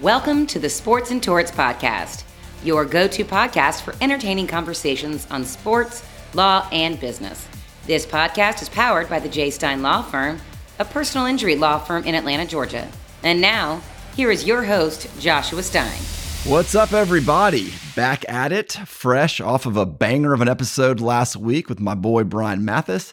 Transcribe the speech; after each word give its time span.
Welcome 0.00 0.46
to 0.46 0.58
the 0.58 0.70
Sports 0.70 1.10
and 1.10 1.22
Torts 1.22 1.50
Podcast, 1.50 2.24
your 2.64 2.86
go 2.86 3.06
to 3.08 3.22
podcast 3.22 3.82
for 3.82 3.94
entertaining 4.00 4.46
conversations 4.46 5.26
on 5.30 5.44
sports, 5.44 6.02
law, 6.32 6.66
and 6.72 6.98
business. 6.98 7.46
This 7.84 8.06
podcast 8.06 8.62
is 8.62 8.70
powered 8.70 9.10
by 9.10 9.18
the 9.18 9.28
J. 9.28 9.50
Stein 9.50 9.82
Law 9.82 10.00
Firm, 10.00 10.40
a 10.78 10.86
personal 10.86 11.26
injury 11.26 11.54
law 11.54 11.78
firm 11.78 12.04
in 12.04 12.14
Atlanta, 12.14 12.46
Georgia. 12.46 12.88
And 13.24 13.42
now, 13.42 13.82
here 14.16 14.30
is 14.30 14.46
your 14.46 14.64
host, 14.64 15.06
Joshua 15.20 15.62
Stein. 15.62 16.00
What's 16.44 16.74
up, 16.74 16.94
everybody? 16.94 17.70
Back 17.94 18.26
at 18.26 18.52
it, 18.52 18.72
fresh 18.72 19.38
off 19.38 19.66
of 19.66 19.76
a 19.76 19.84
banger 19.84 20.32
of 20.32 20.40
an 20.40 20.48
episode 20.48 21.02
last 21.02 21.36
week 21.36 21.68
with 21.68 21.78
my 21.78 21.94
boy 21.94 22.24
Brian 22.24 22.64
Mathis. 22.64 23.12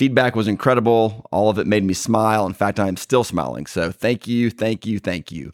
Feedback 0.00 0.36
was 0.36 0.46
incredible. 0.46 1.26
All 1.32 1.50
of 1.50 1.58
it 1.58 1.66
made 1.66 1.84
me 1.84 1.92
smile. 1.92 2.46
In 2.46 2.54
fact, 2.54 2.78
I 2.78 2.88
am 2.88 2.96
still 2.96 3.24
smiling. 3.24 3.66
So 3.66 3.90
thank 3.90 4.28
you, 4.28 4.48
thank 4.48 4.86
you, 4.86 5.00
thank 5.00 5.32
you. 5.32 5.52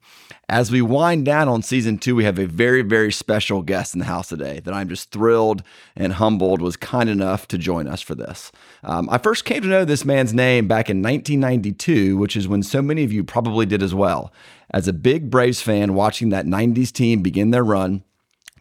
As 0.49 0.71
we 0.71 0.81
wind 0.81 1.25
down 1.25 1.49
on 1.49 1.63
season 1.63 1.99
two, 1.99 2.15
we 2.15 2.23
have 2.23 2.39
a 2.39 2.47
very, 2.47 2.83
very 2.83 3.11
special 3.11 3.63
guest 3.63 3.95
in 3.95 3.99
the 3.99 4.05
house 4.05 4.29
today 4.29 4.61
that 4.61 4.73
I'm 4.73 4.89
just 4.89 5.11
thrilled 5.11 5.65
and 5.97 6.13
humbled 6.13 6.63
was 6.63 6.77
kind 6.77 7.11
enough 7.11 7.49
to 7.49 7.59
join 7.59 7.89
us 7.89 8.01
for 8.01 8.15
this. 8.15 8.53
Um, 8.85 9.09
I 9.11 9.19
first 9.19 9.45
came 9.45 9.63
to 9.63 9.69
know 9.69 9.85
this 9.85 10.05
man's 10.05 10.33
name 10.33 10.69
back 10.69 10.89
in 10.89 11.03
1992, 11.03 12.17
which 12.17 12.37
is 12.37 12.47
when 12.47 12.63
so 12.63 12.81
many 12.81 13.03
of 13.03 13.13
you 13.13 13.25
probably 13.25 13.67
did 13.67 13.83
as 13.83 13.93
well. 13.93 14.33
As 14.71 14.87
a 14.87 14.93
big 14.93 15.31
Braves 15.31 15.63
fan 15.63 15.95
watching 15.95 16.29
that 16.29 16.47
90s 16.47 16.93
team 16.93 17.23
begin 17.23 17.51
their 17.51 17.65
run, 17.65 18.05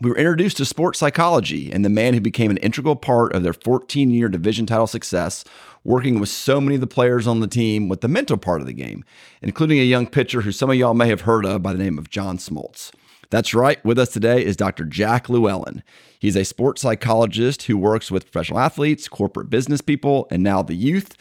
we 0.02 0.10
were 0.10 0.18
introduced 0.18 0.58
to 0.58 0.66
sports 0.66 1.00
psychology 1.00 1.72
and 1.72 1.86
the 1.86 1.90
man 1.90 2.14
who 2.14 2.20
became 2.20 2.52
an 2.52 2.58
integral 2.58 2.98
part 2.98 3.34
of 3.34 3.44
their 3.44 3.54
14 3.54 4.10
year 4.10 4.28
division 4.28 4.66
title 4.66 4.88
success 4.88 5.46
working 5.86 6.20
with 6.20 6.30
so 6.30 6.60
many 6.60 6.76
of 6.76 6.82
the 6.82 6.88
players 6.88 7.28
on 7.28 7.40
the 7.40 7.48
team 7.48 7.88
with 7.88 8.02
the 8.02 8.08
mental 8.08 8.38
part 8.38 8.60
of 8.60 8.68
the 8.68 8.74
game, 8.74 9.06
including 9.42 9.80
a 9.80 9.84
young 9.84 10.08
pitcher 10.08 10.42
who 10.42 10.52
some 10.52 10.70
of 10.70 10.76
y'all 10.76 10.94
may 10.94 11.08
have 11.08 11.22
heard 11.22 11.46
of 11.46 11.62
by 11.62 11.72
the 11.72 11.80
name 11.80 11.98
of 11.98 12.10
John 12.10 12.38
Smoltz. 12.38 12.92
That's 13.30 13.54
right, 13.54 13.84
with 13.86 13.98
us 13.98 14.10
today 14.10 14.44
is 14.44 14.56
Dr. 14.56 14.84
Jack 14.84 15.30
Llewellyn. 15.30 15.84
He's 16.20 16.36
a 16.36 16.44
sports 16.44 16.82
psychologist 16.82 17.64
who 17.64 17.78
works 17.78 18.12
with 18.12 18.32
professional 18.32 18.60
athletes, 18.60 19.08
corporate 19.08 19.50
business 19.50 19.82
people, 19.82 20.28
and 20.30 20.44
now 20.44 20.62
the 20.62 20.76
youth 20.76 21.16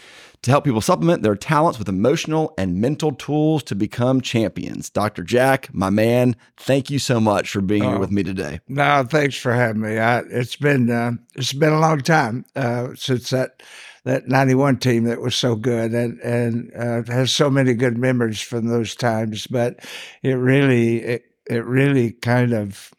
to 0.44 0.50
help 0.50 0.64
people 0.64 0.80
supplement 0.80 1.22
their 1.22 1.36
talents 1.36 1.78
with 1.78 1.88
emotional 1.88 2.52
and 2.58 2.80
mental 2.80 3.12
tools 3.12 3.62
to 3.64 3.74
become 3.74 4.20
champions. 4.20 4.90
Dr. 4.90 5.22
Jack, 5.22 5.72
my 5.72 5.88
man, 5.88 6.36
thank 6.58 6.90
you 6.90 6.98
so 6.98 7.18
much 7.18 7.50
for 7.50 7.62
being 7.62 7.82
oh, 7.82 7.90
here 7.90 7.98
with 7.98 8.10
me 8.10 8.22
today. 8.22 8.60
No, 8.68 9.06
thanks 9.08 9.36
for 9.36 9.52
having 9.52 9.80
me. 9.80 9.98
I, 9.98 10.18
it's 10.30 10.56
been 10.56 10.90
uh, 10.90 11.12
it's 11.34 11.54
been 11.54 11.72
a 11.72 11.80
long 11.80 12.00
time 12.00 12.44
uh, 12.54 12.88
since 12.94 13.30
that 13.30 13.62
that 14.04 14.28
91 14.28 14.78
team 14.78 15.04
that 15.04 15.22
was 15.22 15.34
so 15.34 15.56
good 15.56 15.92
and, 15.92 16.20
and 16.20 16.70
uh, 16.76 17.10
has 17.10 17.32
so 17.32 17.48
many 17.48 17.72
good 17.72 17.96
memories 17.96 18.40
from 18.40 18.66
those 18.66 18.94
times. 18.94 19.46
But 19.46 19.78
it 20.22 20.34
really, 20.34 20.98
it, 20.98 21.24
it 21.46 21.64
really 21.64 22.12
kind 22.12 22.52
of 22.52 22.92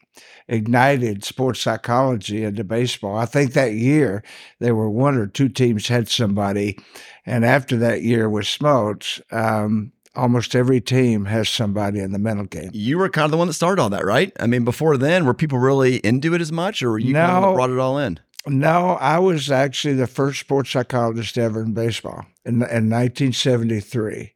ignited 0.47 1.23
sports 1.23 1.59
psychology 1.59 2.43
into 2.43 2.63
baseball. 2.63 3.17
I 3.17 3.25
think 3.25 3.53
that 3.53 3.73
year 3.73 4.23
there 4.59 4.75
were 4.75 4.89
one 4.89 5.17
or 5.17 5.27
two 5.27 5.49
teams 5.49 5.87
had 5.87 6.07
somebody, 6.09 6.77
and 7.25 7.45
after 7.45 7.77
that 7.77 8.03
year 8.03 8.29
with 8.29 8.45
Smoltz, 8.45 9.21
um, 9.33 9.91
almost 10.15 10.55
every 10.55 10.81
team 10.81 11.25
has 11.25 11.49
somebody 11.49 11.99
in 11.99 12.11
the 12.11 12.19
mental 12.19 12.45
game. 12.45 12.69
You 12.73 12.97
were 12.97 13.09
kind 13.09 13.25
of 13.25 13.31
the 13.31 13.37
one 13.37 13.47
that 13.47 13.53
started 13.53 13.81
all 13.81 13.89
that, 13.89 14.05
right? 14.05 14.31
I 14.39 14.47
mean, 14.47 14.63
before 14.63 14.97
then, 14.97 15.25
were 15.25 15.33
people 15.33 15.59
really 15.59 15.97
into 15.97 16.33
it 16.33 16.41
as 16.41 16.51
much, 16.51 16.81
or 16.81 16.91
were 16.91 16.99
you 16.99 17.13
no, 17.13 17.25
kind 17.25 17.45
of 17.45 17.55
brought 17.55 17.69
it 17.69 17.79
all 17.79 17.97
in? 17.97 18.19
No, 18.47 18.91
I 19.01 19.17
was 19.17 19.49
actually 19.49 19.95
the 19.95 20.07
first 20.07 20.39
sports 20.39 20.69
psychologist 20.69 21.37
ever 21.37 21.63
in 21.63 21.73
baseball 21.73 22.25
in, 22.45 22.55
in 22.55 22.89
1973. 22.89 24.33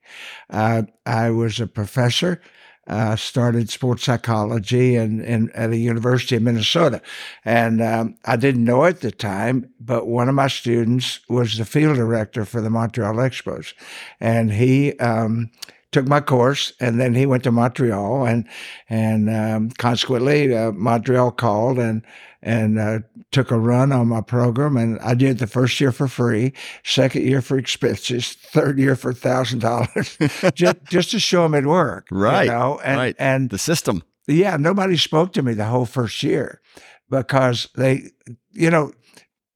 Uh, 0.49 0.83
I 1.05 1.29
was 1.29 1.59
a 1.59 1.67
professor. 1.67 2.41
Uh, 2.89 3.15
started 3.15 3.69
sports 3.69 4.03
psychology 4.03 4.95
in, 4.95 5.51
at 5.51 5.69
a 5.69 5.77
university 5.77 6.35
in 6.35 6.43
Minnesota. 6.43 6.99
And 7.45 7.83
um, 7.83 8.15
I 8.25 8.35
didn't 8.35 8.65
know 8.65 8.83
at 8.85 9.01
the 9.01 9.11
time, 9.11 9.69
but 9.79 10.07
one 10.07 10.27
of 10.27 10.33
my 10.33 10.47
students 10.47 11.19
was 11.29 11.59
the 11.59 11.65
field 11.65 11.97
director 11.97 12.45
for 12.45 12.61
the 12.61 12.69
Montreal 12.71 13.13
Expos. 13.13 13.73
And 14.19 14.51
he 14.51 14.97
um, 14.97 15.51
took 15.91 16.07
my 16.07 16.21
course, 16.21 16.71
and 16.79 16.99
then 16.99 17.15
he 17.15 17.25
went 17.25 17.43
to 17.43 17.51
Montreal, 17.51 18.25
and 18.25 18.47
and 18.89 19.29
um, 19.29 19.69
consequently, 19.71 20.55
uh, 20.55 20.71
Montreal 20.71 21.31
called 21.31 21.79
and 21.79 22.05
and 22.41 22.79
uh, 22.79 22.99
took 23.31 23.51
a 23.51 23.59
run 23.59 23.91
on 23.91 24.07
my 24.07 24.21
program. 24.21 24.77
And 24.77 24.99
I 24.99 25.13
did 25.13 25.39
the 25.39 25.47
first 25.47 25.79
year 25.79 25.91
for 25.91 26.07
free, 26.07 26.53
second 26.83 27.23
year 27.23 27.41
for 27.41 27.57
expenses, 27.57 28.33
third 28.33 28.79
year 28.79 28.95
for 28.95 29.13
thousand 29.13 29.59
dollars, 29.59 30.17
just 30.53 30.77
just 30.85 31.11
to 31.11 31.19
show 31.19 31.43
them 31.43 31.55
it 31.55 31.65
worked. 31.65 32.11
Right. 32.11 32.45
You 32.45 32.51
know? 32.51 32.79
and, 32.83 32.97
right. 32.97 33.15
And 33.19 33.49
the 33.49 33.57
system. 33.57 34.03
Yeah. 34.27 34.57
Nobody 34.57 34.97
spoke 34.97 35.33
to 35.33 35.41
me 35.41 35.53
the 35.53 35.65
whole 35.65 35.85
first 35.85 36.21
year 36.23 36.61
because 37.09 37.67
they, 37.75 38.11
you 38.51 38.69
know, 38.69 38.91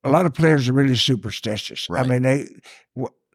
a 0.03 0.09
lot 0.09 0.25
of 0.25 0.33
players 0.33 0.67
are 0.67 0.73
really 0.73 0.95
superstitious. 0.95 1.87
Right. 1.89 2.03
I 2.03 2.07
mean, 2.07 2.23
they 2.23 2.47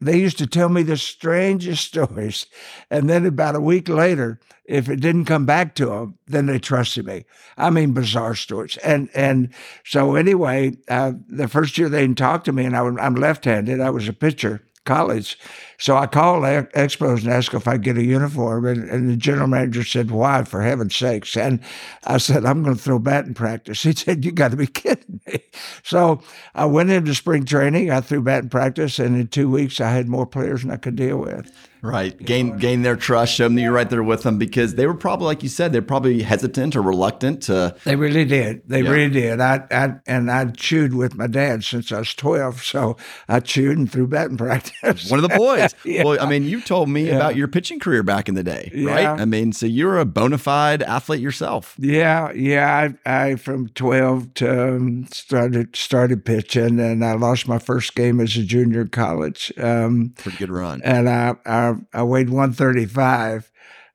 they 0.01 0.19
used 0.19 0.39
to 0.39 0.47
tell 0.47 0.69
me 0.69 0.83
the 0.83 0.97
strangest 0.97 1.85
stories. 1.89 2.47
And 2.91 3.09
then 3.09 3.27
about 3.27 3.57
a 3.57 3.61
week 3.61 3.89
later, 3.89 4.41
if 4.65 4.89
it 4.89 5.01
didn't 5.01 5.25
come 5.25 5.47
back 5.47 5.75
to 5.77 5.87
them, 5.87 6.19
then 6.27 6.47
they 6.47 6.59
trusted 6.59 7.07
me. 7.07 7.25
I 7.57 7.71
mean, 7.71 7.93
bizarre 7.93 8.35
stories. 8.35 8.77
And 8.79 9.09
and 9.15 9.53
so 9.85 10.15
anyway, 10.15 10.77
uh, 10.89 11.13
the 11.27 11.49
first 11.49 11.79
year 11.79 11.89
they 11.89 12.03
didn't 12.03 12.19
talk 12.19 12.45
to 12.45 12.53
me, 12.53 12.65
and 12.65 12.77
I, 12.77 12.81
I'm 12.81 13.15
left-handed. 13.15 13.81
I 13.81 13.91
was 13.91 14.09
a 14.09 14.13
pitcher, 14.13 14.63
college. 14.89 15.39
So 15.79 15.97
I 15.97 16.07
called 16.07 16.43
Expos 16.43 17.23
and 17.23 17.33
asked 17.33 17.55
if 17.55 17.69
I'd 17.69 17.85
get 17.85 17.99
a 17.99 18.05
uniform, 18.05 18.67
and, 18.67 18.89
and, 18.91 19.09
the 19.09 19.17
general 19.17 19.47
manager 19.47 19.85
said, 19.85 20.11
"Why, 20.11 20.43
for 20.43 20.63
heaven's 20.63 20.97
sakes?" 20.97 21.37
And 21.37 21.61
I 22.05 22.19
said, 22.19 22.45
"I'm 22.45 22.65
going 22.65 22.75
to 22.75 22.83
throw 22.83 22.99
batting 22.99 23.35
practice." 23.35 23.83
He 23.89 23.93
said, 23.93 24.25
"You 24.25 24.33
got 24.33 24.51
to 24.51 24.57
be 24.57 24.67
kidding 24.67 25.21
me!" 25.27 25.45
So 25.85 26.21
I 26.55 26.65
went 26.65 26.91
into 26.91 27.15
spring 27.15 27.45
training. 27.45 27.91
I 27.91 28.01
threw 28.01 28.23
batting 28.23 28.51
practice, 28.51 28.99
and 28.99 29.15
in 29.15 29.29
two 29.29 29.49
weeks, 29.49 29.81
I 29.81 29.91
had 29.91 30.09
more 30.09 30.27
players 30.27 30.63
than 30.63 30.73
I 30.73 30.77
could 30.77 30.97
deal 30.97 31.19
with. 31.19 31.53
Right. 31.83 32.17
Gain 32.19 32.57
gain 32.59 32.83
their 32.83 32.97
trust, 32.97 33.35
show 33.35 33.45
them 33.45 33.55
that 33.55 33.63
you're 33.63 33.73
right 33.73 33.89
there 33.89 34.03
with 34.03 34.23
them 34.23 34.39
because 34.39 34.75
they 34.75 34.87
were 34.87 34.95
probably, 34.95 35.27
like 35.27 35.43
you 35.43 35.49
said, 35.49 35.73
they're 35.73 35.83
probably 35.83 36.23
hesitant 36.23 36.75
or 36.75 36.83
reluctant 36.83 37.43
to. 37.45 37.77
They 37.85 37.97
really 37.97 38.25
did. 38.25 38.63
They 38.67 38.83
yeah. 38.83 38.91
really 38.91 39.11
did. 39.11 39.41
I, 39.41 39.67
I 39.71 39.95
and 40.07 40.31
I 40.31 40.47
chewed 40.47 40.95
with 40.95 41.15
my 41.15 41.27
dad 41.27 41.65
since 41.65 41.93
I 41.93 42.01
was 42.01 42.15
12, 42.15 42.63
so 42.63 42.97
I 43.29 43.41
chewed 43.41 43.79
and 43.79 43.91
threw 43.91 44.07
batting 44.07 44.37
practice. 44.37 45.11
One 45.11 45.23
of 45.23 45.29
the 45.31 45.37
boys. 45.37 45.75
yeah. 45.85 46.05
Well, 46.05 46.21
I 46.21 46.29
mean, 46.29 46.45
you 46.45 46.61
told 46.61 46.89
me 46.89 47.07
yeah. 47.07 47.17
about 47.17 47.37
your 47.37 47.49
pitching 47.49 47.79
career 47.79 48.03
back 48.03 48.29
in 48.29 48.35
the 48.35 48.45
day, 48.45 48.71
right? 48.75 49.07
I 49.07 49.25
mean, 49.25 49.53
so 49.53 49.67
you're 49.67 49.99
a 49.99 50.05
bona 50.05 50.39
fide 50.39 50.83
athlete 50.83 51.21
yourself. 51.21 51.75
Yeah, 51.79 52.33
yeah. 52.33 52.91
I, 53.07 53.31
I 53.31 53.35
from 53.37 53.69
12 53.69 54.35
to 54.35 54.77
um, 54.77 55.07
started 55.13 55.77
started 55.77 56.25
pitching, 56.25 56.81
and 56.81 57.05
I 57.05 57.13
lost 57.15 57.47
my 57.47 57.59
first 57.59 57.95
game 57.95 58.21
as 58.21 58.37
a 58.37 58.43
junior 58.43 58.83
in 58.83 58.89
college. 58.89 59.53
Um, 59.59 60.15
Pretty 60.17 60.39
good 60.39 60.51
run. 60.51 60.81
And 60.83 61.09
I, 61.09 61.37
I 61.45 61.68
I, 61.93 62.03
weighed 62.03 62.31
135. 62.31 63.51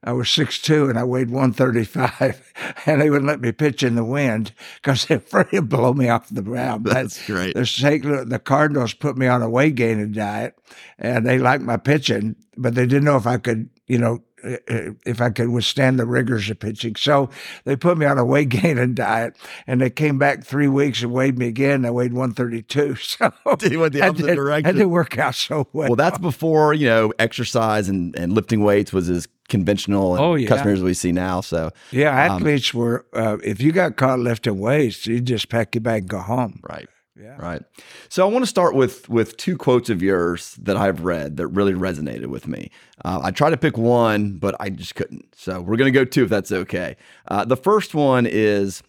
I 0.05 0.11
was 0.11 0.27
6'2 0.27 0.89
and 0.89 0.99
I 0.99 1.05
weighed 1.05 1.29
135, 1.29 2.53
and 2.85 3.01
they 3.01 3.09
wouldn't 3.09 3.27
let 3.27 3.39
me 3.39 3.53
pitch 3.53 3.83
in 3.83 3.95
the 3.95 4.03
wind 4.03 4.51
because 4.75 5.05
they're 5.07 5.17
afraid 5.17 5.51
to 5.51 5.61
blow 5.61 5.93
me 5.93 6.09
off 6.09 6.27
the 6.29 6.41
ground. 6.41 6.85
That's 6.89 7.19
but 7.19 7.27
great. 7.27 7.55
The, 7.55 7.65
St. 7.65 8.29
the 8.29 8.39
Cardinals 8.39 8.93
put 8.93 9.17
me 9.17 9.27
on 9.27 9.41
a 9.41 9.49
weight 9.49 9.75
gaining 9.75 10.11
diet, 10.11 10.55
and 10.99 11.25
they 11.25 11.39
liked 11.39 11.63
my 11.63 11.77
pitching, 11.77 12.35
but 12.57 12.75
they 12.75 12.85
didn't 12.85 13.05
know 13.05 13.17
if 13.17 13.27
I 13.27 13.37
could, 13.37 13.69
you 13.87 13.97
know, 13.97 14.23
if 14.43 15.21
I 15.21 15.29
could 15.29 15.49
withstand 15.49 15.99
the 15.99 16.05
rigors 16.05 16.49
of 16.49 16.59
pitching. 16.59 16.95
So 16.95 17.29
they 17.63 17.75
put 17.75 17.97
me 17.97 18.05
on 18.05 18.17
a 18.17 18.25
weight 18.25 18.49
gaining 18.49 18.93
diet, 18.93 19.37
and 19.67 19.81
they 19.81 19.89
came 19.89 20.17
back 20.17 20.43
three 20.43 20.67
weeks 20.67 21.01
and 21.01 21.11
weighed 21.11 21.37
me 21.37 21.47
again. 21.47 21.85
I 21.85 21.91
weighed 21.91 22.13
132. 22.13 22.97
So 23.13 23.31
you 23.61 23.79
went 23.79 23.93
the 23.93 24.01
opposite 24.01 24.29
had, 24.29 24.35
direction. 24.35 24.65
Had 24.65 24.81
to 24.81 24.89
work 24.89 25.17
out 25.17 25.35
so 25.35 25.67
well. 25.71 25.89
Well, 25.89 25.95
that's 25.95 26.17
before 26.17 26.73
you 26.73 26.87
know 26.87 27.13
exercise 27.19 27.87
and, 27.87 28.17
and 28.17 28.33
lifting 28.33 28.63
weights 28.63 28.91
was 28.91 29.09
as 29.09 29.27
conventional 29.49 30.15
and 30.15 30.23
oh, 30.23 30.35
yeah. 30.35 30.47
customers 30.47 30.81
we 30.81 30.93
see 30.93 31.11
now. 31.11 31.41
So 31.41 31.71
yeah, 31.91 32.09
um, 32.09 32.37
athletes 32.37 32.73
um, 32.73 32.79
were. 32.79 33.05
Uh, 33.13 33.37
if 33.43 33.61
you 33.61 33.71
got 33.71 33.95
caught 33.97 34.19
lifting 34.19 34.59
weights, 34.59 35.05
you 35.05 35.21
just 35.21 35.49
pack 35.49 35.75
your 35.75 35.81
bag 35.81 36.03
and 36.03 36.09
go 36.09 36.19
home. 36.19 36.59
Right. 36.63 36.87
Yeah. 37.19 37.35
Right. 37.37 37.61
So 38.09 38.27
I 38.27 38.31
want 38.31 38.43
to 38.43 38.47
start 38.47 38.73
with 38.73 39.07
with 39.07 39.37
two 39.37 39.55
quotes 39.55 39.89
of 39.89 40.01
yours 40.01 40.55
that 40.61 40.75
I've 40.75 41.03
read 41.03 41.37
that 41.37 41.47
really 41.47 41.73
resonated 41.73 42.27
with 42.27 42.47
me. 42.47 42.71
Uh, 43.05 43.19
I 43.23 43.29
tried 43.29 43.51
to 43.51 43.57
pick 43.57 43.77
one, 43.77 44.37
but 44.37 44.55
I 44.59 44.69
just 44.71 44.95
couldn't. 44.95 45.35
So 45.35 45.61
we're 45.61 45.77
going 45.77 45.93
to 45.93 45.99
go 45.99 46.05
two 46.05 46.23
if 46.23 46.29
that's 46.29 46.51
okay. 46.51 46.95
Uh, 47.27 47.45
the 47.45 47.57
first 47.57 47.93
one 47.93 48.25
is 48.25 48.81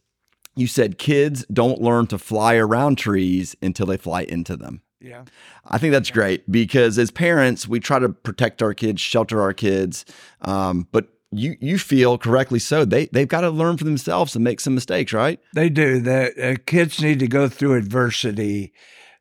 you 0.56 0.66
said 0.66 0.96
kids 0.98 1.44
don't 1.52 1.82
learn 1.82 2.06
to 2.06 2.18
fly 2.18 2.54
around 2.54 2.96
trees 2.96 3.56
until 3.60 3.86
they 3.86 3.98
fly 3.98 4.22
into 4.22 4.56
them. 4.56 4.80
Yeah. 5.00 5.24
I 5.66 5.76
think 5.76 5.92
that's 5.92 6.10
great 6.10 6.50
because 6.50 6.98
as 6.98 7.10
parents, 7.10 7.68
we 7.68 7.78
try 7.78 7.98
to 7.98 8.08
protect 8.08 8.62
our 8.62 8.72
kids, 8.72 9.02
shelter 9.02 9.42
our 9.42 9.52
kids, 9.52 10.06
um, 10.40 10.88
but 10.92 11.08
you 11.38 11.56
you 11.60 11.78
feel 11.78 12.18
correctly 12.18 12.58
so. 12.58 12.84
They 12.84 13.06
they've 13.06 13.28
got 13.28 13.42
to 13.42 13.50
learn 13.50 13.76
for 13.76 13.84
themselves 13.84 14.34
and 14.34 14.44
make 14.44 14.60
some 14.60 14.74
mistakes, 14.74 15.12
right? 15.12 15.40
They 15.54 15.68
do. 15.68 16.00
The 16.00 16.52
uh, 16.52 16.54
kids 16.66 17.00
need 17.02 17.18
to 17.20 17.28
go 17.28 17.48
through 17.48 17.74
adversity 17.74 18.72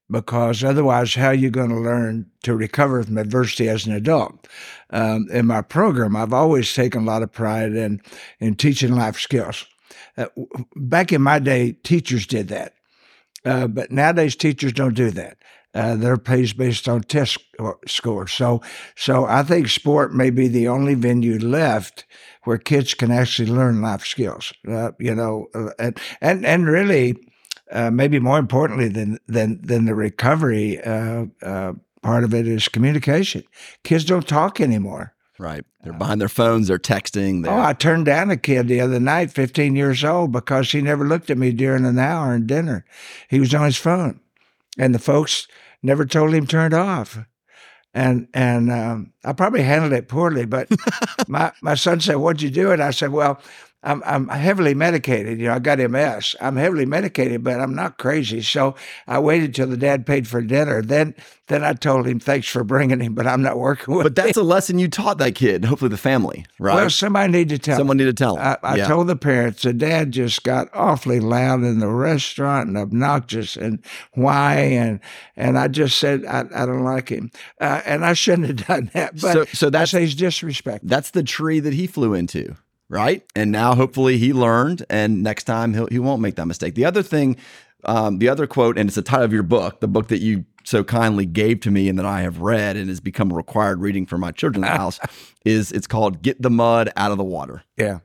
because 0.09 0.63
otherwise, 0.63 1.15
how 1.15 1.27
are 1.27 1.33
you 1.33 1.49
going 1.49 1.69
to 1.69 1.79
learn 1.79 2.29
to 2.43 2.55
recover 2.55 3.03
from 3.03 3.17
adversity 3.17 3.67
as 3.69 3.85
an 3.85 3.93
adult? 3.93 4.47
Um, 4.89 5.27
in 5.31 5.47
my 5.47 5.61
program, 5.61 6.15
I've 6.15 6.33
always 6.33 6.73
taken 6.73 7.03
a 7.03 7.05
lot 7.05 7.23
of 7.23 7.31
pride 7.31 7.73
in 7.73 8.01
in 8.39 8.55
teaching 8.55 8.93
life 8.95 9.19
skills. 9.19 9.65
Uh, 10.17 10.27
back 10.75 11.11
in 11.11 11.21
my 11.21 11.39
day, 11.39 11.71
teachers 11.83 12.27
did 12.27 12.47
that, 12.49 12.73
uh, 13.45 13.67
but 13.67 13.91
nowadays 13.91 14.35
teachers 14.35 14.73
don't 14.73 14.93
do 14.93 15.09
that. 15.11 15.37
Uh, 15.75 16.17
is 16.29 16.53
based 16.53 16.87
on 16.87 17.01
test 17.01 17.39
scores. 17.87 18.31
So, 18.31 18.61
so 18.95 19.25
I 19.25 19.41
think 19.41 19.69
sport 19.69 20.13
may 20.13 20.29
be 20.29 20.47
the 20.47 20.67
only 20.67 20.93
venue 20.93 21.39
left 21.39 22.05
where 22.43 22.57
kids 22.57 22.93
can 22.93 23.11
actually 23.11 23.49
learn 23.49 23.81
life 23.81 24.05
skills. 24.05 24.53
Uh, 24.67 24.91
you 24.99 25.15
know, 25.15 25.47
uh, 25.55 25.71
and 25.79 25.99
and 26.21 26.45
and 26.45 26.67
really, 26.67 27.15
uh, 27.71 27.89
maybe 27.89 28.19
more 28.19 28.37
importantly 28.37 28.87
than 28.87 29.17
than 29.27 29.59
than 29.61 29.85
the 29.85 29.95
recovery 29.95 30.79
uh, 30.83 31.25
uh, 31.41 31.73
part 32.03 32.23
of 32.23 32.33
it 32.33 32.47
is 32.47 32.67
communication. 32.67 33.43
Kids 33.83 34.05
don't 34.05 34.27
talk 34.27 34.61
anymore. 34.61 35.13
Right. 35.39 35.65
They're 35.83 35.93
behind 35.93 36.21
their 36.21 36.29
phones, 36.29 36.67
they're 36.67 36.77
texting. 36.77 37.43
They're... 37.43 37.51
Oh, 37.51 37.59
I 37.59 37.73
turned 37.73 38.05
down 38.05 38.29
a 38.29 38.37
kid 38.37 38.67
the 38.67 38.81
other 38.81 38.99
night, 38.99 39.31
15 39.31 39.75
years 39.75 40.03
old, 40.03 40.31
because 40.31 40.71
he 40.71 40.81
never 40.81 41.05
looked 41.05 41.29
at 41.31 41.37
me 41.37 41.51
during 41.51 41.85
an 41.85 41.97
hour 41.97 42.35
in 42.35 42.45
dinner. 42.45 42.85
He 43.29 43.39
was 43.39 43.53
on 43.53 43.65
his 43.65 43.77
phone. 43.77 44.19
And 44.77 44.93
the 44.93 44.99
folks 44.99 45.47
never 45.83 46.05
told 46.05 46.33
him 46.33 46.47
turned 46.47 46.73
off. 46.73 47.19
And 47.93 48.27
and 48.33 48.71
um, 48.71 49.13
I 49.23 49.33
probably 49.33 49.61
handled 49.61 49.93
it 49.93 50.07
poorly, 50.07 50.45
but 50.45 50.67
my, 51.27 51.51
my 51.61 51.75
son 51.75 51.99
said, 51.99 52.15
What'd 52.15 52.41
you 52.41 52.49
do? 52.49 52.71
And 52.71 52.81
I 52.81 52.89
said, 52.89 53.11
Well, 53.11 53.39
I'm 53.83 54.01
I'm 54.05 54.29
heavily 54.29 54.73
medicated. 54.73 55.39
You 55.39 55.47
know, 55.47 55.55
I 55.55 55.59
got 55.59 55.77
MS. 55.77 56.35
I'm 56.39 56.55
heavily 56.55 56.85
medicated, 56.85 57.43
but 57.43 57.59
I'm 57.59 57.75
not 57.75 57.97
crazy. 57.97 58.41
So 58.41 58.75
I 59.07 59.19
waited 59.19 59.53
till 59.53 59.67
the 59.67 59.77
dad 59.77 60.05
paid 60.05 60.27
for 60.27 60.41
dinner. 60.41 60.81
Then 60.81 61.15
then 61.47 61.63
I 61.65 61.73
told 61.73 62.07
him, 62.07 62.19
"Thanks 62.19 62.47
for 62.47 62.63
bringing 62.63 63.01
him, 63.01 63.13
but 63.13 63.27
I'm 63.27 63.41
not 63.41 63.59
working 63.59 63.93
with." 63.93 64.05
But 64.05 64.15
that's 64.15 64.37
him. 64.37 64.43
a 64.43 64.47
lesson 64.47 64.79
you 64.79 64.87
taught 64.87 65.17
that 65.17 65.35
kid. 65.35 65.65
Hopefully, 65.65 65.89
the 65.89 65.97
family, 65.97 66.45
right? 66.59 66.75
Well, 66.75 66.89
somebody 66.89 67.31
need 67.31 67.49
to 67.49 67.59
tell. 67.59 67.77
Someone 67.77 67.97
need 67.97 68.05
to 68.05 68.13
tell. 68.13 68.37
I, 68.37 68.57
I 68.63 68.75
yeah. 68.77 68.87
told 68.87 69.07
the 69.07 69.17
parents. 69.17 69.63
The 69.63 69.73
dad 69.73 70.11
just 70.13 70.43
got 70.43 70.69
awfully 70.73 71.19
loud 71.19 71.63
in 71.63 71.79
the 71.79 71.89
restaurant 71.89 72.69
and 72.69 72.77
obnoxious 72.77 73.57
and 73.57 73.83
why 74.13 74.55
and 74.55 75.01
and 75.35 75.59
I 75.59 75.67
just 75.67 75.99
said 75.99 76.25
I, 76.25 76.45
I 76.55 76.65
don't 76.65 76.83
like 76.83 77.09
him, 77.09 77.31
uh, 77.59 77.81
and 77.85 78.05
I 78.05 78.13
shouldn't 78.13 78.47
have 78.47 78.67
done 78.67 78.91
that. 78.93 79.19
But 79.19 79.33
so, 79.33 79.45
so 79.45 79.69
that's 79.69 79.91
he's 79.91 80.15
disrespect. 80.15 80.87
That's 80.87 81.11
the 81.11 81.23
tree 81.23 81.59
that 81.59 81.73
he 81.73 81.85
flew 81.85 82.13
into 82.13 82.55
right? 82.93 83.23
And 83.35 83.51
now 83.51 83.73
hopefully 83.75 84.17
he 84.17 84.33
learned, 84.33 84.85
and 84.89 85.23
next 85.23 85.45
time 85.45 85.73
he'll, 85.73 85.87
he 85.87 85.99
won't 85.99 86.21
make 86.21 86.35
that 86.35 86.45
mistake. 86.45 86.75
The 86.75 86.85
other 86.85 87.01
thing, 87.01 87.37
um, 87.85 88.19
the 88.19 88.29
other 88.29 88.45
quote, 88.45 88.77
and 88.77 88.87
it's 88.87 88.95
the 88.95 89.01
title 89.01 89.25
of 89.25 89.33
your 89.33 89.43
book, 89.43 89.79
the 89.79 89.87
book 89.87 90.07
that 90.09 90.19
you 90.19 90.45
so 90.63 90.83
kindly 90.83 91.25
gave 91.25 91.59
to 91.61 91.71
me 91.71 91.89
and 91.89 91.97
that 91.99 92.05
I 92.05 92.21
have 92.21 92.39
read 92.39 92.77
and 92.77 92.87
has 92.87 92.99
become 93.01 93.31
a 93.31 93.35
required 93.35 93.81
reading 93.81 94.05
for 94.05 94.17
my 94.17 94.31
children's 94.31 94.67
house, 94.67 94.99
is 95.45 95.71
it's 95.71 95.87
called 95.87 96.21
"Get 96.21 96.41
the 96.41 96.51
Mud 96.51 96.93
Out 96.95 97.11
of 97.11 97.17
the 97.17 97.23
Water." 97.23 97.63
Yeah, 97.77 97.99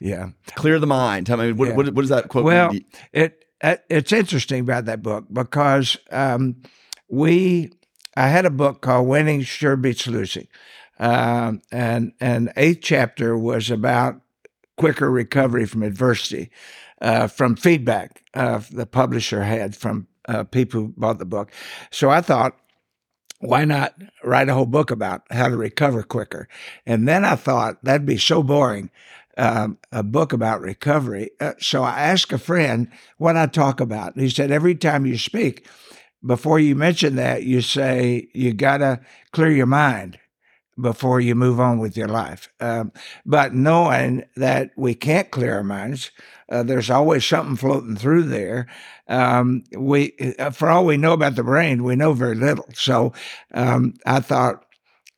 yeah. 0.00 0.30
Clear 0.54 0.78
the 0.78 0.86
mind. 0.86 1.26
Tell 1.26 1.36
me 1.36 1.52
what, 1.52 1.68
yeah. 1.68 1.74
what, 1.74 1.86
what 1.86 2.02
does 2.02 2.10
that 2.10 2.28
quote? 2.28 2.44
Well, 2.44 2.72
mean? 2.72 2.84
it 3.12 3.44
it's 3.62 4.12
interesting 4.12 4.60
about 4.60 4.86
that 4.86 5.02
book 5.02 5.26
because 5.32 5.96
um, 6.10 6.62
we 7.08 7.70
I 8.16 8.28
had 8.28 8.46
a 8.46 8.50
book 8.50 8.82
called 8.82 9.08
"Winning 9.08 9.42
Sure 9.42 9.76
Beats 9.76 10.06
Losing." 10.06 10.46
Um, 10.98 11.62
and 11.70 12.12
and 12.20 12.52
eighth 12.56 12.80
chapter 12.82 13.36
was 13.36 13.70
about 13.70 14.20
quicker 14.76 15.10
recovery 15.10 15.66
from 15.66 15.82
adversity, 15.82 16.50
uh, 17.00 17.26
from 17.26 17.56
feedback 17.56 18.22
uh, 18.34 18.60
the 18.70 18.86
publisher 18.86 19.42
had 19.42 19.76
from 19.76 20.06
uh, 20.28 20.44
people 20.44 20.80
who 20.80 20.94
bought 20.96 21.18
the 21.18 21.24
book. 21.24 21.50
So 21.90 22.10
I 22.10 22.20
thought, 22.20 22.56
why 23.40 23.64
not 23.64 23.94
write 24.22 24.48
a 24.48 24.54
whole 24.54 24.66
book 24.66 24.90
about 24.90 25.22
how 25.30 25.48
to 25.48 25.56
recover 25.56 26.02
quicker? 26.02 26.48
And 26.86 27.08
then 27.08 27.24
I 27.24 27.36
thought 27.36 27.82
that'd 27.82 28.06
be 28.06 28.18
so 28.18 28.42
boring. 28.42 28.90
Um, 29.38 29.78
a 29.90 30.02
book 30.02 30.34
about 30.34 30.60
recovery. 30.60 31.30
Uh, 31.40 31.54
so 31.58 31.82
I 31.82 32.00
asked 32.00 32.34
a 32.34 32.38
friend 32.38 32.88
what 33.16 33.34
I 33.34 33.46
talk 33.46 33.80
about. 33.80 34.18
He 34.18 34.28
said, 34.28 34.50
every 34.50 34.74
time 34.74 35.06
you 35.06 35.16
speak, 35.16 35.66
before 36.24 36.58
you 36.58 36.76
mention 36.76 37.16
that, 37.16 37.42
you 37.42 37.62
say, 37.62 38.28
you 38.34 38.52
got 38.52 38.78
to 38.78 39.00
clear 39.32 39.50
your 39.50 39.64
mind 39.64 40.18
before 40.80 41.20
you 41.20 41.34
move 41.34 41.60
on 41.60 41.78
with 41.78 41.96
your 41.96 42.08
life. 42.08 42.48
Um, 42.60 42.92
but 43.26 43.54
knowing 43.54 44.24
that 44.36 44.70
we 44.76 44.94
can't 44.94 45.30
clear 45.30 45.54
our 45.54 45.64
minds, 45.64 46.10
uh, 46.48 46.62
there's 46.62 46.90
always 46.90 47.24
something 47.24 47.56
floating 47.56 47.96
through 47.96 48.24
there. 48.24 48.66
Um, 49.08 49.64
we, 49.76 50.14
uh, 50.38 50.50
for 50.50 50.68
all 50.68 50.84
we 50.84 50.96
know 50.96 51.12
about 51.12 51.36
the 51.36 51.42
brain, 51.42 51.84
we 51.84 51.96
know 51.96 52.12
very 52.12 52.34
little. 52.34 52.68
So 52.74 53.12
um, 53.54 53.94
I 54.06 54.20
thought, 54.20 54.64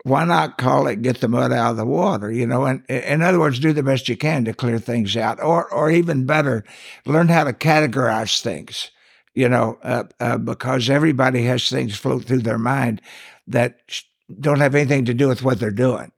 why 0.04 0.24
not 0.24 0.58
call 0.58 0.86
it 0.86 1.00
"Get 1.00 1.20
the 1.20 1.28
Mud 1.28 1.50
Out 1.50 1.72
of 1.72 1.76
the 1.78 1.86
Water"? 1.86 2.30
You 2.30 2.46
know, 2.46 2.66
and 2.66 2.84
in 2.88 3.22
other 3.22 3.40
words, 3.40 3.58
do 3.58 3.72
the 3.72 3.82
best 3.82 4.08
you 4.08 4.18
can 4.18 4.44
to 4.44 4.52
clear 4.52 4.78
things 4.78 5.16
out, 5.16 5.42
or, 5.42 5.72
or 5.72 5.90
even 5.90 6.26
better, 6.26 6.62
learn 7.06 7.28
how 7.28 7.44
to 7.44 7.54
categorize 7.54 8.42
things. 8.42 8.90
You 9.34 9.48
know, 9.48 9.78
uh, 9.82 10.04
uh 10.20 10.36
because 10.36 10.90
everybody 10.90 11.44
has 11.44 11.70
things 11.70 11.96
float 11.96 12.24
through 12.24 12.42
their 12.42 12.58
mind 12.58 13.00
that 13.46 13.80
don't 14.40 14.60
have 14.60 14.74
anything 14.74 15.04
to 15.06 15.14
do 15.14 15.28
with 15.28 15.42
what 15.42 15.60
they're 15.60 15.70
doing. 15.70 16.12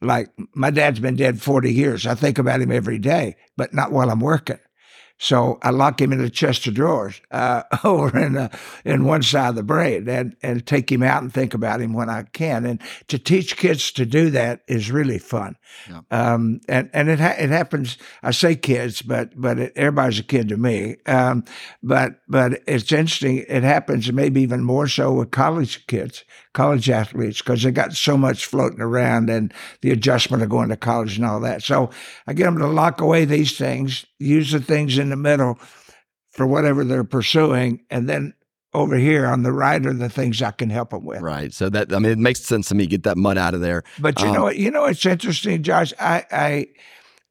Like 0.00 0.30
my 0.54 0.70
dad's 0.70 1.00
been 1.00 1.16
dead 1.16 1.40
40 1.40 1.72
years. 1.72 2.06
I 2.06 2.14
think 2.14 2.38
about 2.38 2.60
him 2.60 2.72
every 2.72 2.98
day, 2.98 3.36
but 3.56 3.72
not 3.72 3.92
while 3.92 4.10
I'm 4.10 4.20
working. 4.20 4.58
So 5.22 5.60
I 5.62 5.70
lock 5.70 6.00
him 6.00 6.12
in 6.12 6.20
a 6.20 6.28
chest 6.28 6.66
of 6.66 6.74
drawers 6.74 7.20
uh, 7.30 7.62
over 7.84 8.18
in 8.18 8.36
uh, 8.36 8.48
in 8.84 9.04
one 9.04 9.22
side 9.22 9.50
of 9.50 9.54
the 9.54 9.62
brain, 9.62 10.08
and 10.08 10.34
and 10.42 10.66
take 10.66 10.90
him 10.90 11.04
out 11.04 11.22
and 11.22 11.32
think 11.32 11.54
about 11.54 11.80
him 11.80 11.92
when 11.92 12.10
I 12.10 12.24
can. 12.24 12.66
And 12.66 12.82
to 13.06 13.20
teach 13.20 13.56
kids 13.56 13.92
to 13.92 14.04
do 14.04 14.30
that 14.30 14.62
is 14.66 14.90
really 14.90 15.20
fun. 15.20 15.56
Yeah. 15.88 16.00
Um, 16.10 16.60
and 16.68 16.90
and 16.92 17.08
it 17.08 17.20
ha- 17.20 17.36
it 17.38 17.50
happens. 17.50 17.98
I 18.24 18.32
say 18.32 18.56
kids, 18.56 19.00
but 19.00 19.40
but 19.40 19.60
it, 19.60 19.72
everybody's 19.76 20.18
a 20.18 20.24
kid 20.24 20.48
to 20.48 20.56
me. 20.56 20.96
Um, 21.06 21.44
but 21.84 22.14
but 22.26 22.60
it's 22.66 22.90
interesting. 22.90 23.44
It 23.48 23.62
happens 23.62 24.12
maybe 24.12 24.40
even 24.42 24.64
more 24.64 24.88
so 24.88 25.12
with 25.12 25.30
college 25.30 25.86
kids, 25.86 26.24
college 26.52 26.90
athletes, 26.90 27.38
because 27.38 27.62
they 27.62 27.70
got 27.70 27.92
so 27.92 28.16
much 28.16 28.44
floating 28.44 28.80
around 28.80 29.30
and 29.30 29.54
the 29.82 29.92
adjustment 29.92 30.42
of 30.42 30.48
going 30.48 30.70
to 30.70 30.76
college 30.76 31.16
and 31.16 31.24
all 31.24 31.38
that. 31.42 31.62
So 31.62 31.90
I 32.26 32.32
get 32.32 32.46
them 32.46 32.58
to 32.58 32.66
lock 32.66 33.00
away 33.00 33.24
these 33.24 33.56
things, 33.56 34.04
use 34.18 34.50
the 34.50 34.60
things 34.60 34.98
in 34.98 35.11
the 35.12 35.16
middle 35.16 35.58
for 36.30 36.46
whatever 36.46 36.82
they're 36.82 37.04
pursuing, 37.04 37.84
and 37.90 38.08
then 38.08 38.34
over 38.74 38.96
here 38.96 39.26
on 39.26 39.42
the 39.42 39.52
right 39.52 39.84
are 39.84 39.92
the 39.92 40.08
things 40.08 40.40
I 40.40 40.50
can 40.50 40.70
help 40.70 40.90
them 40.90 41.04
with. 41.04 41.20
Right. 41.20 41.52
So 41.52 41.68
that 41.68 41.92
I 41.92 41.98
mean, 41.98 42.12
it 42.12 42.18
makes 42.18 42.40
sense 42.40 42.68
to 42.68 42.74
me. 42.74 42.86
Get 42.86 43.02
that 43.04 43.16
mud 43.16 43.38
out 43.38 43.54
of 43.54 43.60
there. 43.60 43.84
But 43.98 44.20
you 44.20 44.28
um, 44.28 44.34
know, 44.34 44.50
you 44.50 44.70
know, 44.70 44.86
it's 44.86 45.04
interesting, 45.04 45.62
Josh. 45.62 45.92
I, 46.00 46.24
I 46.32 46.66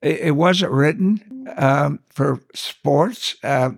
it 0.02 0.36
wasn't 0.36 0.72
written 0.72 1.42
um, 1.58 2.00
for 2.10 2.42
sports. 2.54 3.36
Uh, 3.44 3.72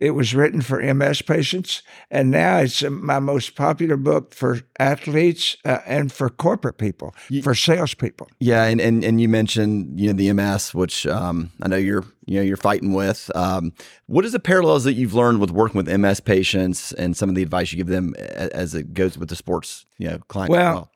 it 0.00 0.12
was 0.12 0.34
written 0.34 0.60
for 0.60 0.82
MS 0.82 1.22
patients, 1.22 1.82
and 2.10 2.30
now 2.30 2.58
it's 2.58 2.82
my 2.82 3.18
most 3.18 3.54
popular 3.54 3.96
book 3.96 4.34
for 4.34 4.60
athletes 4.78 5.56
uh, 5.64 5.78
and 5.86 6.12
for 6.12 6.30
corporate 6.30 6.78
people, 6.78 7.14
you, 7.28 7.42
for 7.42 7.54
salespeople. 7.54 8.28
Yeah, 8.40 8.64
and, 8.64 8.80
and 8.80 9.04
and 9.04 9.20
you 9.20 9.28
mentioned 9.28 9.98
you 9.98 10.08
know 10.08 10.12
the 10.14 10.32
MS, 10.32 10.74
which 10.74 11.06
um, 11.06 11.50
I 11.62 11.68
know 11.68 11.76
you're 11.76 12.04
you 12.26 12.36
know 12.36 12.42
you're 12.42 12.56
fighting 12.56 12.92
with. 12.92 13.30
Um, 13.34 13.72
what 14.06 14.24
is 14.24 14.32
the 14.32 14.40
parallels 14.40 14.84
that 14.84 14.94
you've 14.94 15.14
learned 15.14 15.40
with 15.40 15.50
working 15.50 15.76
with 15.76 15.88
MS 15.88 16.20
patients 16.20 16.92
and 16.92 17.16
some 17.16 17.28
of 17.28 17.34
the 17.34 17.42
advice 17.42 17.72
you 17.72 17.78
give 17.78 17.86
them 17.86 18.14
as 18.16 18.74
it 18.74 18.94
goes 18.94 19.16
with 19.18 19.28
the 19.28 19.36
sports 19.36 19.86
you 19.98 20.08
know 20.08 20.18
client? 20.28 20.50
Well, 20.50 20.74
well? 20.74 20.90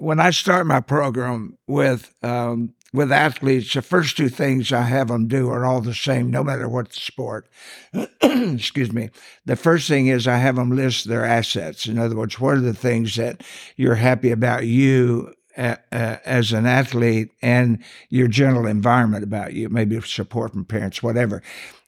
When 0.00 0.20
I 0.20 0.30
start 0.30 0.66
my 0.66 0.80
program 0.80 1.58
with 1.66 2.14
um, 2.22 2.74
with 2.92 3.12
athletes, 3.12 3.74
the 3.74 3.82
first 3.82 4.16
two 4.16 4.28
things 4.28 4.72
I 4.72 4.82
have 4.82 5.08
them 5.08 5.28
do 5.28 5.50
are 5.50 5.66
all 5.66 5.80
the 5.80 5.94
same, 5.94 6.30
no 6.30 6.42
matter 6.42 6.68
what 6.68 6.88
the 6.88 7.00
sport. 7.00 7.48
Excuse 8.22 8.92
me. 8.92 9.10
The 9.44 9.56
first 9.56 9.88
thing 9.88 10.06
is 10.06 10.26
I 10.26 10.38
have 10.38 10.56
them 10.56 10.74
list 10.74 11.06
their 11.06 11.24
assets. 11.24 11.86
In 11.86 11.98
other 11.98 12.16
words, 12.16 12.40
what 12.40 12.56
are 12.56 12.60
the 12.60 12.72
things 12.72 13.16
that 13.16 13.42
you're 13.76 13.96
happy 13.96 14.30
about 14.30 14.66
you 14.66 15.34
as 15.58 16.52
an 16.52 16.66
athlete 16.66 17.32
and 17.42 17.82
your 18.10 18.28
general 18.28 18.66
environment 18.66 19.24
about 19.24 19.54
you, 19.54 19.68
maybe 19.68 20.00
support 20.02 20.52
from 20.52 20.64
parents, 20.64 21.02
whatever. 21.02 21.42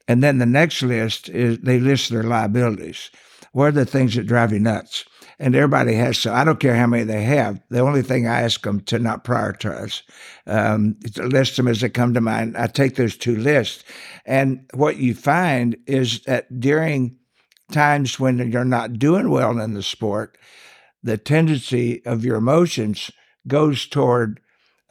And 0.08 0.24
then 0.24 0.38
the 0.38 0.46
next 0.46 0.82
list 0.82 1.28
is 1.28 1.60
they 1.60 1.78
list 1.78 2.10
their 2.10 2.24
liabilities. 2.24 3.10
What 3.52 3.66
are 3.66 3.72
the 3.72 3.86
things 3.86 4.16
that 4.16 4.26
drive 4.26 4.52
you 4.52 4.58
nuts? 4.58 5.04
And 5.40 5.56
everybody 5.56 5.94
has 5.94 6.18
so 6.18 6.32
I 6.32 6.44
don't 6.44 6.60
care 6.60 6.76
how 6.76 6.86
many 6.86 7.02
they 7.02 7.22
have. 7.22 7.60
The 7.70 7.80
only 7.80 8.02
thing 8.02 8.28
I 8.28 8.42
ask 8.42 8.62
them 8.62 8.80
to 8.82 8.98
not 8.98 9.24
prioritize, 9.24 10.02
um, 10.46 10.96
list 11.16 11.56
them 11.56 11.66
as 11.66 11.80
they 11.80 11.88
come 11.88 12.12
to 12.14 12.20
mind. 12.20 12.56
I 12.56 12.66
take 12.66 12.94
those 12.94 13.16
two 13.16 13.36
lists, 13.36 13.82
and 14.26 14.68
what 14.74 14.98
you 14.98 15.14
find 15.14 15.76
is 15.86 16.20
that 16.24 16.60
during 16.60 17.16
times 17.72 18.20
when 18.20 18.52
you're 18.52 18.64
not 18.64 18.98
doing 18.98 19.30
well 19.30 19.58
in 19.58 19.74
the 19.74 19.82
sport, 19.82 20.36
the 21.02 21.16
tendency 21.16 22.04
of 22.04 22.24
your 22.24 22.36
emotions 22.36 23.10
goes 23.48 23.86
toward 23.86 24.40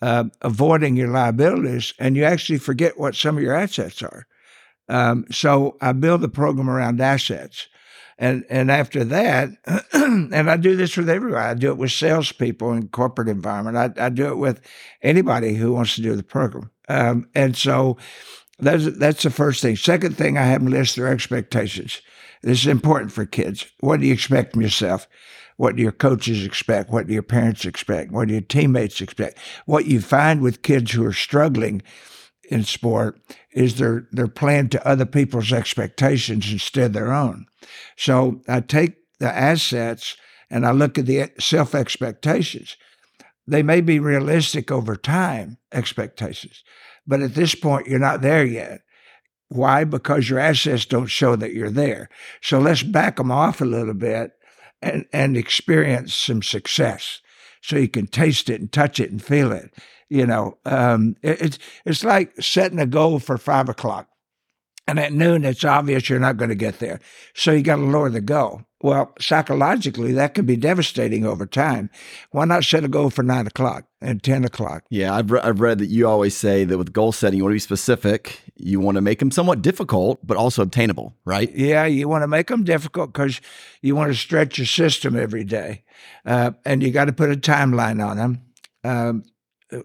uh, 0.01 0.25
avoiding 0.41 0.95
your 0.95 1.09
liabilities, 1.09 1.93
and 1.99 2.15
you 2.15 2.23
actually 2.23 2.57
forget 2.57 2.99
what 2.99 3.15
some 3.15 3.37
of 3.37 3.43
your 3.43 3.53
assets 3.55 4.01
are. 4.01 4.25
Um, 4.87 5.25
so 5.29 5.77
I 5.79 5.91
build 5.91 6.21
the 6.21 6.29
program 6.29 6.69
around 6.69 6.99
assets. 6.99 7.67
And 8.19 8.45
and 8.49 8.69
after 8.69 9.05
that, 9.05 9.49
and 9.93 10.51
I 10.51 10.57
do 10.57 10.75
this 10.75 10.97
with 10.97 11.09
everybody. 11.09 11.41
I 11.41 11.53
do 11.53 11.69
it 11.69 11.77
with 11.77 11.93
salespeople 11.93 12.73
in 12.73 12.89
corporate 12.89 13.29
environment. 13.29 13.77
I, 13.77 14.05
I 14.05 14.09
do 14.09 14.27
it 14.27 14.37
with 14.37 14.61
anybody 15.01 15.55
who 15.55 15.71
wants 15.71 15.95
to 15.95 16.01
do 16.01 16.15
the 16.15 16.23
program. 16.23 16.69
Um, 16.89 17.29
and 17.33 17.55
so 17.55 17.97
that's 18.59 18.85
that's 18.97 19.23
the 19.23 19.29
first 19.29 19.61
thing. 19.61 19.77
Second 19.77 20.17
thing 20.17 20.37
I 20.37 20.43
have 20.43 20.61
them 20.61 20.71
list 20.71 20.97
their 20.97 21.07
expectations. 21.07 22.01
This 22.41 22.59
is 22.59 22.67
important 22.67 23.13
for 23.13 23.25
kids. 23.25 23.65
What 23.79 24.01
do 24.01 24.05
you 24.05 24.13
expect 24.13 24.51
from 24.51 24.61
yourself? 24.63 25.07
What 25.55 25.77
do 25.77 25.81
your 25.81 25.93
coaches 25.93 26.45
expect? 26.45 26.89
What 26.89 27.07
do 27.07 27.13
your 27.13 27.23
parents 27.23 27.65
expect? 27.65 28.11
What 28.11 28.27
do 28.27 28.33
your 28.33 28.41
teammates 28.41 29.01
expect? 29.01 29.37
What 29.65 29.85
you 29.85 30.01
find 30.01 30.41
with 30.41 30.61
kids 30.61 30.91
who 30.91 31.05
are 31.05 31.13
struggling 31.13 31.81
in 32.49 32.63
sport 32.63 33.19
is 33.59 33.75
they're 33.75 34.07
they're 34.13 34.27
to 34.69 34.87
other 34.87 35.05
people's 35.05 35.51
expectations 35.51 36.49
instead 36.49 36.85
of 36.85 36.93
their 36.93 37.11
own. 37.11 37.45
So 37.97 38.41
I 38.47 38.61
take 38.61 38.95
the 39.19 39.27
assets 39.29 40.15
and 40.49 40.65
I 40.65 40.71
look 40.71 40.97
at 40.97 41.05
the 41.05 41.29
self 41.39 41.75
expectations. 41.75 42.77
They 43.45 43.61
may 43.61 43.81
be 43.81 43.99
realistic 43.99 44.71
over 44.71 44.95
time 44.95 45.57
expectations, 45.73 46.63
but 47.05 47.21
at 47.21 47.35
this 47.35 47.53
point 47.53 47.87
you're 47.87 47.99
not 47.99 48.21
there 48.21 48.45
yet. 48.45 48.79
Why? 49.49 49.83
Because 49.83 50.29
your 50.29 50.39
assets 50.39 50.85
don't 50.85 51.07
show 51.07 51.35
that 51.35 51.53
you're 51.53 51.69
there. 51.69 52.07
So 52.41 52.59
let's 52.59 52.83
back 52.83 53.17
them 53.17 53.31
off 53.31 53.59
a 53.59 53.65
little 53.65 53.93
bit 53.93 54.31
and, 54.81 55.05
and 55.11 55.35
experience 55.35 56.15
some 56.15 56.43
success 56.43 57.19
so 57.61 57.75
you 57.75 57.89
can 57.89 58.07
taste 58.07 58.49
it 58.49 58.61
and 58.61 58.71
touch 58.71 59.01
it 59.01 59.11
and 59.11 59.21
feel 59.21 59.51
it. 59.51 59.73
You 60.09 60.25
know, 60.25 60.57
um, 60.65 61.15
it, 61.21 61.41
it's 61.41 61.59
it's 61.85 62.03
like 62.03 62.41
setting 62.41 62.79
a 62.79 62.85
goal 62.85 63.19
for 63.19 63.37
five 63.37 63.69
o'clock, 63.69 64.07
and 64.87 64.99
at 64.99 65.13
noon 65.13 65.45
it's 65.45 65.63
obvious 65.63 66.09
you're 66.09 66.19
not 66.19 66.37
going 66.37 66.49
to 66.49 66.55
get 66.55 66.79
there, 66.79 66.99
so 67.33 67.51
you 67.51 67.61
got 67.61 67.77
to 67.77 67.83
lower 67.83 68.09
the 68.09 68.21
goal. 68.21 68.63
Well, 68.81 69.13
psychologically, 69.19 70.13
that 70.13 70.33
can 70.33 70.45
be 70.45 70.55
devastating 70.55 71.25
over 71.25 71.45
time. 71.45 71.89
Why 72.31 72.45
not 72.45 72.63
set 72.63 72.85
a 72.85 72.87
goal 72.87 73.09
for 73.09 73.23
nine 73.23 73.45
o'clock 73.45 73.83
and 73.99 74.23
10 74.23 74.45
o'clock? 74.45 74.85
Yeah, 74.89 75.13
I've, 75.13 75.31
re- 75.31 75.41
I've 75.41 75.59
read 75.59 75.79
that 75.79 75.87
you 75.87 76.07
always 76.07 76.35
say 76.35 76.63
that 76.63 76.77
with 76.77 76.93
goal 76.93 77.11
setting, 77.11 77.37
you 77.37 77.43
want 77.43 77.51
to 77.51 77.55
be 77.55 77.59
specific. 77.59 78.41
You 78.55 78.79
want 78.79 78.95
to 78.95 79.01
make 79.01 79.19
them 79.19 79.31
somewhat 79.31 79.61
difficult, 79.61 80.25
but 80.25 80.37
also 80.37 80.61
obtainable, 80.61 81.13
right? 81.25 81.53
Yeah, 81.53 81.85
you 81.85 82.07
want 82.07 82.23
to 82.23 82.27
make 82.27 82.47
them 82.47 82.63
difficult 82.63 83.11
because 83.11 83.41
you 83.81 83.97
want 83.97 84.13
to 84.13 84.17
stretch 84.17 84.57
your 84.57 84.67
system 84.67 85.17
every 85.17 85.43
day. 85.43 85.83
Uh, 86.25 86.51
and 86.63 86.81
you 86.81 86.91
got 86.91 87.05
to 87.05 87.13
put 87.13 87.31
a 87.31 87.35
timeline 87.35 88.05
on 88.05 88.15
them. 88.15 88.41
Um, 88.85 89.23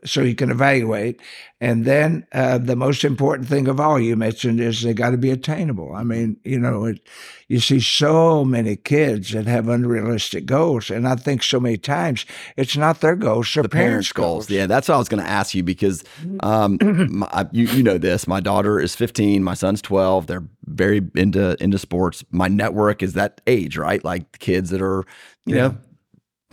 so 0.04 0.22
you 0.22 0.34
can 0.34 0.50
evaluate. 0.50 1.20
And 1.60 1.84
then 1.84 2.26
uh, 2.32 2.58
the 2.58 2.76
most 2.76 3.04
important 3.04 3.48
thing 3.48 3.68
of 3.68 3.80
all 3.80 3.98
you 4.00 4.16
mentioned 4.16 4.60
is 4.60 4.82
they 4.82 4.94
got 4.94 5.10
to 5.10 5.16
be 5.18 5.30
attainable. 5.30 5.94
I 5.94 6.02
mean, 6.04 6.36
you 6.44 6.58
know, 6.58 6.84
it, 6.86 7.00
you 7.48 7.60
see 7.60 7.80
so 7.80 8.44
many 8.44 8.76
kids 8.76 9.32
that 9.32 9.46
have 9.46 9.68
unrealistic 9.68 10.46
goals, 10.46 10.90
and 10.90 11.06
I 11.06 11.16
think 11.16 11.42
so 11.42 11.60
many 11.60 11.76
times 11.76 12.26
it's 12.56 12.76
not 12.76 13.00
their 13.00 13.16
goals, 13.16 13.52
their 13.54 13.62
the 13.62 13.68
parents', 13.68 14.10
parents' 14.10 14.12
goals. 14.12 14.46
goals. 14.46 14.50
Yeah, 14.50 14.66
that's 14.66 14.88
what 14.88 14.94
I 14.96 14.98
was 14.98 15.08
going 15.08 15.22
to 15.22 15.28
ask 15.30 15.54
you 15.54 15.62
because 15.62 16.02
um, 16.40 16.78
my, 17.10 17.46
you 17.52 17.66
you 17.66 17.82
know 17.82 17.98
this. 17.98 18.26
My 18.26 18.40
daughter 18.40 18.80
is 18.80 18.94
15, 18.96 19.42
my 19.44 19.54
son's 19.54 19.80
12. 19.82 20.26
They're 20.26 20.44
very 20.66 21.02
into 21.14 21.62
into 21.62 21.78
sports. 21.78 22.24
My 22.30 22.48
network 22.48 23.02
is 23.02 23.12
that 23.14 23.40
age, 23.46 23.76
right? 23.76 24.02
Like 24.04 24.38
kids 24.38 24.70
that 24.70 24.82
are 24.82 25.04
you 25.46 25.54
Yeah. 25.54 25.68
know 25.68 25.76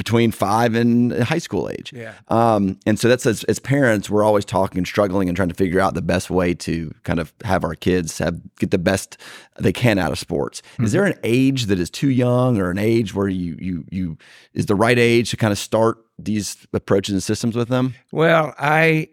between 0.03 0.31
five 0.31 0.73
and 0.73 1.13
high 1.21 1.37
school 1.37 1.69
age. 1.69 1.93
Yeah. 1.93 2.13
Um, 2.29 2.79
and 2.87 2.99
so 2.99 3.07
that's 3.07 3.27
as, 3.27 3.43
as 3.43 3.59
parents, 3.59 4.09
we're 4.09 4.23
always 4.23 4.45
talking 4.45 4.79
and 4.79 4.87
struggling 4.87 5.29
and 5.29 5.35
trying 5.35 5.49
to 5.49 5.53
figure 5.55 5.79
out 5.79 5.93
the 5.93 6.01
best 6.01 6.31
way 6.31 6.55
to 6.55 6.91
kind 7.03 7.19
of 7.19 7.31
have 7.43 7.63
our 7.63 7.75
kids 7.75 8.17
have 8.17 8.41
get 8.57 8.71
the 8.71 8.79
best 8.79 9.17
they 9.59 9.71
can 9.71 9.99
out 9.99 10.11
of 10.11 10.17
sports. 10.17 10.63
Is 10.79 10.91
there 10.91 11.05
an 11.05 11.13
age 11.23 11.67
that 11.67 11.79
is 11.79 11.91
too 11.91 12.09
young 12.09 12.57
or 12.57 12.71
an 12.71 12.79
age 12.79 13.13
where 13.13 13.27
you 13.27 13.55
you 13.59 13.85
you 13.91 14.17
is 14.55 14.65
the 14.65 14.73
right 14.75 14.97
age 14.97 15.29
to 15.29 15.37
kind 15.37 15.51
of 15.51 15.59
start 15.59 15.99
these 16.17 16.65
approaches 16.73 17.13
and 17.13 17.21
systems 17.21 17.55
with 17.55 17.67
them? 17.67 17.93
Well, 18.11 18.55
I, 18.57 19.09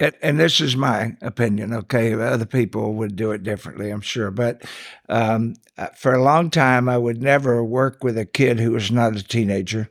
and- 0.00 0.14
and 0.22 0.40
this 0.40 0.60
is 0.60 0.74
my 0.74 1.16
opinion, 1.20 1.72
okay? 1.74 2.14
Other 2.14 2.46
people 2.46 2.94
would 2.94 3.14
do 3.14 3.30
it 3.32 3.42
differently, 3.42 3.90
I'm 3.90 4.00
sure. 4.00 4.30
But 4.30 4.62
um, 5.08 5.54
uh, 5.78 5.88
for 5.96 6.14
a 6.14 6.22
long 6.22 6.50
time, 6.50 6.88
I 6.88 6.96
would 6.98 7.22
never 7.22 7.62
work 7.62 8.02
with 8.02 8.16
a 8.18 8.24
kid 8.26 8.58
who 8.58 8.72
was 8.72 8.90
not 8.90 9.16
a 9.16 9.22
teenager, 9.22 9.88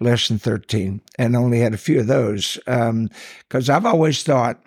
less 0.00 0.28
than 0.28 0.38
13, 0.38 1.00
and 1.18 1.36
only 1.36 1.60
had 1.60 1.74
a 1.74 1.78
few 1.78 2.00
of 2.00 2.06
those. 2.06 2.58
Because 2.64 3.70
I've 3.70 3.86
always 3.86 4.22
thought 4.22 4.62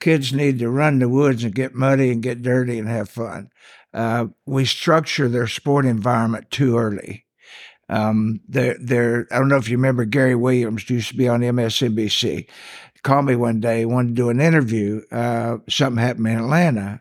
kids 0.00 0.32
need 0.32 0.58
to 0.58 0.70
run 0.70 0.98
the 0.98 1.08
woods 1.08 1.44
and 1.44 1.54
get 1.54 1.74
muddy 1.74 2.10
and 2.10 2.22
get 2.22 2.42
dirty 2.42 2.78
and 2.78 2.88
have 2.88 3.08
fun. 3.08 3.50
Uh, 3.94 4.26
we 4.44 4.64
structure 4.64 5.28
their 5.28 5.46
sport 5.46 5.86
environment 5.86 6.50
too 6.50 6.76
early. 6.76 7.24
Um, 7.88 8.40
they're, 8.48 8.76
they're, 8.80 9.26
I 9.30 9.38
don't 9.38 9.48
know 9.48 9.56
if 9.56 9.68
you 9.68 9.76
remember 9.76 10.04
Gary 10.04 10.34
Williams 10.34 10.88
used 10.90 11.08
to 11.08 11.16
be 11.16 11.28
on 11.28 11.40
MSNBC. 11.40 12.48
Called 13.02 13.26
me 13.26 13.36
one 13.36 13.60
day, 13.60 13.84
wanted 13.84 14.08
to 14.08 14.14
do 14.14 14.30
an 14.30 14.40
interview. 14.40 15.02
Uh, 15.12 15.58
something 15.68 16.02
happened 16.02 16.26
in 16.26 16.38
Atlanta. 16.38 17.00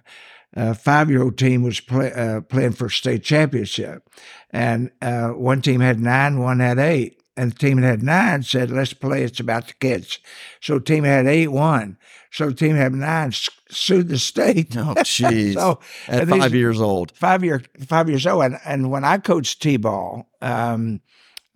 A 0.53 0.73
five-year-old 0.75 1.37
team 1.37 1.63
was 1.63 1.79
play, 1.79 2.13
uh, 2.13 2.41
playing 2.41 2.73
for 2.73 2.89
state 2.89 3.23
championship, 3.23 4.07
and 4.51 4.89
uh, 5.01 5.29
one 5.29 5.61
team 5.61 5.81
had 5.81 5.99
nine, 5.99 6.39
one 6.39 6.61
had 6.61 6.79
eight. 6.79 7.21
And 7.37 7.51
the 7.51 7.55
team 7.55 7.81
that 7.81 7.87
had 7.87 8.03
nine 8.03 8.43
said, 8.43 8.71
"Let's 8.71 8.93
play. 8.93 9.23
It's 9.23 9.39
about 9.41 9.67
the 9.67 9.73
kids." 9.73 10.19
So 10.61 10.75
the 10.79 10.85
team 10.85 11.03
that 11.03 11.09
had 11.09 11.27
eight 11.27 11.49
won. 11.49 11.97
So 12.31 12.47
the 12.49 12.53
team 12.55 12.75
had 12.75 12.93
nine 12.93 13.31
sued 13.69 14.07
the 14.09 14.17
state. 14.19 14.75
Oh, 14.77 14.93
jeez. 14.99 15.53
So, 15.55 15.79
At 16.07 16.21
and 16.21 16.31
these- 16.31 16.39
five 16.41 16.53
years 16.55 16.79
old. 16.79 17.11
five 17.15 17.43
year 17.43 17.61
five 17.87 18.09
years 18.09 18.25
old 18.25 18.43
and, 18.43 18.57
and 18.65 18.89
when 18.91 19.03
I 19.03 19.17
coached 19.17 19.61
T 19.61 19.75
ball, 19.77 20.29
um, 20.41 21.01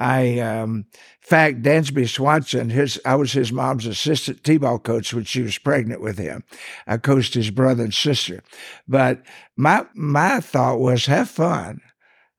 I 0.02 0.40
um, 0.40 0.86
in 0.92 1.28
fact 1.28 1.62
Dansby 1.62 2.08
Swanson, 2.10 2.70
his 2.70 3.00
I 3.06 3.16
was 3.16 3.32
his 3.32 3.52
mom's 3.54 3.86
assistant 3.86 4.44
T 4.44 4.58
ball 4.58 4.80
coach 4.80 5.14
when 5.14 5.24
she 5.26 5.42
was 5.42 5.58
pregnant 5.58 6.02
with 6.02 6.18
him. 6.18 6.44
I 6.88 6.98
coached 6.98 7.34
his 7.36 7.52
brother 7.52 7.84
and 7.84 7.94
sister. 7.94 8.42
But 8.88 9.22
my 9.56 9.86
my 9.94 10.40
thought 10.42 10.80
was 10.80 11.06
have 11.06 11.30
fun. 11.30 11.82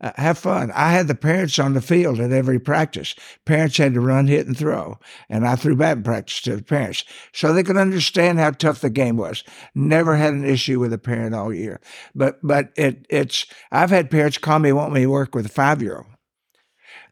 Uh, 0.00 0.12
have 0.16 0.38
fun. 0.38 0.72
I 0.74 0.92
had 0.92 1.08
the 1.08 1.14
parents 1.14 1.58
on 1.58 1.74
the 1.74 1.82
field 1.82 2.20
at 2.20 2.32
every 2.32 2.58
practice. 2.58 3.14
Parents 3.44 3.76
had 3.76 3.94
to 3.94 4.00
run, 4.00 4.28
hit, 4.28 4.46
and 4.46 4.56
throw, 4.56 4.98
and 5.28 5.46
I 5.46 5.56
threw 5.56 5.76
batting 5.76 6.04
practice 6.04 6.40
to 6.42 6.56
the 6.56 6.62
parents 6.62 7.04
so 7.32 7.52
they 7.52 7.62
could 7.62 7.76
understand 7.76 8.38
how 8.38 8.52
tough 8.52 8.80
the 8.80 8.90
game 8.90 9.16
was. 9.16 9.44
Never 9.74 10.16
had 10.16 10.32
an 10.32 10.44
issue 10.44 10.80
with 10.80 10.92
a 10.92 10.98
parent 10.98 11.34
all 11.34 11.52
year, 11.52 11.80
but 12.14 12.38
but 12.42 12.70
it 12.76 13.06
it's. 13.10 13.46
I've 13.70 13.90
had 13.90 14.10
parents 14.10 14.38
call 14.38 14.58
me 14.58 14.72
want 14.72 14.92
me 14.92 15.02
to 15.02 15.10
work 15.10 15.34
with 15.34 15.46
a 15.46 15.50
five 15.50 15.82
year 15.82 15.98
old 15.98 16.09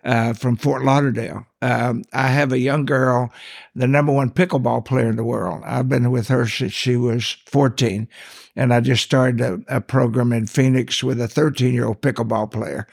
uh, 0.09 0.33
from 0.33 0.57
Fort 0.57 0.83
Lauderdale. 0.85 1.47
Um, 1.61 2.03
I 2.15 2.29
have 2.29 2.51
a 2.51 2.59
young 2.59 2.87
girl, 2.87 3.31
the 3.75 3.87
number 3.87 4.11
one 4.11 4.31
pickleball 4.31 4.87
player 4.87 5.11
in 5.11 5.17
the 5.17 5.25
world. 5.25 5.63
I've 5.67 5.89
been 5.89 6.11
with 6.11 6.29
her 6.29 6.47
since 6.47 6.73
she 6.73 6.97
was 6.97 7.37
14. 7.45 8.09
And 8.57 8.73
I 8.73 8.81
just 8.81 9.05
started 9.05 9.41
a, 9.43 9.77
a 9.77 9.81
program 9.83 10.33
in 10.33 10.47
Phoenix 10.47 11.05
with 11.05 11.21
a 11.21 11.29
13 11.29 11.75
year 11.75 11.85
old 11.85 12.01
pickleball 12.01 12.51
player. 12.51 12.87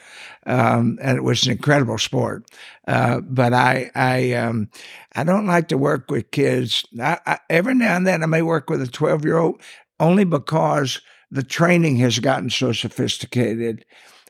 Um, 0.46 1.00
and 1.02 1.18
it 1.18 1.24
was 1.24 1.46
an 1.46 1.54
incredible 1.54 1.98
sport. 1.98 2.52
Uh, 2.86 3.22
but 3.22 3.54
I, 3.54 3.92
I, 3.96 4.34
um, 4.34 4.70
I 5.16 5.24
don't 5.24 5.48
like 5.48 5.70
to 5.70 5.78
work 5.78 6.12
with 6.12 6.32
kids. 6.32 6.86
I, 7.00 7.18
I, 7.26 7.40
every 7.50 7.76
now 7.76 7.96
and 7.96 8.06
then 8.06 8.24
I 8.24 8.26
may 8.26 8.42
work 8.42 8.70
with 8.70 8.82
a 8.82 8.88
12 8.88 9.24
year 9.24 9.38
old 9.38 9.62
only 10.02 10.26
because 10.26 11.00
the 11.32 11.44
training 11.44 11.96
has 11.98 12.20
gotten 12.20 12.50
so 12.50 12.74
sophisticated 12.74 13.86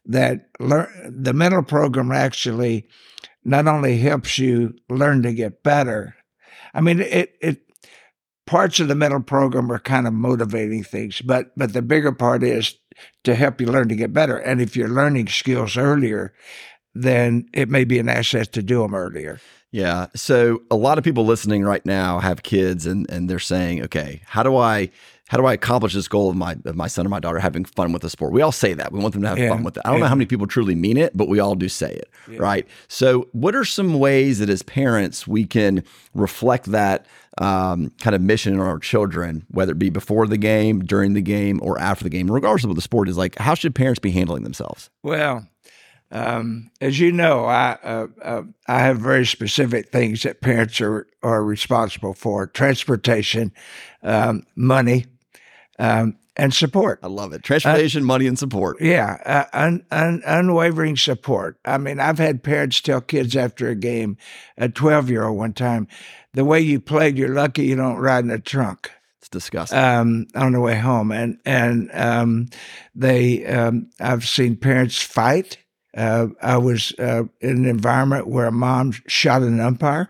that 0.06 0.50
learn, 0.60 0.88
the 1.24 1.34
mental 1.34 1.64
program 1.64 2.12
actually 2.12 2.88
not 3.44 3.68
only 3.68 3.98
helps 3.98 4.38
you 4.38 4.74
learn 4.90 5.24
to 5.24 5.34
get 5.34 5.64
better. 5.64 6.16
I 6.74 6.82
mean, 6.82 7.00
it 7.00 7.36
it 7.42 7.62
parts 8.46 8.80
of 8.80 8.88
the 8.88 8.96
mental 8.96 9.22
program 9.22 9.72
are 9.72 9.80
kind 9.80 10.08
of 10.08 10.14
motivating 10.14 10.84
things, 10.84 11.22
but 11.22 11.52
but 11.56 11.74
the 11.74 11.82
bigger 11.82 12.12
part 12.12 12.44
is 12.44 12.78
to 13.24 13.36
help 13.36 13.60
you 13.60 13.68
learn 13.68 13.90
to 13.90 13.96
get 13.96 14.14
better. 14.14 14.38
And 14.38 14.62
if 14.62 14.76
you're 14.76 14.88
learning 14.90 15.28
skills 15.28 15.78
earlier, 15.78 16.34
then 16.94 17.48
it 17.54 17.70
may 17.70 17.84
be 17.84 18.00
an 18.00 18.10
asset 18.10 18.54
to 18.54 18.64
do 18.64 18.82
them 18.82 18.96
earlier. 18.96 19.40
Yeah. 19.72 20.08
So 20.16 20.62
a 20.72 20.76
lot 20.76 20.98
of 20.98 21.04
people 21.04 21.26
listening 21.26 21.64
right 21.64 21.86
now 21.86 22.20
have 22.20 22.44
kids 22.44 22.86
and 22.86 23.10
and 23.10 23.30
they're 23.30 23.40
saying, 23.40 23.84
okay, 23.84 24.22
how 24.26 24.44
do 24.44 24.56
I 24.56 24.90
how 25.28 25.38
do 25.40 25.46
I 25.46 25.54
accomplish 25.54 25.94
this 25.94 26.08
goal 26.08 26.30
of 26.30 26.36
my 26.36 26.56
of 26.66 26.76
my 26.76 26.88
son 26.88 27.06
or 27.06 27.10
my 27.10 27.20
daughter 27.20 27.40
having 27.40 27.66
fun 27.66 27.92
with 27.92 28.02
the 28.04 28.10
sport? 28.10 28.32
We 28.32 28.42
all 28.42 28.52
say 28.52 28.74
that. 28.74 28.92
We 28.92 29.00
want 29.00 29.14
them 29.14 29.24
to 29.24 29.30
have 29.30 29.40
Yeah. 29.40 29.50
fun 29.50 29.64
with 29.64 29.76
it. 29.78 29.82
I 29.86 29.92
don't 29.92 30.00
know 30.00 30.06
how 30.08 30.16
many 30.16 30.26
people 30.28 30.46
truly 30.48 30.76
mean 30.76 30.98
it, 30.98 31.16
but 31.18 31.28
we 31.28 31.40
all 31.40 31.56
do 31.56 31.68
say 31.68 31.92
it. 31.92 32.10
Right. 32.40 32.68
So 32.88 33.28
what 33.32 33.56
are 33.56 33.66
some 33.66 33.98
ways 34.00 34.40
that 34.40 34.50
as 34.50 34.62
parents 34.62 35.28
we 35.28 35.46
can 35.46 35.84
reflect 36.14 36.66
that 36.72 37.06
um, 37.40 37.92
kind 38.02 38.16
of 38.16 38.22
mission 38.22 38.54
in 38.54 38.60
our 38.62 38.80
children, 38.80 39.46
whether 39.50 39.74
it 39.74 39.80
be 39.80 39.90
before 39.90 40.26
the 40.28 40.38
game, 40.38 40.80
during 40.86 41.14
the 41.14 41.22
game, 41.22 41.60
or 41.62 41.78
after 41.80 42.04
the 42.04 42.10
game, 42.10 42.32
regardless 42.32 42.64
of 42.64 42.70
what 42.70 42.76
the 42.76 42.82
sport 42.82 43.10
is 43.10 43.18
like, 43.18 43.38
how 43.40 43.56
should 43.56 43.76
parents 43.76 44.00
be 44.00 44.12
handling 44.12 44.44
themselves? 44.44 44.90
Well, 45.04 45.46
um, 46.12 46.72
as 46.80 46.98
you 47.00 47.12
know, 47.12 47.44
I 47.46 47.78
uh, 47.84 48.08
uh, 48.22 48.42
I 48.68 48.80
have 48.80 49.00
very 49.00 49.26
specific 49.26 49.90
things 49.90 50.22
that 50.24 50.40
parents 50.40 50.80
are 50.80 51.08
are 51.24 51.44
responsible 51.44 52.14
for: 52.14 52.48
transportation, 52.48 53.52
um, 54.02 54.44
money, 54.56 55.08
um, 55.80 56.18
and 56.38 56.54
support. 56.54 57.00
I 57.02 57.08
love 57.08 57.34
it. 57.34 57.44
Transportation, 57.44 58.04
uh, 58.04 58.06
money, 58.06 58.28
and 58.28 58.38
support. 58.38 58.82
Yeah, 58.82 59.18
uh, 59.26 59.46
un, 59.54 59.86
un, 59.92 60.22
unwavering 60.26 60.98
support. 60.98 61.58
I 61.66 61.78
mean, 61.78 62.00
I've 62.00 62.18
had 62.18 62.44
parents 62.44 62.82
tell 62.82 63.02
kids 63.02 63.36
after 63.36 63.70
a 63.70 63.76
game, 63.76 64.18
a 64.58 64.68
12 64.68 65.10
year 65.10 65.26
old 65.26 65.38
one 65.38 65.54
time, 65.54 65.88
the 66.34 66.46
way 66.46 66.60
you 66.60 66.80
played, 66.80 67.18
you're 67.18 67.30
lucky 67.30 67.66
you 67.66 67.76
don't 67.76 67.98
ride 67.98 68.26
in 68.26 68.32
a 68.32 68.40
trunk. 68.40 68.92
It's 69.20 69.30
disgusting. 69.30 69.78
Um, 69.78 70.28
on 70.36 70.52
the 70.52 70.60
way 70.60 70.78
home, 70.78 71.12
and 71.12 71.40
and 71.46 71.90
um, 71.94 72.48
they, 72.94 73.46
um, 73.46 73.90
I've 74.00 74.28
seen 74.28 74.56
parents 74.58 75.02
fight. 75.02 75.58
Uh, 75.96 76.28
I 76.42 76.58
was 76.58 76.94
uh, 77.00 77.24
in 77.40 77.58
an 77.58 77.66
environment 77.66 78.28
where 78.28 78.48
a 78.48 78.52
mom 78.52 78.92
shot 79.08 79.42
an 79.42 79.62
umpire 79.62 80.10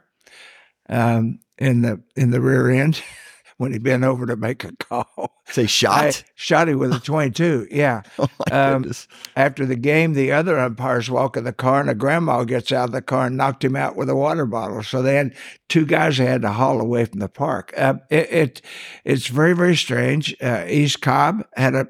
um, 0.90 1.40
in 1.58 1.84
the 1.84 2.02
in 2.16 2.32
the 2.32 2.42
rear 2.42 2.72
end. 2.72 3.02
when 3.58 3.72
he 3.72 3.80
bent 3.80 4.04
over 4.04 4.26
to 4.26 4.36
make 4.36 4.64
a 4.64 4.72
call. 4.80 5.32
Say 5.48 5.66
shot? 5.66 6.04
I 6.04 6.12
shot 6.36 6.70
him 6.70 6.80
with 6.80 6.94
a 6.94 7.00
22. 7.04 7.68
Yeah. 7.72 8.02
oh 8.20 8.28
um, 8.52 8.92
after 9.36 9.66
the 9.66 9.76
game, 9.76 10.14
the 10.14 10.32
other 10.32 10.58
umpires 10.60 11.10
walk 11.10 11.38
in 11.38 11.44
the 11.44 11.54
car, 11.54 11.82
and 11.82 11.90
a 11.90 11.96
grandma 11.96 12.44
gets 12.44 12.72
out 12.72 12.90
of 12.90 12.92
the 12.92 13.02
car 13.02 13.28
and 13.28 13.38
knocked 13.38 13.64
him 13.64 13.76
out 13.76 13.96
with 13.96 14.10
a 14.10 14.16
water 14.16 14.46
bottle. 14.46 14.84
So 14.84 15.02
they 15.02 15.16
had 15.16 15.34
two 15.70 15.86
guys 15.86 16.18
they 16.18 16.26
had 16.26 16.42
to 16.42 16.52
haul 16.52 16.82
away 16.82 17.06
from 17.06 17.20
the 17.20 17.30
park. 17.30 17.74
Uh, 17.78 17.96
it, 18.10 18.32
it, 18.32 18.62
it's 19.04 19.28
very 19.28 19.54
very 19.54 19.76
strange. 19.76 20.36
Uh, 20.42 20.66
East 20.68 21.02
Cobb 21.02 21.46
had 21.56 21.76
a 21.76 21.88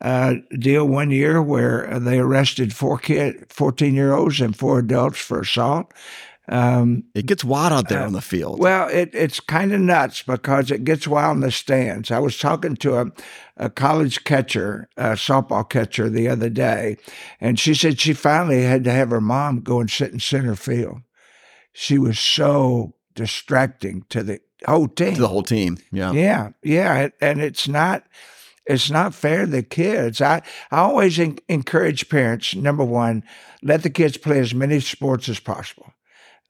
uh, 0.00 0.34
deal 0.58 0.86
one 0.86 1.10
year 1.10 1.42
where 1.42 1.98
they 1.98 2.18
arrested 2.18 2.72
four 2.72 2.98
kid, 2.98 3.44
14 3.48 3.94
year 3.94 4.12
olds 4.12 4.40
and 4.40 4.56
four 4.56 4.78
adults 4.78 5.18
for 5.18 5.40
assault. 5.40 5.92
Um, 6.50 7.04
it 7.14 7.26
gets 7.26 7.44
wild 7.44 7.72
out 7.72 7.88
there 7.88 8.02
uh, 8.02 8.06
on 8.06 8.14
the 8.14 8.22
field. 8.22 8.58
Well, 8.58 8.88
it, 8.88 9.10
it's 9.12 9.38
kind 9.38 9.72
of 9.72 9.80
nuts 9.80 10.22
because 10.22 10.70
it 10.70 10.84
gets 10.84 11.06
wild 11.06 11.36
in 11.36 11.40
the 11.40 11.50
stands. 11.50 12.10
I 12.10 12.20
was 12.20 12.38
talking 12.38 12.76
to 12.76 12.96
a, 12.96 13.06
a 13.58 13.70
college 13.70 14.24
catcher, 14.24 14.88
a 14.96 15.10
softball 15.10 15.68
catcher, 15.68 16.08
the 16.08 16.28
other 16.28 16.48
day, 16.48 16.96
and 17.40 17.60
she 17.60 17.74
said 17.74 18.00
she 18.00 18.14
finally 18.14 18.62
had 18.62 18.82
to 18.84 18.92
have 18.92 19.10
her 19.10 19.20
mom 19.20 19.60
go 19.60 19.80
and 19.80 19.90
sit 19.90 20.12
in 20.12 20.20
center 20.20 20.56
field. 20.56 21.02
She 21.72 21.98
was 21.98 22.18
so 22.18 22.94
distracting 23.14 24.04
to 24.08 24.22
the 24.22 24.40
whole 24.66 24.88
team. 24.88 25.14
To 25.16 25.20
the 25.20 25.28
whole 25.28 25.42
team, 25.42 25.76
yeah, 25.92 26.12
yeah, 26.12 26.50
yeah, 26.62 27.08
and 27.20 27.42
it's 27.42 27.68
not 27.68 28.04
it's 28.64 28.90
not 28.90 29.14
fair 29.14 29.40
to 29.40 29.50
the 29.50 29.62
kids. 29.62 30.20
I, 30.20 30.42
I 30.70 30.78
always 30.78 31.18
en- 31.18 31.38
encourage 31.48 32.08
parents, 32.08 32.54
number 32.54 32.84
one, 32.84 33.24
let 33.62 33.82
the 33.82 33.90
kids 33.90 34.16
play 34.16 34.38
as 34.38 34.54
many 34.54 34.80
sports 34.80 35.28
as 35.28 35.40
possible. 35.40 35.92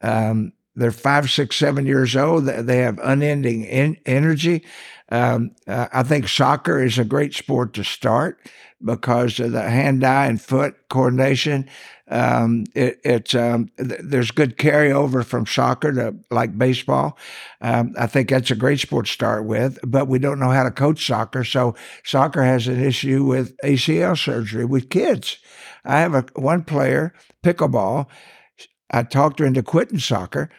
Um, 0.01 0.53
they're 0.79 0.93
five, 0.93 1.29
six, 1.31 1.57
seven 1.57 1.87
years 1.87 2.15
old. 2.15 2.45
They 2.45 2.79
have 2.79 3.01
unending 3.03 3.65
in- 3.65 3.99
energy. 4.07 4.65
Um, 5.11 5.53
uh, 5.67 5.89
I 5.93 6.03
think 6.03 6.29
soccer 6.29 6.81
is 6.81 6.99
a 6.99 7.05
great 7.05 7.35
sport 7.35 7.73
to 7.75 7.85
start 7.85 8.39
because 8.85 9.41
of 9.41 9.53
the 9.53 9.63
hand-eye 9.63 10.27
and 10.27 10.41
foot 10.41 10.77
coordination. 10.89 11.69
Um, 12.09 12.65
it, 12.75 13.01
it's 13.05 13.35
um, 13.35 13.71
th- 13.77 14.01
there's 14.03 14.31
good 14.31 14.57
carryover 14.57 15.25
from 15.25 15.47
soccer 15.47 15.93
to 15.93 16.15
like 16.31 16.57
baseball. 16.57 17.19
Um, 17.61 17.95
I 17.99 18.07
think 18.07 18.29
that's 18.29 18.51
a 18.51 18.57
great 18.57 18.81
sport 18.81 19.07
to 19.07 19.13
start 19.13 19.47
with, 19.47 19.79
but 19.85 20.09
we 20.09 20.19
don't 20.19 20.39
know 20.39 20.51
how 20.51 20.63
to 20.63 20.71
coach 20.71 21.05
soccer. 21.05 21.43
So 21.43 21.75
soccer 22.05 22.43
has 22.43 22.69
an 22.69 22.83
issue 22.83 23.25
with 23.25 23.57
ACL 23.65 24.17
surgery 24.17 24.65
with 24.65 24.91
kids. 24.91 25.39
I 25.85 26.01
have 26.01 26.15
a 26.15 26.25
one 26.35 26.63
player 26.65 27.15
pickleball 27.43 28.07
I 28.91 29.03
talked 29.03 29.39
her 29.41 29.47
into 29.47 29.63
quitting 29.63 29.99
soccer 29.99 30.51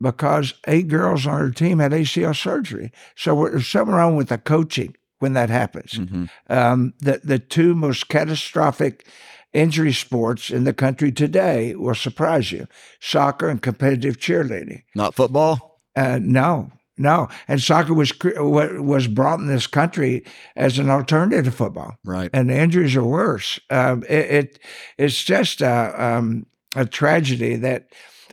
because 0.00 0.54
eight 0.66 0.88
girls 0.88 1.26
on 1.26 1.38
her 1.38 1.50
team 1.50 1.78
had 1.78 1.92
ACL 1.92 2.36
surgery. 2.36 2.92
So 3.16 3.48
there's 3.48 3.68
something 3.68 3.94
wrong 3.94 4.16
with 4.16 4.28
the 4.28 4.38
coaching 4.38 4.96
when 5.20 5.34
that 5.34 5.50
happens. 5.50 5.92
Mm-hmm. 5.92 6.24
Um, 6.48 6.94
the, 6.98 7.20
the 7.22 7.38
two 7.38 7.74
most 7.74 8.08
catastrophic 8.08 9.06
injury 9.52 9.92
sports 9.92 10.50
in 10.50 10.64
the 10.64 10.72
country 10.72 11.12
today 11.12 11.74
will 11.74 11.94
surprise 11.94 12.50
you 12.52 12.66
soccer 13.00 13.48
and 13.48 13.62
competitive 13.62 14.18
cheerleading. 14.18 14.82
Not 14.94 15.14
football? 15.14 15.80
Uh, 15.94 16.18
no. 16.20 16.72
No, 16.98 17.28
and 17.48 17.60
soccer 17.60 17.94
was 17.94 18.12
was 18.22 19.08
brought 19.08 19.40
in 19.40 19.46
this 19.46 19.66
country 19.66 20.24
as 20.56 20.78
an 20.78 20.90
alternative 20.90 21.46
to 21.46 21.50
football, 21.50 21.96
right? 22.04 22.28
And 22.34 22.50
the 22.50 22.56
injuries 22.56 22.94
are 22.94 23.04
worse. 23.04 23.58
Um, 23.70 24.04
it, 24.10 24.30
it, 24.30 24.58
it's 24.98 25.24
just 25.24 25.62
uh, 25.62 25.92
um, 25.96 26.46
a 26.76 26.86
tragedy 26.86 27.56
that 27.56 27.86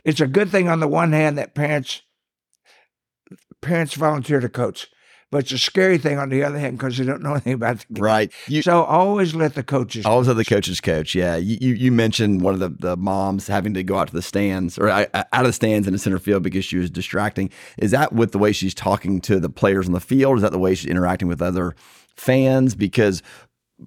it's 0.04 0.20
a 0.20 0.26
good 0.26 0.50
thing 0.50 0.68
on 0.68 0.80
the 0.80 0.88
one 0.88 1.12
hand 1.12 1.38
that 1.38 1.54
parents 1.54 2.02
parents 3.60 3.94
volunteer 3.94 4.40
to 4.40 4.48
coach 4.48 4.88
but 5.30 5.44
it's 5.44 5.52
a 5.52 5.58
scary 5.58 5.96
thing 5.96 6.18
on 6.18 6.28
the 6.28 6.42
other 6.42 6.58
hand 6.58 6.76
because 6.76 6.98
they 6.98 7.04
don't 7.04 7.22
know 7.22 7.30
anything 7.34 7.52
about 7.52 7.78
the 7.78 7.94
game. 7.94 8.02
Right. 8.02 8.32
You, 8.48 8.62
so 8.62 8.82
always 8.82 9.34
let 9.34 9.54
the 9.54 9.62
coaches. 9.62 10.04
Always 10.04 10.26
coach. 10.26 10.36
let 10.36 10.46
the 10.46 10.54
coaches 10.54 10.80
coach. 10.80 11.14
Yeah. 11.14 11.36
You, 11.36 11.56
you, 11.60 11.74
you 11.74 11.92
mentioned 11.92 12.42
one 12.42 12.54
of 12.54 12.60
the, 12.60 12.68
the 12.68 12.96
moms 12.96 13.46
having 13.46 13.74
to 13.74 13.82
go 13.82 13.96
out 13.96 14.08
to 14.08 14.14
the 14.14 14.22
stands 14.22 14.78
or 14.78 14.88
uh, 14.88 15.06
uh, 15.14 15.24
out 15.32 15.42
of 15.42 15.48
the 15.48 15.52
stands 15.52 15.86
in 15.86 15.92
the 15.92 15.98
center 15.98 16.18
field 16.18 16.42
because 16.42 16.64
she 16.64 16.76
was 16.76 16.90
distracting. 16.90 17.50
Is 17.78 17.92
that 17.92 18.12
with 18.12 18.32
the 18.32 18.38
way 18.38 18.52
she's 18.52 18.74
talking 18.74 19.20
to 19.22 19.38
the 19.38 19.50
players 19.50 19.86
on 19.86 19.92
the 19.92 20.00
field? 20.00 20.38
Is 20.38 20.42
that 20.42 20.52
the 20.52 20.58
way 20.58 20.74
she's 20.74 20.90
interacting 20.90 21.28
with 21.28 21.40
other 21.40 21.76
fans? 22.16 22.74
Because 22.74 23.22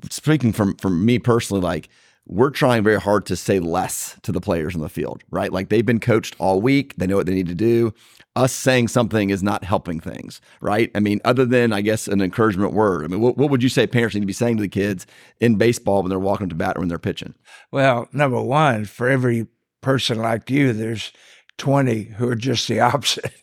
speaking 0.09 0.53
from 0.53 0.75
from 0.77 1.05
me 1.05 1.19
personally, 1.19 1.61
like 1.61 1.89
we're 2.25 2.49
trying 2.49 2.83
very 2.83 2.99
hard 2.99 3.25
to 3.25 3.35
say 3.35 3.59
less 3.59 4.17
to 4.23 4.31
the 4.31 4.39
players 4.39 4.75
in 4.75 4.81
the 4.81 4.89
field, 4.89 5.23
right? 5.29 5.51
Like 5.51 5.69
they've 5.69 5.85
been 5.85 5.99
coached 5.99 6.35
all 6.39 6.61
week, 6.61 6.95
they 6.95 7.07
know 7.07 7.17
what 7.17 7.25
they 7.25 7.33
need 7.33 7.47
to 7.47 7.55
do. 7.55 7.93
Us 8.35 8.51
saying 8.51 8.87
something 8.87 9.29
is 9.29 9.43
not 9.43 9.63
helping 9.63 9.99
things, 9.99 10.41
right? 10.59 10.89
I 10.95 10.99
mean, 10.99 11.21
other 11.23 11.45
than, 11.45 11.71
I 11.71 11.81
guess, 11.81 12.07
an 12.07 12.21
encouragement 12.21 12.73
word. 12.73 13.05
I 13.05 13.07
mean, 13.07 13.19
what, 13.19 13.37
what 13.37 13.51
would 13.51 13.61
you 13.61 13.69
say 13.69 13.85
parents 13.85 14.15
need 14.15 14.21
to 14.21 14.27
be 14.27 14.33
saying 14.33 14.57
to 14.57 14.63
the 14.63 14.69
kids 14.69 15.05
in 15.39 15.55
baseball 15.55 16.01
when 16.01 16.09
they're 16.09 16.17
walking 16.17 16.49
to 16.49 16.55
bat 16.55 16.77
or 16.77 16.79
when 16.79 16.89
they're 16.89 16.97
pitching? 16.97 17.35
Well, 17.71 18.07
number 18.11 18.41
one, 18.41 18.85
for 18.85 19.07
every 19.07 19.47
person 19.81 20.17
like 20.17 20.49
you, 20.49 20.73
there's 20.73 21.11
20 21.59 22.03
who 22.03 22.27
are 22.29 22.35
just 22.35 22.67
the 22.67 22.79
opposite 22.79 23.33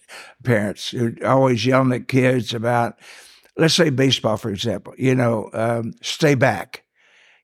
parents 0.42 0.90
who 0.90 1.14
are 1.22 1.28
always 1.28 1.64
yelling 1.64 1.92
at 1.92 2.08
kids 2.08 2.52
about, 2.52 2.98
let's 3.56 3.74
say 3.74 3.90
baseball, 3.90 4.38
for 4.38 4.50
example, 4.50 4.94
you 4.98 5.14
know, 5.14 5.50
um, 5.52 5.92
stay 6.02 6.34
back 6.34 6.82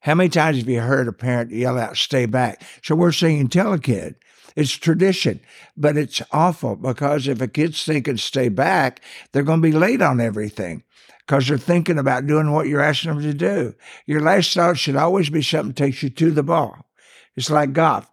how 0.07 0.15
many 0.15 0.29
times 0.29 0.59
have 0.59 0.69
you 0.69 0.81
heard 0.81 1.09
a 1.09 1.13
parent 1.13 1.51
yell 1.51 1.77
out, 1.77 1.97
stay 1.97 2.27
back? 2.27 2.63
So 2.81 2.95
we're 2.95 3.11
saying, 3.11 3.49
tell 3.49 3.73
a 3.73 3.79
kid. 3.81 4.15
It's 4.55 4.71
tradition, 4.71 5.41
but 5.77 5.97
it's 5.97 6.23
awful 6.31 6.77
because 6.77 7.27
if 7.27 7.41
a 7.41 7.49
kid's 7.49 7.85
thinking 7.85 8.17
stay 8.17 8.49
back, 8.49 9.01
they're 9.33 9.43
going 9.43 9.61
to 9.61 9.69
be 9.69 9.77
late 9.77 10.01
on 10.01 10.21
everything 10.21 10.85
because 11.27 11.49
they're 11.49 11.59
thinking 11.59 11.99
about 11.99 12.29
doing 12.29 12.53
what 12.53 12.69
you're 12.69 12.81
asking 12.81 13.15
them 13.15 13.23
to 13.23 13.35
do. 13.35 13.75
Your 14.07 14.21
last 14.21 14.55
thought 14.55 14.79
should 14.79 14.95
always 14.95 15.29
be 15.29 15.43
something 15.43 15.71
that 15.71 15.77
takes 15.77 16.05
you 16.05 16.11
to 16.11 16.31
the 16.31 16.45
ball. 16.45 16.87
It's 17.35 17.51
like 17.51 17.73
golf. 17.73 18.09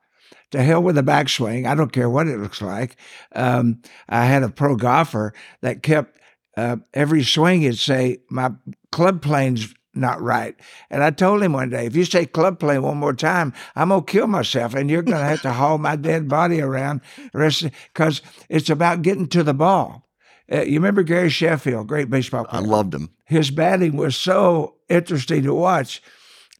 To 0.50 0.64
hell 0.64 0.82
with 0.82 0.96
the 0.96 1.04
backswing. 1.04 1.68
I 1.68 1.76
don't 1.76 1.94
care 1.94 2.10
what 2.10 2.28
it 2.28 2.40
looks 2.40 2.62
like. 2.62 2.96
Um, 3.36 3.84
I 4.10 4.26
had 4.26 4.42
a 4.42 4.50
pro 4.50 4.76
golfer 4.76 5.36
that 5.62 5.84
kept 5.84 6.20
uh, 6.58 6.78
every 6.92 7.24
swing, 7.24 7.62
he'd 7.62 7.78
say, 7.78 8.24
My 8.32 8.52
club 8.92 9.22
plane's 9.22 9.74
not 9.94 10.22
right. 10.22 10.56
And 10.90 11.04
I 11.04 11.12
told 11.12 11.44
him 11.44 11.54
one 11.54 11.70
day, 11.70 11.86
if 11.86 11.96
you 11.96 12.06
say 12.06 12.26
club 12.26 12.60
play 12.60 12.80
one 12.80 12.98
more 12.98 13.14
time, 13.14 13.54
I'm 13.76 13.90
gonna 13.90 14.04
kill 14.04 14.28
myself, 14.28 14.74
and 14.74 14.90
you're 14.90 15.02
gonna 15.02 15.24
have 15.24 15.42
to 15.42 15.54
haul 15.54 15.78
my 15.78 15.96
dead 15.96 16.28
body 16.28 16.62
around 16.62 17.02
rest 17.34 17.66
because 17.94 18.22
it's 18.50 18.70
about 18.70 19.02
getting 19.02 19.28
to 19.30 19.44
the 19.44 19.54
ball. 19.54 20.08
Uh, 20.52 20.62
you 20.62 20.74
remember 20.74 21.04
Gary 21.04 21.30
Sheffield, 21.30 21.88
great 21.88 22.10
baseball 22.10 22.46
player. 22.46 22.62
I 22.62 22.66
loved 22.66 22.94
him. 22.94 23.12
His 23.26 23.50
batting 23.50 23.96
was 23.96 24.16
so 24.16 24.76
interesting 24.90 25.44
to 25.44 25.54
watch. 25.54 26.02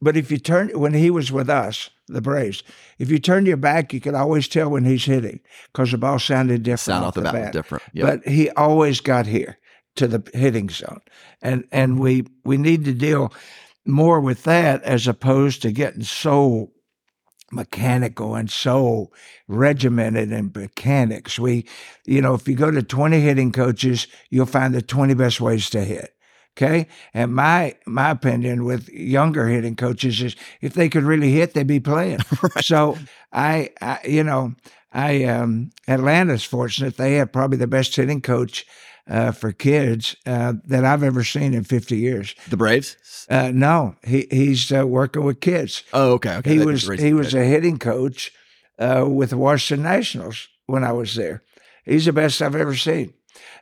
But 0.00 0.16
if 0.16 0.30
you 0.30 0.38
turn 0.38 0.68
when 0.78 0.92
he 0.92 1.10
was 1.10 1.30
with 1.30 1.48
us, 1.48 1.90
the 2.08 2.20
Braves, 2.20 2.62
if 2.98 3.10
you 3.10 3.18
turn 3.18 3.46
your 3.46 3.56
back, 3.56 3.92
you 3.92 4.00
can 4.00 4.14
always 4.14 4.48
tell 4.48 4.68
when 4.68 4.84
he's 4.84 5.04
hitting 5.04 5.40
because 5.72 5.92
the 5.92 5.98
ball 5.98 6.18
sounded 6.18 6.62
different. 6.62 6.80
Sound 6.80 7.04
off 7.04 7.14
the, 7.14 7.22
bat, 7.22 7.32
bat. 7.32 7.52
different. 7.52 7.84
Yep. 7.92 8.06
But 8.06 8.30
he 8.30 8.50
always 8.50 9.00
got 9.00 9.26
here 9.26 9.58
to 9.96 10.06
the 10.06 10.22
hitting 10.32 10.70
zone. 10.70 11.00
And 11.42 11.64
and 11.72 11.98
we 11.98 12.26
we 12.44 12.56
need 12.56 12.84
to 12.84 12.92
deal 12.92 13.32
more 13.86 14.20
with 14.20 14.44
that 14.44 14.82
as 14.82 15.06
opposed 15.06 15.62
to 15.62 15.72
getting 15.72 16.02
so 16.02 16.72
mechanical 17.52 18.34
and 18.34 18.50
so 18.50 19.10
regimented 19.46 20.32
in 20.32 20.52
mechanics. 20.54 21.38
We, 21.38 21.66
you 22.04 22.20
know, 22.20 22.34
if 22.34 22.48
you 22.48 22.56
go 22.56 22.70
to 22.70 22.82
20 22.82 23.20
hitting 23.20 23.52
coaches, 23.52 24.06
you'll 24.30 24.46
find 24.46 24.74
the 24.74 24.82
20 24.82 25.14
best 25.14 25.40
ways 25.40 25.70
to 25.70 25.84
hit. 25.84 26.10
Okay. 26.56 26.86
And 27.12 27.34
my 27.34 27.74
my 27.84 28.10
opinion 28.10 28.64
with 28.64 28.88
younger 28.88 29.48
hitting 29.48 29.74
coaches 29.74 30.22
is 30.22 30.36
if 30.60 30.74
they 30.74 30.88
could 30.88 31.02
really 31.02 31.32
hit, 31.32 31.52
they'd 31.52 31.66
be 31.66 31.80
playing. 31.80 32.20
right. 32.42 32.64
So 32.64 32.96
I, 33.32 33.70
I, 33.80 33.98
you 34.04 34.22
know, 34.22 34.54
I 34.92 35.24
um 35.24 35.70
Atlanta's 35.88 36.44
fortunate. 36.44 36.96
They 36.96 37.14
have 37.14 37.32
probably 37.32 37.58
the 37.58 37.66
best 37.66 37.96
hitting 37.96 38.20
coach 38.20 38.64
uh, 39.08 39.32
for 39.32 39.52
kids 39.52 40.16
uh, 40.26 40.54
that 40.64 40.84
I've 40.84 41.02
ever 41.02 41.24
seen 41.24 41.54
in 41.54 41.64
50 41.64 41.96
years. 41.96 42.34
The 42.48 42.56
Braves? 42.56 42.96
Uh, 43.28 43.50
no, 43.54 43.96
he 44.04 44.26
he's 44.30 44.70
uh, 44.72 44.86
working 44.86 45.24
with 45.24 45.40
kids. 45.40 45.82
Oh, 45.92 46.12
okay. 46.12 46.36
okay. 46.36 46.52
He 46.52 46.58
that 46.58 46.66
was 46.66 46.88
he 46.98 47.12
was 47.12 47.34
a 47.34 47.44
hitting 47.44 47.78
coach 47.78 48.32
uh, 48.78 49.06
with 49.08 49.30
the 49.30 49.38
Washington 49.38 49.84
Nationals 49.84 50.48
when 50.66 50.84
I 50.84 50.92
was 50.92 51.14
there. 51.14 51.42
He's 51.84 52.06
the 52.06 52.12
best 52.12 52.42
I've 52.42 52.56
ever 52.56 52.74
seen, 52.74 53.14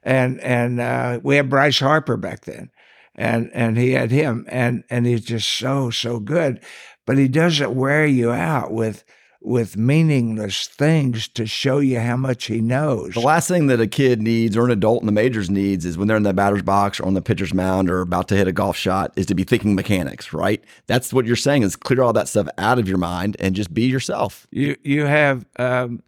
and 0.02 0.40
and 0.40 0.80
uh, 0.80 1.20
we 1.22 1.36
had 1.36 1.50
Bryce 1.50 1.80
Harper 1.80 2.16
back 2.16 2.44
then. 2.44 2.70
and 3.14 3.50
and 3.52 3.76
he 3.76 3.92
had 3.92 4.10
him, 4.10 4.46
and 4.48 4.84
and 4.90 5.06
he's 5.06 5.24
just 5.24 5.48
so 5.48 5.90
so 5.90 6.18
good, 6.18 6.60
but 7.06 7.18
he 7.18 7.28
doesn't 7.28 7.74
wear 7.74 8.06
you 8.06 8.30
out 8.30 8.72
with 8.72 9.04
with 9.44 9.76
meaningless 9.76 10.66
things 10.66 11.28
to 11.28 11.46
show 11.46 11.78
you 11.78 11.98
how 12.00 12.16
much 12.16 12.46
he 12.46 12.60
knows. 12.60 13.14
The 13.14 13.20
last 13.20 13.48
thing 13.48 13.66
that 13.66 13.80
a 13.80 13.86
kid 13.86 14.22
needs 14.22 14.56
or 14.56 14.64
an 14.64 14.70
adult 14.70 15.02
in 15.02 15.06
the 15.06 15.12
majors 15.12 15.50
needs 15.50 15.84
is 15.84 15.98
when 15.98 16.08
they're 16.08 16.16
in 16.16 16.22
the 16.22 16.32
batter's 16.32 16.62
box 16.62 17.00
or 17.00 17.06
on 17.06 17.14
the 17.14 17.22
pitcher's 17.22 17.52
mound 17.52 17.90
or 17.90 18.00
about 18.00 18.28
to 18.28 18.36
hit 18.36 18.48
a 18.48 18.52
golf 18.52 18.76
shot 18.76 19.12
is 19.16 19.26
to 19.26 19.34
be 19.34 19.44
thinking 19.44 19.74
mechanics, 19.74 20.32
right? 20.32 20.62
That's 20.86 21.12
what 21.12 21.26
you're 21.26 21.36
saying 21.36 21.62
is 21.62 21.76
clear 21.76 22.02
all 22.02 22.12
that 22.12 22.28
stuff 22.28 22.48
out 22.58 22.78
of 22.78 22.88
your 22.88 22.98
mind 22.98 23.36
and 23.40 23.54
just 23.54 23.74
be 23.74 23.82
yourself. 23.82 24.46
You 24.50 24.76
you 24.82 25.06
have 25.06 25.44
um, 25.58 26.02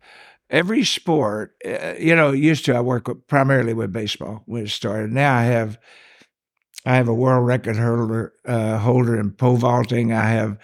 every 0.50 0.84
sport. 0.84 1.54
Uh, 1.64 1.94
you 1.98 2.14
know, 2.14 2.32
used 2.32 2.64
to 2.66 2.74
I 2.74 2.80
work 2.80 3.08
with, 3.08 3.26
primarily 3.26 3.74
with 3.74 3.92
baseball 3.92 4.42
when 4.46 4.64
it 4.64 4.70
started. 4.70 5.12
Now 5.12 5.36
I 5.36 5.44
have 5.44 5.78
I 6.86 6.96
have 6.96 7.08
a 7.08 7.14
world 7.14 7.46
record 7.46 7.76
holder 7.76 8.32
uh, 8.44 8.78
holder 8.78 9.18
in 9.18 9.32
pole 9.32 9.56
vaulting. 9.56 10.12
I 10.12 10.28
have 10.30 10.58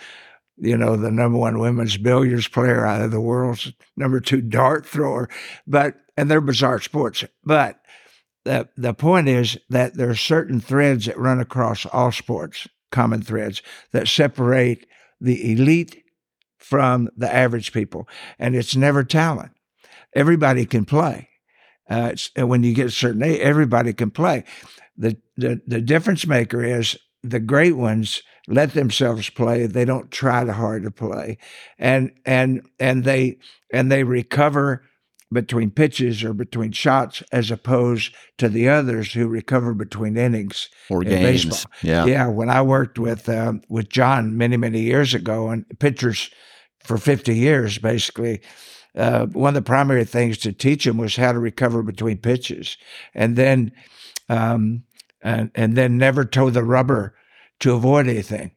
you 0.60 0.76
know, 0.76 0.96
the 0.96 1.10
number 1.10 1.38
one 1.38 1.58
women's 1.58 1.96
billiards 1.96 2.46
player 2.46 2.86
out 2.86 3.02
of 3.02 3.10
the 3.10 3.20
world's 3.20 3.72
number 3.96 4.20
two 4.20 4.42
dart 4.42 4.86
thrower. 4.86 5.28
But, 5.66 5.96
and 6.16 6.30
they're 6.30 6.40
bizarre 6.40 6.80
sports. 6.80 7.24
But 7.44 7.80
the, 8.44 8.68
the 8.76 8.94
point 8.94 9.28
is 9.28 9.58
that 9.70 9.94
there 9.94 10.10
are 10.10 10.14
certain 10.14 10.60
threads 10.60 11.06
that 11.06 11.18
run 11.18 11.40
across 11.40 11.86
all 11.86 12.12
sports, 12.12 12.68
common 12.92 13.22
threads 13.22 13.62
that 13.92 14.06
separate 14.06 14.86
the 15.20 15.52
elite 15.52 16.04
from 16.58 17.08
the 17.16 17.32
average 17.32 17.72
people. 17.72 18.06
And 18.38 18.54
it's 18.54 18.76
never 18.76 19.02
talent. 19.02 19.52
Everybody 20.14 20.66
can 20.66 20.84
play. 20.84 21.28
Uh, 21.88 22.14
when 22.36 22.62
you 22.62 22.74
get 22.74 22.86
a 22.86 22.90
certain 22.90 23.22
age, 23.22 23.40
everybody 23.40 23.92
can 23.92 24.10
play. 24.10 24.44
The, 24.96 25.16
the, 25.36 25.60
the 25.66 25.80
difference 25.80 26.26
maker 26.26 26.62
is 26.62 26.96
the 27.22 27.40
great 27.40 27.76
ones 27.76 28.22
let 28.50 28.74
themselves 28.74 29.30
play. 29.30 29.66
They 29.66 29.84
don't 29.84 30.10
try 30.10 30.44
too 30.44 30.52
hard 30.52 30.82
to 30.82 30.90
play, 30.90 31.38
and 31.78 32.10
and 32.26 32.68
and 32.78 33.04
they 33.04 33.38
and 33.72 33.90
they 33.90 34.02
recover 34.02 34.82
between 35.32 35.70
pitches 35.70 36.24
or 36.24 36.34
between 36.34 36.72
shots 36.72 37.22
as 37.30 37.52
opposed 37.52 38.12
to 38.38 38.48
the 38.48 38.68
others 38.68 39.12
who 39.12 39.28
recover 39.28 39.72
between 39.72 40.16
innings 40.16 40.68
or 40.90 41.02
games. 41.02 41.44
Baseball. 41.44 41.72
Yeah, 41.82 42.04
yeah. 42.06 42.26
When 42.26 42.50
I 42.50 42.62
worked 42.62 42.98
with 42.98 43.28
uh, 43.28 43.54
with 43.68 43.88
John 43.88 44.36
many 44.36 44.56
many 44.56 44.80
years 44.80 45.14
ago, 45.14 45.48
and 45.48 45.64
pitchers 45.78 46.30
for 46.84 46.98
fifty 46.98 47.36
years, 47.36 47.78
basically. 47.78 48.42
Uh, 48.92 49.26
one 49.26 49.50
of 49.50 49.54
the 49.54 49.62
primary 49.62 50.04
things 50.04 50.36
to 50.36 50.52
teach 50.52 50.84
him 50.84 50.96
was 50.96 51.14
how 51.14 51.30
to 51.30 51.38
recover 51.38 51.80
between 51.80 52.18
pitches, 52.18 52.76
and 53.14 53.36
then, 53.36 53.70
um, 54.28 54.82
and 55.22 55.52
and 55.54 55.76
then 55.76 55.96
never 55.96 56.24
toe 56.24 56.50
the 56.50 56.64
rubber 56.64 57.14
to 57.60 57.74
avoid 57.74 58.08
anything. 58.08 58.52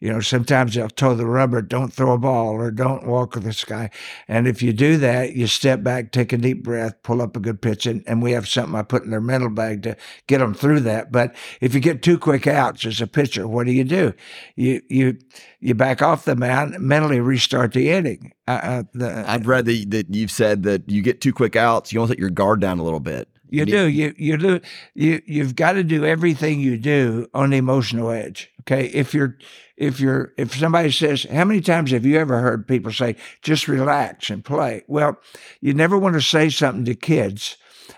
You 0.00 0.12
know, 0.12 0.20
sometimes 0.20 0.74
they'll 0.74 0.88
toe 0.88 1.14
the 1.14 1.26
rubber, 1.26 1.60
don't 1.60 1.92
throw 1.92 2.12
a 2.12 2.18
ball 2.18 2.54
or 2.54 2.70
don't 2.70 3.04
walk 3.04 3.34
with 3.34 3.42
the 3.42 3.52
sky. 3.52 3.90
And 4.28 4.46
if 4.46 4.62
you 4.62 4.72
do 4.72 4.96
that, 4.98 5.34
you 5.34 5.48
step 5.48 5.82
back, 5.82 6.12
take 6.12 6.32
a 6.32 6.36
deep 6.36 6.62
breath, 6.62 7.02
pull 7.02 7.20
up 7.20 7.36
a 7.36 7.40
good 7.40 7.60
pitch, 7.60 7.84
and, 7.84 8.04
and 8.06 8.22
we 8.22 8.30
have 8.30 8.46
something 8.46 8.76
I 8.76 8.82
put 8.82 9.02
in 9.02 9.10
their 9.10 9.20
mental 9.20 9.50
bag 9.50 9.82
to 9.82 9.96
get 10.28 10.38
them 10.38 10.54
through 10.54 10.80
that. 10.80 11.10
But 11.10 11.34
if 11.60 11.74
you 11.74 11.80
get 11.80 12.02
two 12.02 12.16
quick 12.16 12.46
outs 12.46 12.86
as 12.86 13.00
a 13.00 13.08
pitcher, 13.08 13.48
what 13.48 13.66
do 13.66 13.72
you 13.72 13.82
do? 13.82 14.14
You 14.54 14.82
you 14.88 15.18
you 15.58 15.74
back 15.74 16.00
off 16.00 16.24
the 16.24 16.36
mound, 16.36 16.78
mentally 16.78 17.18
restart 17.18 17.72
the 17.72 17.90
inning. 17.90 18.32
Uh, 18.46 18.60
uh, 18.62 18.82
the, 18.94 19.24
I've 19.28 19.48
read 19.48 19.64
that, 19.64 19.90
that 19.90 20.14
you've 20.14 20.30
said 20.30 20.62
that 20.62 20.88
you 20.88 21.02
get 21.02 21.20
two 21.20 21.32
quick 21.32 21.56
outs, 21.56 21.92
you 21.92 21.98
to 21.98 22.06
let 22.06 22.20
your 22.20 22.30
guard 22.30 22.60
down 22.60 22.78
a 22.78 22.84
little 22.84 23.00
bit. 23.00 23.28
You 23.50 23.64
do. 23.64 23.88
You 23.88 24.14
you 24.16 24.36
do. 24.36 24.60
You 24.94 25.22
you've 25.26 25.56
got 25.56 25.72
to 25.72 25.84
do 25.84 26.04
everything 26.04 26.60
you 26.60 26.76
do 26.76 27.28
on 27.34 27.50
the 27.50 27.56
emotional 27.56 28.10
edge. 28.10 28.50
Okay. 28.60 28.86
If 28.86 29.14
you're 29.14 29.38
if 29.76 30.00
you're 30.00 30.32
if 30.36 30.54
somebody 30.54 30.90
says, 30.90 31.24
how 31.24 31.44
many 31.44 31.60
times 31.60 31.90
have 31.92 32.04
you 32.04 32.18
ever 32.18 32.40
heard 32.40 32.68
people 32.68 32.92
say, 32.92 33.16
just 33.42 33.68
relax 33.68 34.30
and 34.30 34.44
play? 34.44 34.82
Well, 34.86 35.18
you 35.60 35.72
never 35.74 35.98
want 35.98 36.14
to 36.14 36.22
say 36.22 36.50
something 36.50 36.84
to 36.84 36.94
kids 36.94 37.56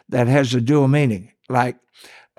that 0.09 0.29
has 0.29 0.55
a 0.55 0.61
dual 0.61 0.89
meaning, 0.89 1.33
like 1.49 1.77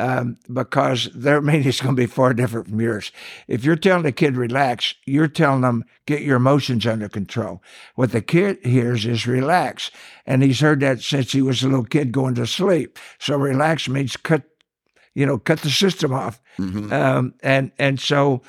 um, 0.02 0.38
because 0.52 1.10
their 1.14 1.42
meaning 1.42 1.68
is 1.68 1.80
going 1.80 1.96
to 1.96 2.02
be 2.02 2.08
far 2.08 2.34
different 2.34 2.68
from 2.68 2.82
yours. 2.82 3.12
If 3.48 3.64
you're 3.64 3.76
telling 3.76 4.06
a 4.06 4.12
kid 4.12 4.36
relax, 4.36 4.96
you're 5.06 5.28
telling 5.28 5.62
them 5.62 5.86
get 6.08 6.24
your 6.24 6.38
emotions 6.38 6.88
under 6.88 7.08
control. 7.08 7.62
What 7.96 8.12
the 8.12 8.22
kid 8.22 8.58
hears 8.64 9.06
is 9.06 9.28
relax, 9.28 9.92
and 10.26 10.42
he's 10.42 10.60
heard 10.60 10.80
that 10.80 11.02
since 11.02 11.32
he 11.32 11.42
was 11.42 11.64
a 11.64 11.68
little 11.68 11.86
kid 11.86 12.12
going 12.12 12.36
to 12.36 12.48
sleep. 12.48 12.98
So 13.20 13.38
relax 13.38 13.88
means 13.88 14.18
cut, 14.18 14.44
you 15.14 15.26
know, 15.26 15.38
cut 15.38 15.62
the 15.62 15.70
system 15.70 16.14
off, 16.14 16.42
mm-hmm. 16.58 16.92
um, 16.92 17.36
and 17.44 17.72
and 17.78 18.00
so 18.00 18.42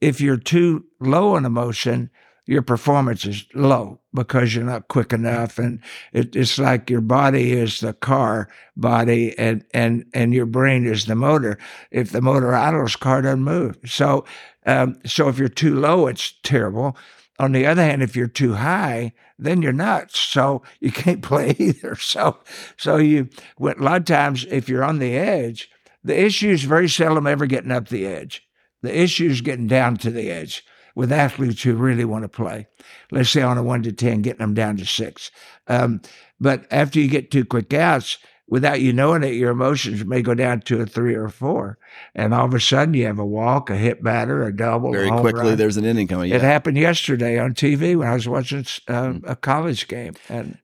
if 0.00 0.20
you're 0.20 0.36
too 0.36 0.84
low 1.00 1.34
on 1.34 1.44
emotion, 1.44 2.10
your 2.46 2.62
performance 2.62 3.24
is 3.24 3.46
low 3.54 4.00
because 4.12 4.54
you're 4.54 4.64
not 4.64 4.88
quick 4.88 5.12
enough. 5.12 5.58
And 5.58 5.80
it, 6.12 6.34
it's 6.34 6.58
like 6.58 6.90
your 6.90 7.00
body 7.00 7.52
is 7.52 7.80
the 7.80 7.92
car 7.92 8.48
body 8.76 9.36
and 9.38 9.64
and 9.72 10.04
and 10.12 10.34
your 10.34 10.46
brain 10.46 10.86
is 10.86 11.06
the 11.06 11.14
motor. 11.14 11.58
If 11.90 12.10
the 12.10 12.20
motor 12.20 12.54
idles 12.54 12.96
car 12.96 13.22
doesn't 13.22 13.44
move. 13.44 13.78
So 13.86 14.24
um, 14.66 14.98
so 15.06 15.28
if 15.28 15.38
you're 15.38 15.48
too 15.48 15.78
low 15.78 16.08
it's 16.08 16.34
terrible. 16.42 16.96
On 17.38 17.52
the 17.52 17.66
other 17.66 17.82
hand 17.82 18.02
if 18.02 18.16
you're 18.16 18.26
too 18.26 18.54
high 18.54 19.12
then 19.38 19.62
you're 19.62 19.72
nuts. 19.72 20.18
So 20.18 20.62
you 20.80 20.90
can't 20.90 21.22
play 21.30 21.54
either. 21.58 21.94
So 21.94 22.38
so 22.76 22.96
you 22.96 23.28
a 23.60 23.74
lot 23.78 24.00
of 24.00 24.04
times 24.04 24.46
if 24.50 24.68
you're 24.68 24.84
on 24.84 24.98
the 24.98 25.16
edge 25.16 25.70
the 26.04 26.20
issue 26.20 26.50
is 26.50 26.64
very 26.64 26.88
seldom 26.88 27.28
ever 27.28 27.46
getting 27.46 27.70
up 27.70 27.88
the 27.88 28.06
edge. 28.06 28.42
The 28.82 29.00
issue 29.00 29.28
is 29.28 29.40
getting 29.42 29.68
down 29.68 29.96
to 29.98 30.10
the 30.10 30.28
edge 30.28 30.64
with 30.94 31.12
athletes 31.12 31.62
who 31.62 31.74
really 31.74 32.04
want 32.04 32.22
to 32.22 32.28
play. 32.28 32.66
Let's 33.10 33.30
say 33.30 33.42
on 33.42 33.58
a 33.58 33.62
one 33.62 33.82
to 33.82 33.92
10, 33.92 34.22
getting 34.22 34.38
them 34.40 34.54
down 34.54 34.76
to 34.78 34.86
six. 34.86 35.30
Um, 35.68 36.00
but 36.40 36.66
after 36.70 37.00
you 37.00 37.08
get 37.08 37.30
two 37.30 37.44
quick 37.44 37.72
outs, 37.72 38.18
without 38.48 38.80
you 38.80 38.92
knowing 38.92 39.22
it, 39.22 39.34
your 39.34 39.50
emotions 39.50 40.04
may 40.04 40.20
go 40.20 40.34
down 40.34 40.60
to 40.60 40.80
a 40.80 40.86
three 40.86 41.14
or 41.14 41.24
a 41.24 41.30
four. 41.30 41.78
And 42.14 42.34
all 42.34 42.44
of 42.44 42.54
a 42.54 42.60
sudden 42.60 42.94
you 42.94 43.06
have 43.06 43.18
a 43.18 43.24
walk, 43.24 43.70
a 43.70 43.76
hit 43.76 44.02
batter, 44.02 44.42
a 44.42 44.54
double. 44.54 44.92
Very 44.92 45.08
a 45.08 45.20
quickly, 45.20 45.50
run. 45.50 45.56
there's 45.56 45.76
an 45.76 45.84
inning 45.84 46.08
coming. 46.08 46.30
Yeah. 46.30 46.36
It 46.36 46.42
happened 46.42 46.76
yesterday 46.76 47.38
on 47.38 47.54
TV 47.54 47.96
when 47.96 48.08
I 48.08 48.14
was 48.14 48.28
watching 48.28 48.66
uh, 48.88 49.14
a 49.24 49.36
college 49.36 49.88
game. 49.88 50.14
And 50.28 50.58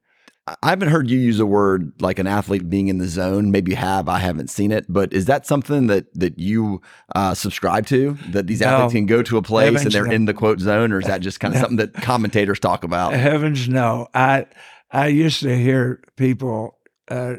I 0.63 0.71
haven't 0.71 0.89
heard 0.89 1.11
you 1.11 1.19
use 1.19 1.41
a 1.41 1.47
word 1.47 1.93
like 2.01 2.19
an 2.19 2.27
athlete 2.27 2.69
being 2.69 2.89
in 2.89 2.99
the 2.99 3.09
zone. 3.09 3.51
Maybe 3.51 3.73
you 3.73 3.77
have. 3.77 4.09
I 4.09 4.19
haven't 4.19 4.49
seen 4.49 4.71
it, 4.71 4.87
but 4.89 5.13
is 5.13 5.27
that 5.27 5.47
something 5.47 5.87
that 5.89 6.13
that 6.15 6.39
you 6.39 6.81
uh, 7.15 7.35
subscribe 7.35 7.87
to? 7.87 8.17
That 8.31 8.47
these 8.47 8.61
no. 8.61 8.69
athletes 8.69 8.95
can 8.95 9.07
go 9.07 9.23
to 9.23 9.37
a 9.37 9.43
place 9.43 9.83
and 9.83 9.93
they're 9.93 10.07
no. 10.07 10.13
in 10.15 10.25
the 10.27 10.35
quote 10.35 10.61
zone, 10.61 10.93
or 10.93 11.01
is 11.01 11.07
that 11.07 11.21
just 11.21 11.41
kind 11.41 11.55
of 11.55 11.57
no. 11.57 11.63
something 11.63 11.77
that 11.79 11.95
commentators 11.95 12.61
talk 12.61 12.85
about? 12.85 13.13
Heavens, 13.15 13.69
no. 13.69 14.09
I 14.15 14.47
I 14.91 15.09
used 15.09 15.41
to 15.43 15.57
hear 15.57 16.03
people 16.17 16.79
uh, 17.09 17.37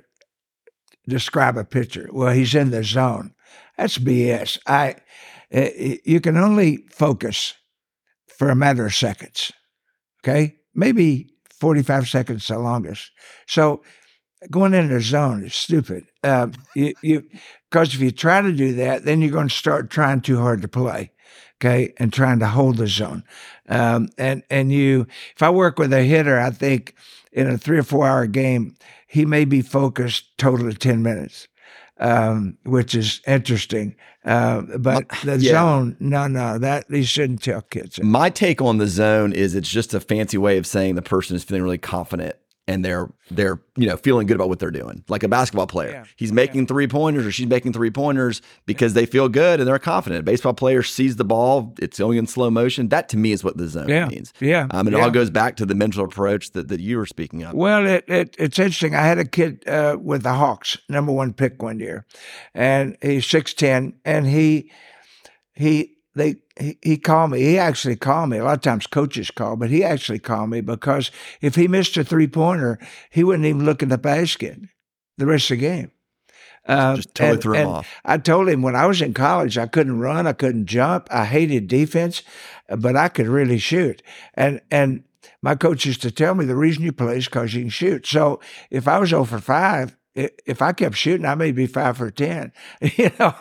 describe 1.07 1.57
a 1.57 1.63
pitcher. 1.63 2.09
Well, 2.11 2.33
he's 2.33 2.55
in 2.55 2.71
the 2.71 2.83
zone. 2.83 3.33
That's 3.77 3.97
BS. 3.97 4.59
I 4.67 4.95
you 5.51 6.19
can 6.21 6.37
only 6.37 6.85
focus 6.91 7.55
for 8.37 8.49
a 8.49 8.55
matter 8.55 8.85
of 8.85 8.93
seconds. 8.93 9.51
Okay, 10.23 10.55
maybe 10.75 11.29
45 11.59 12.07
seconds 12.07 12.47
the 12.47 12.57
longest. 12.59 13.11
So 13.47 13.81
going 14.49 14.73
into 14.73 14.93
the 14.93 15.01
zone 15.01 15.43
is 15.43 15.55
stupid. 15.55 16.05
Uh, 16.23 16.47
you, 16.75 16.93
you, 17.01 17.23
because 17.69 17.93
if 17.93 17.99
you 17.99 18.11
try 18.11 18.41
to 18.41 18.53
do 18.53 18.73
that, 18.75 19.05
then 19.05 19.21
you're 19.21 19.31
going 19.31 19.49
to 19.49 19.55
start 19.55 19.89
trying 19.89 20.21
too 20.21 20.37
hard 20.37 20.61
to 20.61 20.67
play, 20.67 21.11
okay, 21.57 21.93
and 21.97 22.13
trying 22.13 22.39
to 22.39 22.47
hold 22.47 22.77
the 22.77 22.87
zone. 22.87 23.23
Um, 23.67 24.09
and 24.17 24.43
and 24.49 24.71
you, 24.71 25.07
if 25.35 25.43
I 25.43 25.49
work 25.49 25.77
with 25.77 25.93
a 25.93 26.03
hitter, 26.03 26.39
I 26.39 26.51
think 26.51 26.95
in 27.31 27.47
a 27.47 27.57
three 27.57 27.77
or 27.77 27.83
four 27.83 28.07
hour 28.07 28.25
game, 28.25 28.75
he 29.07 29.25
may 29.25 29.45
be 29.45 29.61
focused 29.61 30.37
total 30.37 30.67
of 30.67 30.79
ten 30.79 31.03
minutes 31.03 31.47
um, 31.99 32.57
which 32.65 32.95
is 32.95 33.21
interesting. 33.27 33.95
Uh, 34.25 34.61
but 34.77 35.07
the 35.23 35.37
yeah. 35.39 35.53
zone, 35.53 35.95
no, 35.99 36.27
no, 36.27 36.57
that 36.57 36.89
you 36.89 37.03
shouldn't 37.03 37.41
tell 37.41 37.61
kids. 37.61 38.01
My 38.03 38.29
take 38.29 38.61
on 38.61 38.77
the 38.77 38.87
zone 38.87 39.33
is 39.33 39.55
it's 39.55 39.69
just 39.69 39.93
a 39.93 39.99
fancy 39.99 40.37
way 40.37 40.57
of 40.57 40.67
saying 40.67 40.95
the 40.95 41.01
person 41.01 41.35
is 41.35 41.43
feeling 41.43 41.63
really 41.63 41.77
confident 41.77 42.35
and 42.69 42.85
they're 42.85 43.09
they're 43.31 43.59
you 43.75 43.87
know 43.87 43.97
feeling 43.97 44.27
good 44.27 44.35
about 44.35 44.47
what 44.47 44.59
they're 44.59 44.69
doing. 44.69 45.03
Like 45.09 45.23
a 45.23 45.27
basketball 45.27 45.65
player. 45.65 45.89
Yeah. 45.89 46.03
he's 46.15 46.31
making 46.31 46.61
yeah. 46.61 46.67
three 46.67 46.87
pointers 46.87 47.25
or 47.25 47.31
she's 47.31 47.47
making 47.47 47.73
three 47.73 47.89
pointers 47.89 48.43
because 48.67 48.91
yeah. 48.91 49.01
they 49.01 49.05
feel 49.07 49.27
good 49.27 49.59
and 49.59 49.67
they're 49.67 49.79
confident. 49.79 50.19
A 50.19 50.23
baseball 50.23 50.53
player 50.53 50.83
sees 50.83 51.15
the 51.15 51.25
ball 51.25 51.73
it's 51.79 51.97
going 51.97 52.19
in 52.19 52.27
slow 52.27 52.51
motion. 52.51 52.89
That 52.89 53.09
to 53.09 53.17
me 53.17 53.31
is 53.31 53.43
what 53.43 53.57
the 53.57 53.67
zone 53.67 53.87
means. 53.87 54.33
Yeah. 54.39 54.67
Um, 54.69 54.87
it 54.87 54.93
all 54.93 55.09
goes 55.09 55.31
back 55.31 55.55
to 55.57 55.65
the 55.65 55.73
mental 55.73 56.05
approach 56.05 56.51
that, 56.51 56.67
that 56.67 56.79
you 56.79 56.97
were 56.97 57.07
speaking 57.07 57.43
of. 57.43 57.55
Well 57.55 57.87
it, 57.87 58.05
it 58.07 58.35
it's 58.37 58.59
interesting. 58.59 58.93
I 58.93 59.01
had 59.01 59.17
a 59.17 59.25
kid 59.25 59.67
uh, 59.67 59.97
with 59.99 60.21
the 60.21 60.33
hawks 60.33 60.77
number 60.87 61.11
one 61.11 61.33
pick 61.33 61.63
one 61.63 61.79
year 61.79 62.05
and 62.53 62.95
he's 63.01 63.25
6'10 63.25 63.93
and 64.05 64.27
he 64.27 64.71
he 65.55 65.95
they 66.15 66.37
he, 66.59 66.77
he 66.81 66.97
called 66.97 67.31
me. 67.31 67.41
He 67.41 67.57
actually 67.57 67.95
called 67.95 68.29
me. 68.29 68.37
A 68.37 68.43
lot 68.43 68.55
of 68.55 68.61
times 68.61 68.87
coaches 68.87 69.31
call, 69.31 69.55
but 69.55 69.69
he 69.69 69.83
actually 69.83 70.19
called 70.19 70.49
me 70.49 70.61
because 70.61 71.11
if 71.41 71.55
he 71.55 71.67
missed 71.67 71.97
a 71.97 72.03
three 72.03 72.27
pointer, 72.27 72.79
he 73.09 73.23
wouldn't 73.23 73.45
even 73.45 73.65
look 73.65 73.81
in 73.81 73.89
the 73.89 73.97
basket 73.97 74.59
the 75.17 75.25
rest 75.25 75.51
of 75.51 75.57
the 75.57 75.61
game. 75.61 75.91
Uh, 76.65 76.97
just 76.97 77.15
totally 77.15 77.33
and, 77.33 77.41
threw 77.41 77.53
him 77.53 77.67
off. 77.67 77.87
I 78.05 78.17
told 78.17 78.49
him 78.49 78.61
when 78.61 78.75
I 78.75 78.85
was 78.85 79.01
in 79.01 79.13
college, 79.13 79.57
I 79.57 79.65
couldn't 79.65 79.99
run, 79.99 80.27
I 80.27 80.33
couldn't 80.33 80.67
jump, 80.67 81.07
I 81.09 81.25
hated 81.25 81.67
defense, 81.67 82.21
but 82.77 82.95
I 82.95 83.07
could 83.07 83.27
really 83.27 83.57
shoot. 83.57 84.03
And 84.33 84.61
and 84.69 85.03
my 85.41 85.55
coach 85.55 85.85
used 85.85 86.01
to 86.01 86.11
tell 86.11 86.35
me 86.35 86.45
the 86.45 86.55
reason 86.55 86.83
you 86.83 86.91
play 86.91 87.17
is 87.17 87.25
because 87.25 87.53
you 87.53 87.61
can 87.61 87.69
shoot. 87.69 88.05
So 88.05 88.39
if 88.69 88.87
I 88.87 88.99
was 88.99 89.13
over 89.13 89.39
5, 89.39 89.95
if 90.15 90.61
I 90.61 90.73
kept 90.73 90.95
shooting, 90.95 91.25
I 91.25 91.35
may 91.35 91.51
be 91.51 91.67
five 91.67 91.97
for 91.97 92.11
ten. 92.11 92.51
You 92.97 93.11
know, 93.19 93.33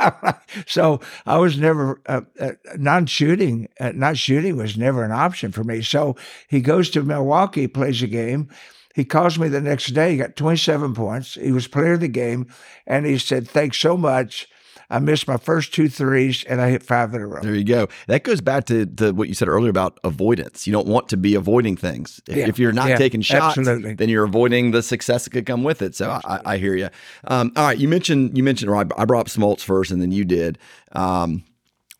so 0.66 1.00
I 1.26 1.38
was 1.38 1.58
never 1.58 2.00
uh, 2.06 2.22
uh, 2.38 2.52
non-shooting. 2.76 3.68
Uh, 3.80 3.92
not 3.94 4.16
shooting 4.16 4.56
was 4.56 4.76
never 4.76 5.02
an 5.04 5.12
option 5.12 5.52
for 5.52 5.64
me. 5.64 5.82
So 5.82 6.16
he 6.48 6.60
goes 6.60 6.90
to 6.90 7.02
Milwaukee, 7.02 7.66
plays 7.66 8.02
a 8.02 8.06
game. 8.06 8.48
He 8.94 9.04
calls 9.04 9.38
me 9.38 9.48
the 9.48 9.60
next 9.60 9.88
day. 9.88 10.12
He 10.12 10.18
got 10.18 10.36
27 10.36 10.94
points. 10.94 11.34
He 11.34 11.52
was 11.52 11.68
player 11.68 11.94
of 11.94 12.00
the 12.00 12.08
game, 12.08 12.46
and 12.86 13.06
he 13.06 13.18
said, 13.18 13.48
"Thanks 13.48 13.78
so 13.78 13.96
much." 13.96 14.48
I 14.90 14.98
missed 15.00 15.28
my 15.28 15.36
first 15.36 15.74
two 15.74 15.88
threes 15.88 16.44
and 16.44 16.60
I 16.60 16.70
hit 16.70 16.82
five 16.82 17.12
in 17.12 17.20
a 17.20 17.26
row. 17.26 17.42
There 17.42 17.54
you 17.54 17.64
go. 17.64 17.88
That 18.06 18.22
goes 18.22 18.40
back 18.40 18.64
to, 18.66 18.86
to 18.86 19.12
what 19.12 19.28
you 19.28 19.34
said 19.34 19.48
earlier 19.48 19.70
about 19.70 19.98
avoidance. 20.02 20.66
You 20.66 20.72
don't 20.72 20.86
want 20.86 21.08
to 21.10 21.16
be 21.18 21.34
avoiding 21.34 21.76
things. 21.76 22.22
If, 22.26 22.36
yeah. 22.36 22.48
if 22.48 22.58
you're 22.58 22.72
not 22.72 22.88
yeah, 22.88 22.96
taking 22.96 23.20
shots, 23.20 23.58
absolutely. 23.58 23.94
then 23.94 24.08
you're 24.08 24.24
avoiding 24.24 24.70
the 24.70 24.82
success 24.82 25.24
that 25.24 25.30
could 25.30 25.46
come 25.46 25.62
with 25.62 25.82
it. 25.82 25.94
So 25.94 26.10
I, 26.24 26.40
I, 26.44 26.56
hear 26.56 26.74
you. 26.74 26.88
Um, 27.26 27.52
all 27.54 27.66
right, 27.66 27.78
you 27.78 27.88
mentioned 27.88 28.36
you 28.36 28.42
mentioned. 28.42 28.70
I 28.70 29.04
brought 29.04 29.20
up 29.20 29.26
Smoltz 29.26 29.60
first, 29.60 29.90
and 29.90 30.00
then 30.00 30.10
you 30.10 30.24
did. 30.24 30.58
Um, 30.92 31.44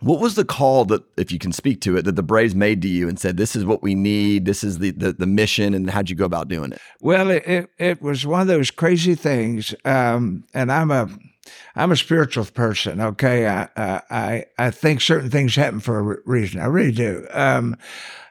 what 0.01 0.21
was 0.21 0.37
the 0.37 0.45
call 0.45 0.85
that, 0.87 1.03
if 1.17 1.33
you 1.33 1.41
can 1.41 1.51
speak 1.51 1.81
to 1.81 1.97
it, 1.97 2.05
that 2.05 2.15
the 2.15 2.23
Braves 2.23 2.55
made 2.55 2.83
to 2.83 2.89
you 2.89 3.09
and 3.09 3.19
said, 3.19 3.37
"This 3.37 3.57
is 3.57 3.65
what 3.65 3.83
we 3.83 3.95
need. 3.95 4.45
This 4.45 4.63
is 4.63 4.79
the 4.79 4.93
the, 4.93 5.13
the 5.13 5.27
mission," 5.27 5.75
and 5.75 5.91
how'd 5.91 6.09
you 6.09 6.17
go 6.17 6.25
about 6.25 6.49
doing 6.49 6.73
it? 6.73 6.81
Well, 7.01 7.31
it 7.31 7.43
it, 7.47 7.71
it 7.79 8.03
was 8.03 8.25
one 8.25 8.41
of 8.41 8.47
those 8.47 8.71
crazy 8.71 9.15
things, 9.15 9.75
um, 9.85 10.45
and 10.55 10.71
I'm 10.71 10.91
a 10.91 11.09
I'm 11.75 11.93
a 11.93 11.97
spiritual 11.97 12.45
person. 12.45 13.01
Okay, 13.01 13.47
I 13.47 13.69
I 13.77 14.45
I 14.59 14.71
think 14.71 15.01
certain 15.01 15.31
things 15.31 15.55
happen 15.55 15.81
for 15.81 15.99
a 15.99 16.19
reason. 16.25 16.61
I 16.61 16.67
really 16.67 16.93
do. 16.93 17.27
Um, 17.31 17.77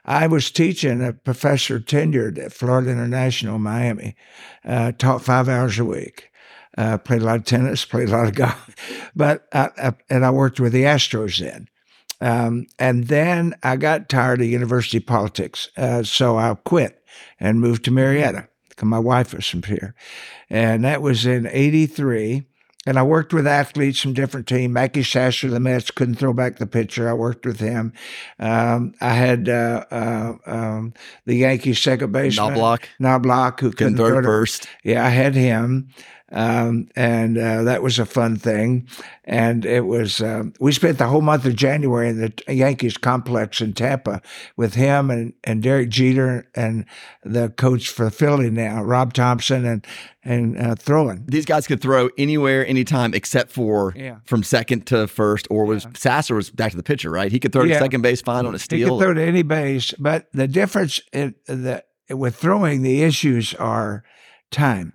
I 0.04 0.26
was 0.26 0.50
teaching 0.50 1.02
a 1.02 1.12
professor 1.12 1.80
tenured 1.80 2.38
at 2.38 2.52
Florida 2.52 2.90
International, 2.90 3.58
Miami, 3.58 4.16
uh, 4.64 4.92
taught 4.92 5.22
five 5.22 5.48
hours 5.48 5.78
a 5.78 5.84
week. 5.84 6.30
Uh, 6.76 6.96
played 6.96 7.22
a 7.22 7.24
lot 7.24 7.36
of 7.36 7.44
tennis, 7.44 7.84
played 7.86 8.08
a 8.08 8.12
lot 8.12 8.28
of 8.28 8.34
golf, 8.34 9.10
but 9.16 9.46
I, 9.52 9.70
I, 9.82 9.92
and 10.08 10.24
I 10.24 10.30
worked 10.30 10.60
with 10.60 10.72
the 10.72 10.84
Astros 10.84 11.40
then. 11.40 11.68
Um, 12.20 12.66
and 12.78 13.08
then 13.08 13.54
I 13.62 13.76
got 13.76 14.08
tired 14.08 14.40
of 14.40 14.46
university 14.46 15.00
politics, 15.00 15.68
uh, 15.76 16.02
so 16.02 16.36
I 16.36 16.54
quit 16.64 17.02
and 17.38 17.60
moved 17.60 17.84
to 17.84 17.90
Marietta 17.90 18.48
my 18.86 18.98
wife 18.98 19.34
was 19.34 19.46
from 19.46 19.62
here, 19.62 19.94
and 20.48 20.84
that 20.84 21.02
was 21.02 21.26
in 21.26 21.46
'83. 21.46 22.46
And 22.88 22.98
I 22.98 23.02
worked 23.02 23.34
with 23.34 23.46
athletes 23.46 24.00
from 24.00 24.14
different 24.14 24.46
teams. 24.46 24.72
Mackey 24.72 25.02
Sasser, 25.02 25.50
the 25.50 25.60
Mets, 25.60 25.90
couldn't 25.90 26.14
throw 26.14 26.32
back 26.32 26.56
the 26.56 26.66
pitcher. 26.66 27.06
I 27.06 27.12
worked 27.12 27.44
with 27.44 27.60
him. 27.60 27.92
Um, 28.38 28.94
I 28.98 29.12
had 29.12 29.46
uh, 29.46 29.84
uh, 29.90 30.32
um, 30.46 30.94
the 31.26 31.34
Yankees 31.34 31.82
second 31.82 32.12
baseman. 32.12 32.54
Knoblauch. 32.54 32.84
Knoblauch, 32.98 33.60
who 33.60 33.72
couldn't, 33.72 33.96
couldn't 33.96 33.96
throw, 33.98 34.08
throw 34.08 34.22
first. 34.22 34.70
Yeah, 34.84 35.04
I 35.04 35.10
had 35.10 35.34
him. 35.34 35.90
Um, 36.30 36.88
and 36.94 37.38
uh, 37.38 37.62
that 37.62 37.82
was 37.82 37.98
a 37.98 38.04
fun 38.04 38.36
thing. 38.36 38.86
And 39.24 39.64
it 39.64 39.86
was, 39.86 40.20
um, 40.20 40.52
we 40.60 40.72
spent 40.72 40.98
the 40.98 41.06
whole 41.06 41.22
month 41.22 41.46
of 41.46 41.56
January 41.56 42.10
in 42.10 42.18
the 42.18 42.54
Yankees 42.54 42.98
complex 42.98 43.62
in 43.62 43.72
Tampa 43.72 44.20
with 44.56 44.74
him 44.74 45.10
and, 45.10 45.32
and 45.44 45.62
Derek 45.62 45.88
Jeter 45.88 46.46
and 46.54 46.84
the 47.24 47.48
coach 47.48 47.88
for 47.88 48.10
Philly 48.10 48.50
now, 48.50 48.82
Rob 48.82 49.14
Thompson, 49.14 49.64
and, 49.64 49.86
and 50.22 50.58
uh, 50.58 50.74
throwing. 50.74 51.24
These 51.26 51.46
guys 51.46 51.66
could 51.66 51.80
throw 51.80 52.10
anywhere, 52.18 52.66
anytime, 52.66 53.14
except 53.14 53.50
for 53.50 53.94
yeah. 53.96 54.16
from 54.24 54.42
second 54.42 54.86
to 54.88 55.06
first, 55.06 55.48
or 55.50 55.64
was 55.64 55.84
yeah. 55.84 55.90
Sasser 55.94 56.34
was 56.34 56.50
back 56.50 56.72
to 56.72 56.76
the 56.76 56.82
pitcher, 56.82 57.10
right? 57.10 57.32
He 57.32 57.40
could 57.40 57.52
throw 57.52 57.64
yeah. 57.64 57.78
to 57.78 57.84
second 57.84 58.02
base 58.02 58.20
fine 58.20 58.44
on 58.44 58.54
a 58.54 58.58
steal. 58.58 58.78
He 58.78 58.84
could 58.84 58.98
throw 58.98 59.14
to 59.14 59.22
any 59.22 59.42
base, 59.42 59.94
but 59.98 60.28
the 60.32 60.46
difference 60.46 61.00
in 61.12 61.34
the, 61.46 61.84
with 62.10 62.36
throwing, 62.36 62.82
the 62.82 63.02
issues 63.02 63.54
are 63.54 64.04
time. 64.50 64.92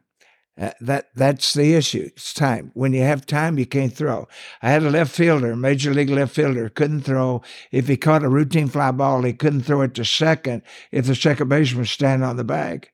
Uh, 0.55 0.69
that 0.79 1.07
that's 1.15 1.53
the 1.53 1.73
issue. 1.73 2.03
It's 2.15 2.31
time. 2.31 2.69
When 2.75 2.93
you 2.93 3.01
have 3.01 3.25
time, 3.25 3.57
you 3.57 3.65
can't 3.65 3.93
throw. 3.93 4.27
I 4.61 4.69
had 4.69 4.83
a 4.83 4.91
left 4.91 5.15
fielder, 5.15 5.55
major 5.55 5.91
league 5.93 6.11
left 6.11 6.35
fielder, 6.35 6.69
couldn't 6.69 7.01
throw. 7.01 7.41
If 7.71 7.87
he 7.87 7.97
caught 7.97 8.23
a 8.23 8.29
routine 8.29 8.67
fly 8.67 8.91
ball, 8.91 9.23
he 9.23 9.33
couldn't 9.33 9.63
throw 9.63 9.81
it 9.81 9.95
to 9.95 10.05
second 10.05 10.61
if 10.91 11.07
the 11.07 11.15
second 11.15 11.49
baseman 11.49 11.79
was 11.79 11.91
standing 11.91 12.27
on 12.27 12.37
the 12.37 12.43
bag, 12.43 12.89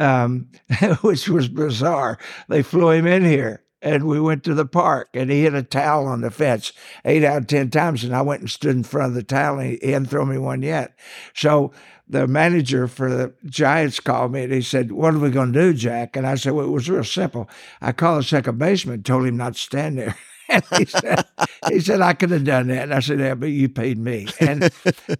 um, 0.00 0.48
which 1.02 1.28
was 1.28 1.46
bizarre. 1.46 2.18
They 2.48 2.62
flew 2.62 2.90
him 2.90 3.06
in 3.06 3.24
here, 3.24 3.62
and 3.80 4.08
we 4.08 4.20
went 4.20 4.42
to 4.44 4.54
the 4.54 4.66
park, 4.66 5.10
and 5.14 5.30
he 5.30 5.42
hit 5.42 5.54
a 5.54 5.62
towel 5.62 6.08
on 6.08 6.20
the 6.20 6.32
fence 6.32 6.72
eight 7.04 7.22
out 7.22 7.42
of 7.42 7.46
ten 7.46 7.70
times, 7.70 8.02
and 8.02 8.14
I 8.14 8.22
went 8.22 8.40
and 8.40 8.50
stood 8.50 8.74
in 8.74 8.82
front 8.82 9.10
of 9.10 9.14
the 9.14 9.22
towel, 9.22 9.60
and 9.60 9.70
he, 9.70 9.78
he 9.80 9.92
hadn't 9.92 10.08
thrown 10.08 10.30
me 10.30 10.38
one 10.38 10.62
yet. 10.62 10.98
So 11.32 11.72
the 12.12 12.26
manager 12.26 12.86
for 12.86 13.10
the 13.10 13.32
Giants 13.46 13.98
called 13.98 14.32
me 14.32 14.44
and 14.44 14.52
he 14.52 14.60
said, 14.60 14.92
What 14.92 15.14
are 15.14 15.18
we 15.18 15.30
going 15.30 15.52
to 15.52 15.60
do, 15.60 15.72
Jack? 15.72 16.14
And 16.14 16.26
I 16.26 16.34
said, 16.34 16.52
Well, 16.52 16.66
it 16.66 16.70
was 16.70 16.88
real 16.88 17.04
simple. 17.04 17.48
I 17.80 17.92
called 17.92 18.20
the 18.20 18.28
second 18.28 18.58
baseman, 18.58 19.02
told 19.02 19.26
him 19.26 19.38
not 19.38 19.54
to 19.54 19.58
stand 19.58 19.98
there. 19.98 20.16
and 20.48 20.62
he 20.76 20.84
said, 20.84 21.24
he 21.68 21.80
said, 21.80 22.02
I 22.02 22.12
could 22.12 22.30
have 22.30 22.44
done 22.44 22.66
that. 22.68 22.82
And 22.82 22.94
I 22.94 23.00
said, 23.00 23.18
Yeah, 23.18 23.34
but 23.34 23.46
you 23.46 23.68
paid 23.68 23.98
me. 23.98 24.26
And, 24.40 24.70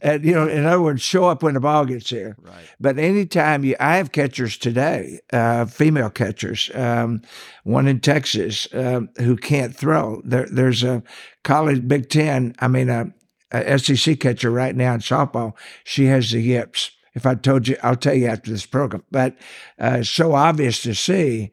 and 0.03 0.25
you 0.25 0.33
know, 0.33 0.47
in 0.47 0.67
other 0.67 0.83
words, 0.83 1.01
show 1.01 1.25
up 1.25 1.43
when 1.43 1.55
the 1.55 1.61
ball 1.61 1.87
gets 1.87 2.11
here. 2.11 2.37
Right. 2.41 2.55
But 2.79 2.99
anytime 2.99 3.65
you, 3.65 3.75
I 3.81 3.97
have 3.97 4.13
catchers 4.13 4.59
today, 4.59 5.21
uh, 5.33 5.65
female 5.65 6.11
catchers, 6.11 6.71
um, 6.75 7.23
one 7.65 7.89
in 7.89 8.01
Texas 8.01 8.69
um, 8.75 9.09
who 9.17 9.37
can't 9.37 9.75
throw. 9.75 10.21
There, 10.25 10.47
there's 10.51 10.83
a 10.83 11.03
college 11.43 11.89
Big 11.89 12.11
Ten, 12.11 12.55
I 12.59 12.69
mean, 12.69 12.91
a 12.91 13.13
SEC 13.53 14.19
catcher 14.21 14.51
right 14.51 14.75
now 14.75 14.95
in 14.95 15.01
softball. 15.01 15.55
She 15.85 16.07
has 16.07 16.31
the 16.31 16.41
yips. 16.41 16.91
If 17.15 17.27
I 17.27 17.35
told 17.35 17.69
you, 17.69 17.77
I'll 17.83 17.97
tell 17.97 18.15
you 18.15 18.27
after 18.27 18.51
this 18.51 18.67
program. 18.67 19.05
But 19.11 19.37
uh, 19.79 19.99
it's 20.01 20.11
so 20.11 20.35
obvious 20.35 20.83
to 20.83 20.95
see 20.95 21.53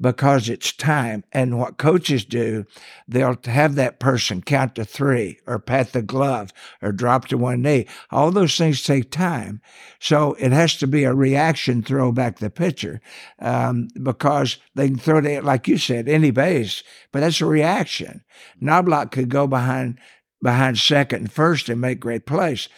because 0.00 0.48
it's 0.48 0.72
time. 0.72 1.24
And 1.32 1.58
what 1.58 1.78
coaches 1.78 2.24
do, 2.24 2.66
they'll 3.06 3.38
have 3.44 3.74
that 3.74 3.98
person 3.98 4.42
count 4.42 4.74
to 4.76 4.84
three 4.84 5.38
or 5.46 5.58
pat 5.58 5.92
the 5.92 6.02
glove 6.02 6.52
or 6.80 6.92
drop 6.92 7.28
to 7.28 7.38
one 7.38 7.62
knee. 7.62 7.86
All 8.10 8.30
those 8.30 8.56
things 8.56 8.82
take 8.82 9.10
time. 9.10 9.60
So 9.98 10.34
it 10.34 10.52
has 10.52 10.76
to 10.76 10.86
be 10.86 11.04
a 11.04 11.14
reaction 11.14 11.82
throw 11.82 12.12
back 12.12 12.38
the 12.38 12.50
pitcher 12.50 13.00
um, 13.40 13.88
because 14.00 14.58
they 14.74 14.88
can 14.88 14.98
throw 14.98 15.18
it, 15.18 15.44
like 15.44 15.66
you 15.68 15.78
said, 15.78 16.08
any 16.08 16.30
base, 16.30 16.82
but 17.12 17.20
that's 17.20 17.40
a 17.40 17.46
reaction. 17.46 18.22
Knoblauch 18.62 19.10
could 19.10 19.28
go 19.28 19.46
behind 19.46 19.98
behind 20.42 20.78
second 20.78 21.20
and 21.20 21.32
first 21.32 21.68
and 21.68 21.80
make 21.80 22.00
great 22.00 22.26
plays, 22.26 22.68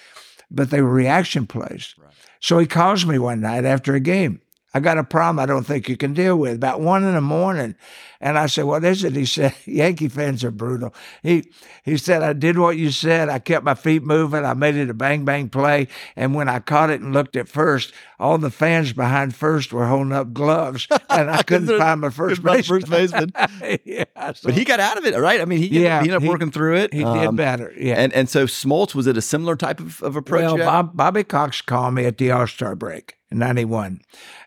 but 0.50 0.70
they 0.70 0.80
were 0.80 0.90
reaction 0.90 1.46
plays. 1.46 1.94
Right. 1.98 2.12
So 2.40 2.58
he 2.58 2.66
calls 2.66 3.04
me 3.04 3.18
one 3.18 3.40
night 3.40 3.64
after 3.64 3.94
a 3.94 4.00
game. 4.00 4.40
I 4.72 4.80
got 4.80 4.98
a 4.98 5.04
problem 5.04 5.40
I 5.40 5.46
don't 5.46 5.64
think 5.64 5.88
you 5.88 5.96
can 5.96 6.14
deal 6.14 6.36
with. 6.36 6.54
About 6.54 6.80
one 6.80 7.02
in 7.02 7.14
the 7.14 7.20
morning, 7.20 7.74
and 8.20 8.38
I 8.38 8.46
said, 8.46 8.66
"What 8.66 8.84
is 8.84 9.02
it?" 9.02 9.16
He 9.16 9.24
said, 9.24 9.54
"Yankee 9.64 10.08
fans 10.08 10.44
are 10.44 10.52
brutal." 10.52 10.94
He 11.22 11.50
he 11.84 11.96
said, 11.96 12.22
"I 12.22 12.34
did 12.34 12.56
what 12.56 12.76
you 12.76 12.90
said. 12.90 13.28
I 13.28 13.40
kept 13.40 13.64
my 13.64 13.74
feet 13.74 14.04
moving. 14.04 14.44
I 14.44 14.54
made 14.54 14.76
it 14.76 14.88
a 14.88 14.94
bang 14.94 15.24
bang 15.24 15.48
play. 15.48 15.88
And 16.14 16.34
when 16.34 16.48
I 16.48 16.60
caught 16.60 16.90
it 16.90 17.00
and 17.00 17.12
looked 17.12 17.34
at 17.34 17.48
first, 17.48 17.92
all 18.20 18.38
the 18.38 18.50
fans 18.50 18.92
behind 18.92 19.34
first 19.34 19.72
were 19.72 19.86
holding 19.86 20.12
up 20.12 20.32
gloves, 20.32 20.86
and 21.08 21.30
I 21.30 21.42
couldn't 21.46 21.76
find 21.78 22.00
my 22.00 22.10
first 22.10 22.42
baseman. 22.42 22.82
First 22.82 22.90
baseman. 22.90 23.32
yeah, 23.84 24.04
so, 24.34 24.40
but 24.44 24.54
he 24.54 24.64
got 24.64 24.78
out 24.78 24.98
of 24.98 25.04
it, 25.04 25.18
right? 25.18 25.40
I 25.40 25.46
mean, 25.46 25.58
he 25.58 25.66
yeah, 25.66 26.00
he 26.00 26.10
ended 26.10 26.14
up 26.14 26.22
he, 26.22 26.28
working 26.28 26.52
through 26.52 26.76
it. 26.76 26.94
He 26.94 27.02
um, 27.02 27.18
did 27.18 27.36
better. 27.36 27.72
Yeah. 27.76 27.94
And 27.94 28.12
and 28.12 28.28
so 28.28 28.46
Smoltz 28.46 28.94
was 28.94 29.08
it 29.08 29.16
a 29.16 29.22
similar 29.22 29.56
type 29.56 29.80
of, 29.80 30.00
of 30.02 30.14
approach? 30.14 30.44
Well, 30.44 30.58
Bob, 30.58 30.96
Bobby 30.96 31.24
Cox 31.24 31.60
called 31.60 31.94
me 31.94 32.04
at 32.04 32.18
the 32.18 32.30
All 32.30 32.46
Star 32.46 32.76
break 32.76 33.16
in 33.30 33.38
'91, 33.38 34.00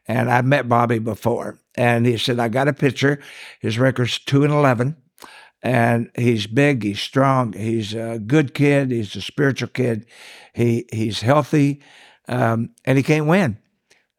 and 0.07 0.29
I 0.29 0.41
met 0.41 0.69
Bobby 0.69 0.99
before 0.99 1.59
and 1.75 2.05
he 2.05 2.17
said, 2.17 2.39
I 2.39 2.49
got 2.49 2.67
a 2.67 2.73
pitcher. 2.73 3.19
His 3.59 3.79
record's 3.79 4.19
2 4.19 4.43
and 4.43 4.53
11. 4.53 4.97
And 5.61 6.11
he's 6.15 6.45
big, 6.45 6.83
he's 6.83 6.99
strong, 6.99 7.53
he's 7.53 7.93
a 7.93 8.19
good 8.19 8.53
kid, 8.53 8.91
he's 8.91 9.15
a 9.15 9.21
spiritual 9.21 9.69
kid. 9.69 10.05
He 10.53 10.85
he's 10.91 11.21
healthy, 11.21 11.81
um, 12.27 12.71
and 12.83 12.97
he 12.97 13.03
can't 13.03 13.27
win. 13.27 13.59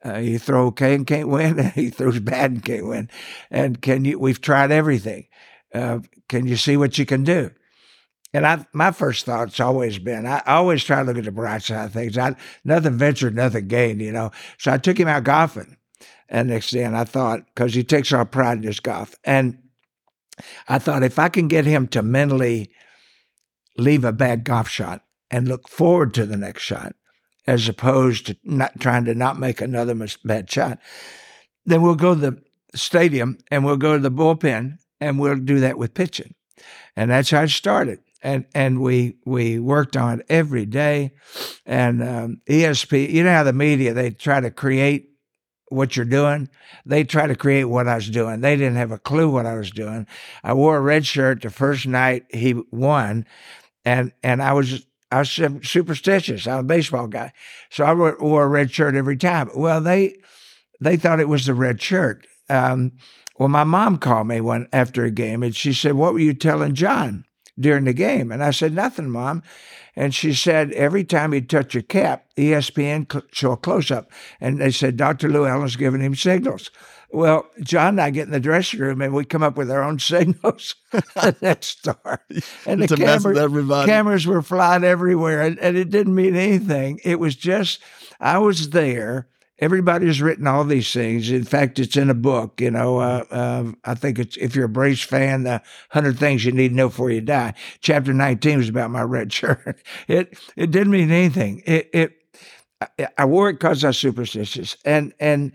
Uh, 0.03 0.21
he 0.21 0.39
throw 0.39 0.67
okay 0.69 0.95
and 0.95 1.07
can't 1.07 1.29
win. 1.29 1.59
he 1.75 1.91
throws 1.91 2.19
bad 2.19 2.51
and 2.51 2.65
can't 2.65 2.87
win. 2.87 3.11
And 3.51 3.83
can 3.83 4.07
you? 4.07 4.19
We've 4.19 4.41
tried 4.41 4.73
everything. 4.73 5.27
Uh, 5.75 5.99
can 6.31 6.47
you 6.47 6.57
see 6.57 6.79
what 6.79 6.97
you 6.97 7.05
can 7.05 7.25
do? 7.25 7.51
And 8.35 8.45
I, 8.45 8.67
my 8.73 8.91
first 8.91 9.25
thought's 9.25 9.61
always 9.61 10.01
been, 10.01 10.27
I 10.27 10.43
always 10.47 10.83
try 10.83 10.99
to 10.99 11.05
look 11.05 11.17
at 11.17 11.25
the 11.25 11.31
bright 11.31 11.63
side 11.63 11.87
of 11.87 11.93
things. 11.93 12.19
I, 12.19 12.35
nothing 12.65 12.99
ventured, 12.99 13.37
nothing 13.37 13.69
gained, 13.69 14.03
you 14.03 14.11
know. 14.11 14.33
So 14.59 14.73
I 14.73 14.79
took 14.79 14.99
him 14.99 15.07
out 15.07 15.23
golfing 15.23 15.77
and 16.29 16.49
next 16.49 16.73
day, 16.73 16.83
and 16.83 16.97
I 16.97 17.05
thought, 17.05 17.47
because 17.47 17.75
he 17.75 17.85
takes 17.85 18.13
our 18.13 18.25
pride 18.25 18.59
in 18.59 18.65
his 18.65 18.81
golf. 18.81 19.15
And 19.23 19.59
I 20.69 20.81
thought, 20.81 21.05
if 21.05 21.17
I 21.17 21.29
can 21.29 21.47
get 21.47 21.65
him 21.65 21.87
to 21.89 22.03
mentally 22.03 22.73
leave 23.79 24.05
a 24.05 24.13
bad 24.13 24.43
golf 24.43 24.69
shot 24.69 25.03
and 25.31 25.47
look 25.47 25.69
forward 25.69 26.13
to 26.15 26.27
the 26.27 26.37
next 26.37 26.63
shot, 26.63 26.97
as 27.47 27.69
opposed 27.69 28.27
to 28.27 28.37
not 28.43 28.81
trying 28.81 29.05
to 29.05 29.15
not 29.15 29.39
make 29.39 29.61
another 29.61 29.95
bad 30.25 30.51
shot, 30.51 30.81
then 31.65 31.83
we'll 31.83 31.95
go 31.95 32.15
to 32.15 32.21
the 32.21 32.43
stadium 32.75 33.39
and 33.51 33.65
we'll 33.65 33.77
go 33.77 33.93
to 33.93 34.03
the 34.03 34.11
bullpen 34.11 34.79
and 35.01 35.21
we'll 35.21 35.37
do 35.37 35.61
that 35.61 35.79
with 35.79 35.95
pitching. 35.95 36.35
And 36.97 37.11
that's 37.11 37.31
how 37.31 37.43
it 37.43 37.51
started. 37.51 38.01
And 38.25 38.47
and 38.55 38.81
we 38.81 39.19
we 39.27 39.61
worked 39.61 39.97
on 39.97 40.21
it 40.21 40.27
every 40.31 40.65
day. 40.65 41.13
And 41.67 42.03
um, 42.03 42.41
ESP, 42.49 43.11
you 43.11 43.23
know 43.23 43.31
how 43.31 43.45
the 43.45 43.53
media 43.53 43.93
they 43.93 44.11
try 44.11 44.41
to 44.41 44.51
create 44.51 45.11
what 45.69 45.95
you're 45.95 46.07
doing. 46.07 46.49
They 46.87 47.05
try 47.05 47.27
to 47.27 47.37
create 47.37 47.65
what 47.65 47.87
I 47.87 47.97
was 47.97 48.09
doing. 48.09 48.41
They 48.41 48.57
didn't 48.57 48.77
have 48.77 48.93
a 48.93 48.99
clue 48.99 49.31
what 49.31 49.45
I 49.45 49.55
was 49.57 49.71
doing. 49.71 50.07
I 50.43 50.55
wore 50.55 50.79
a 50.79 50.81
red 50.81 51.05
shirt 51.05 51.43
the 51.43 51.51
first 51.51 51.87
night 51.87 52.25
he 52.33 52.55
won, 52.71 53.27
and 53.85 54.13
and 54.23 54.43
I 54.43 54.55
was 54.55 54.87
I 55.13 55.19
was 55.19 55.31
superstitious. 55.31 56.47
I'm 56.47 56.61
a 56.61 56.63
baseball 56.65 57.07
guy, 57.07 57.33
so 57.69 57.85
I 57.85 57.93
wore 57.93 58.45
a 58.45 58.49
red 58.49 58.71
shirt 58.71 58.95
every 58.95 59.19
time. 59.19 59.51
Well, 59.55 59.83
they 59.83 60.17
they 60.81 60.97
thought 60.97 61.21
it 61.21 61.29
was 61.29 61.45
the 61.45 61.55
red 61.55 61.83
shirt. 61.83 62.27
Um, 62.49 62.93
well, 63.39 63.49
my 63.49 63.65
mom 63.65 63.99
called 63.99 64.29
me 64.29 64.41
one 64.41 64.67
after 64.73 65.05
a 65.05 65.11
game, 65.11 65.43
and 65.43 65.55
she 65.55 65.75
said, 65.75 65.93
"What 65.93 66.15
were 66.15 66.21
you 66.21 66.35
telling 66.35 66.75
John 66.75 67.27
during 67.59 67.85
the 67.85 67.93
game?" 67.93 68.33
And 68.33 68.43
I 68.43 68.51
said, 68.51 68.75
"Nothing, 68.75 69.11
mom." 69.11 69.43
And 69.97 70.15
she 70.15 70.35
said, 70.35 70.73
every 70.73 71.05
time 71.05 71.33
he'd 71.33 71.49
touch 71.49 71.77
a 71.77 71.83
cap, 71.83 72.27
ESPN 72.37 73.11
cl- 73.11 73.25
show 73.31 73.53
a 73.53 73.57
close 73.57 73.91
up. 73.91 74.11
And 74.41 74.61
they 74.61 74.71
said, 74.71 74.97
Dr. 74.97 75.29
Llewellyn's 75.29 75.77
giving 75.77 76.01
him 76.01 76.15
signals. 76.15 76.71
Well, 77.13 77.49
John 77.63 77.91
and 77.91 78.01
I 78.01 78.11
get 78.11 78.27
in 78.27 78.33
the 78.33 78.41
dressing 78.41 78.81
room 78.81 79.01
and 79.01 79.15
we 79.15 79.25
come 79.25 79.45
up 79.45 79.57
with 79.57 79.71
our 79.71 79.85
own 79.85 79.99
signals 80.01 80.75
that 81.15 81.63
start. 81.63 82.23
And 82.67 82.83
the 82.83 82.97
cameras, 82.97 83.87
cameras 83.87 84.27
were 84.27 84.43
flying 84.43 84.83
everywhere 84.83 85.43
and, 85.43 85.59
and 85.61 85.77
it 85.77 85.91
didn't 85.91 86.15
mean 86.15 86.35
anything. 86.35 86.99
It 87.05 87.21
was 87.21 87.37
just, 87.37 87.81
I 88.19 88.39
was 88.39 88.71
there 88.71 89.29
everybody's 89.65 90.21
written 90.21 90.47
all 90.47 90.63
these 90.63 90.93
things. 90.93 91.31
In 91.31 91.45
fact, 91.45 91.79
it's 91.79 91.97
in 91.97 92.11
a 92.11 92.15
book. 92.15 92.61
You 92.61 92.71
know, 92.71 92.99
uh, 92.99 93.25
uh, 93.31 93.73
I 93.85 93.95
think 93.95 94.19
it's 94.19 94.37
if 94.37 94.55
you're 94.55 94.67
a 94.67 94.69
Braves 94.69 95.03
fan, 95.03 95.45
the 95.45 95.63
hundred 95.89 96.19
things 96.19 96.45
you 96.45 96.53
need 96.53 96.69
to 96.69 96.75
know 96.75 96.89
before 96.89 97.11
you 97.11 97.23
die. 97.23 97.55
Chapter 97.81 98.13
nineteen 98.13 98.59
was 98.59 98.69
about 98.69 98.91
my 98.91 99.03
red 99.03 99.33
shirt. 99.33 99.83
It 100.07 100.39
it 100.55 100.71
didn't 100.71 100.93
mean 100.93 101.11
anything. 101.11 101.63
It 101.65 101.89
it 101.95 102.13
I 103.17 103.25
wore 103.25 103.49
it 103.49 103.55
because 103.55 103.83
I 103.83 103.89
was 103.89 103.99
superstitious, 103.99 104.77
and 104.85 105.15
and 105.19 105.53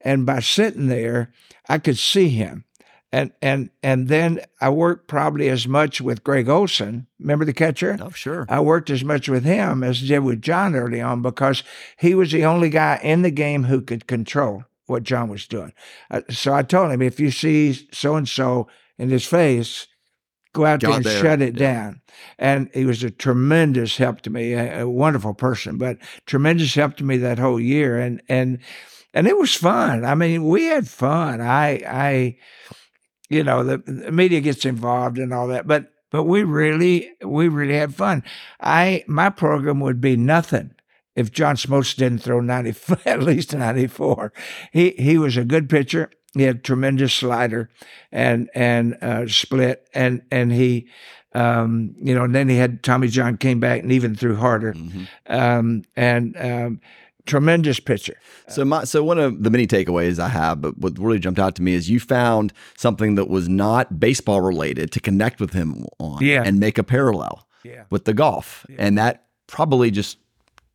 and 0.00 0.26
by 0.26 0.40
sitting 0.40 0.88
there, 0.88 1.32
I 1.68 1.78
could 1.78 1.98
see 1.98 2.30
him 2.30 2.64
and 3.12 3.32
and 3.42 3.70
and 3.82 4.08
then 4.08 4.40
I 4.60 4.70
worked 4.70 5.06
probably 5.06 5.48
as 5.50 5.68
much 5.68 6.00
with 6.00 6.24
Greg 6.24 6.48
Olson. 6.48 7.06
Remember 7.20 7.44
the 7.44 7.52
catcher? 7.52 7.98
Oh, 8.00 8.10
sure. 8.10 8.46
I 8.48 8.60
worked 8.60 8.88
as 8.88 9.04
much 9.04 9.28
with 9.28 9.44
him 9.44 9.84
as 9.84 10.02
I 10.02 10.06
did 10.06 10.20
with 10.20 10.40
John 10.40 10.74
early 10.74 11.00
on 11.00 11.20
because 11.20 11.62
he 11.98 12.14
was 12.14 12.32
the 12.32 12.44
only 12.44 12.70
guy 12.70 12.98
in 13.02 13.22
the 13.22 13.30
game 13.30 13.64
who 13.64 13.82
could 13.82 14.06
control 14.06 14.64
what 14.86 15.02
John 15.02 15.28
was 15.28 15.46
doing. 15.46 15.72
Uh, 16.10 16.22
so 16.30 16.54
I 16.54 16.62
told 16.62 16.90
him, 16.90 17.02
if 17.02 17.20
you 17.20 17.30
see 17.30 17.74
so 17.92 18.16
and 18.16 18.28
so 18.28 18.68
in 18.98 19.10
his 19.10 19.26
face, 19.26 19.86
go 20.54 20.64
out 20.64 20.80
there 20.80 20.92
and 20.92 21.04
there. 21.04 21.20
shut 21.20 21.42
it 21.42 21.58
yeah. 21.58 21.72
down. 21.72 22.00
And 22.38 22.70
he 22.72 22.84
was 22.84 23.02
a 23.02 23.10
tremendous 23.10 23.96
help 23.98 24.22
to 24.22 24.30
me, 24.30 24.54
a, 24.54 24.82
a 24.82 24.88
wonderful 24.88 25.34
person, 25.34 25.76
but 25.76 25.98
tremendous 26.26 26.74
help 26.74 26.96
to 26.96 27.04
me 27.04 27.18
that 27.18 27.38
whole 27.38 27.60
year. 27.60 27.98
And 27.98 28.22
and 28.28 28.58
and 29.14 29.26
it 29.26 29.36
was 29.36 29.54
fun. 29.54 30.04
I 30.04 30.14
mean, 30.14 30.46
we 30.46 30.64
had 30.64 30.88
fun. 30.88 31.40
I 31.40 31.82
I 31.86 32.38
you 33.32 33.42
know, 33.42 33.64
the, 33.64 33.78
the 33.78 34.12
media 34.12 34.40
gets 34.40 34.64
involved 34.66 35.18
and 35.18 35.32
all 35.32 35.48
that, 35.48 35.66
but 35.66 35.90
but 36.10 36.24
we 36.24 36.44
really 36.44 37.10
we 37.24 37.48
really 37.48 37.74
had 37.74 37.94
fun. 37.94 38.22
I 38.60 39.04
my 39.06 39.30
program 39.30 39.80
would 39.80 40.00
be 40.00 40.16
nothing 40.16 40.74
if 41.16 41.32
John 41.32 41.56
Smoltz 41.56 41.96
didn't 41.96 42.22
throw 42.22 42.40
90 42.40 42.74
at 43.06 43.22
least 43.22 43.54
94. 43.54 44.32
He 44.70 44.90
he 44.98 45.16
was 45.16 45.38
a 45.38 45.44
good 45.44 45.70
pitcher. 45.70 46.10
He 46.34 46.42
had 46.42 46.62
tremendous 46.62 47.14
slider 47.14 47.70
and 48.12 48.50
and 48.54 48.98
uh, 49.00 49.26
split 49.28 49.88
and 49.94 50.22
and 50.30 50.52
he 50.52 50.88
um, 51.34 51.94
you 52.02 52.14
know 52.14 52.24
and 52.24 52.34
then 52.34 52.50
he 52.50 52.56
had 52.56 52.82
Tommy 52.82 53.08
John 53.08 53.38
came 53.38 53.60
back 53.60 53.82
and 53.82 53.90
even 53.90 54.14
threw 54.14 54.36
harder. 54.36 54.74
Mm-hmm. 54.74 55.04
Um, 55.26 55.84
and 55.96 56.36
um, 56.36 56.80
tremendous 57.26 57.80
pitcher. 57.80 58.16
So 58.48 58.64
my 58.64 58.84
so 58.84 59.04
one 59.04 59.18
of 59.18 59.42
the 59.42 59.50
many 59.50 59.66
takeaways 59.66 60.18
I 60.18 60.28
have, 60.28 60.60
but 60.60 60.76
what 60.78 60.98
really 60.98 61.18
jumped 61.18 61.40
out 61.40 61.54
to 61.56 61.62
me 61.62 61.74
is 61.74 61.88
you 61.88 62.00
found 62.00 62.52
something 62.76 63.14
that 63.14 63.28
was 63.28 63.48
not 63.48 64.00
baseball 64.00 64.40
related 64.40 64.90
to 64.92 65.00
connect 65.00 65.40
with 65.40 65.52
him 65.52 65.86
on 65.98 66.22
yeah. 66.22 66.42
and 66.44 66.58
make 66.58 66.78
a 66.78 66.84
parallel 66.84 67.46
yeah. 67.64 67.84
with 67.90 68.04
the 68.04 68.14
golf. 68.14 68.66
Yeah. 68.68 68.76
And 68.78 68.98
that 68.98 69.26
probably 69.46 69.90
just 69.90 70.18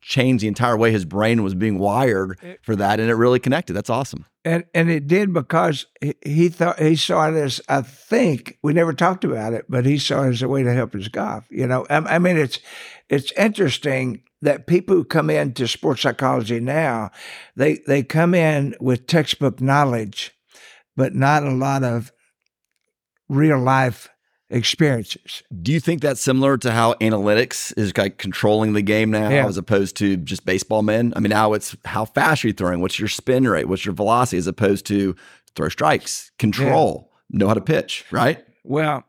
changed 0.00 0.42
the 0.42 0.48
entire 0.48 0.76
way 0.76 0.92
his 0.92 1.04
brain 1.04 1.42
was 1.42 1.54
being 1.54 1.78
wired 1.78 2.38
for 2.62 2.76
that 2.76 3.00
and 3.00 3.10
it 3.10 3.14
really 3.14 3.40
connected. 3.40 3.72
That's 3.74 3.90
awesome. 3.90 4.24
And 4.44 4.64
and 4.74 4.90
it 4.90 5.06
did 5.06 5.32
because 5.32 5.86
he, 6.00 6.14
he 6.24 6.48
thought 6.48 6.78
he 6.78 6.96
saw 6.96 7.28
it 7.28 7.34
as 7.34 7.60
I 7.68 7.82
think 7.82 8.58
we 8.62 8.72
never 8.72 8.92
talked 8.92 9.24
about 9.24 9.52
it, 9.52 9.66
but 9.68 9.84
he 9.84 9.98
saw 9.98 10.22
it 10.22 10.30
as 10.30 10.42
a 10.42 10.48
way 10.48 10.62
to 10.62 10.72
help 10.72 10.92
his 10.92 11.08
golf. 11.08 11.44
You 11.50 11.66
know, 11.66 11.86
I, 11.90 11.96
I 11.96 12.18
mean 12.18 12.36
it's 12.36 12.60
it's 13.08 13.32
interesting 13.32 14.22
that 14.40 14.66
people 14.66 14.94
who 14.94 15.04
come 15.04 15.30
into 15.30 15.66
sports 15.66 16.02
psychology 16.02 16.60
now, 16.60 17.10
they 17.56 17.78
they 17.86 18.02
come 18.02 18.34
in 18.34 18.74
with 18.80 19.06
textbook 19.06 19.60
knowledge, 19.60 20.32
but 20.96 21.14
not 21.14 21.42
a 21.42 21.50
lot 21.50 21.82
of 21.82 22.12
real 23.28 23.58
life 23.58 24.08
experiences. 24.50 25.42
Do 25.62 25.72
you 25.72 25.80
think 25.80 26.00
that's 26.00 26.20
similar 26.20 26.56
to 26.58 26.72
how 26.72 26.94
analytics 26.94 27.76
is 27.76 27.96
like 27.96 28.18
controlling 28.18 28.72
the 28.72 28.82
game 28.82 29.10
now 29.10 29.28
yeah. 29.28 29.46
as 29.46 29.58
opposed 29.58 29.96
to 29.96 30.16
just 30.16 30.44
baseball 30.44 30.82
men? 30.82 31.12
I 31.16 31.20
mean, 31.20 31.30
now 31.30 31.52
it's 31.52 31.76
how 31.84 32.04
fast 32.04 32.44
you're 32.44 32.48
you 32.48 32.54
throwing? 32.54 32.80
What's 32.80 32.98
your 32.98 33.08
spin 33.08 33.46
rate? 33.46 33.68
What's 33.68 33.84
your 33.84 33.94
velocity 33.94 34.38
as 34.38 34.46
opposed 34.46 34.86
to 34.86 35.14
throw 35.54 35.68
strikes, 35.68 36.30
control, 36.38 37.10
yeah. 37.30 37.38
know 37.38 37.48
how 37.48 37.54
to 37.54 37.60
pitch, 37.60 38.04
right? 38.10 38.44
Well, 38.64 39.04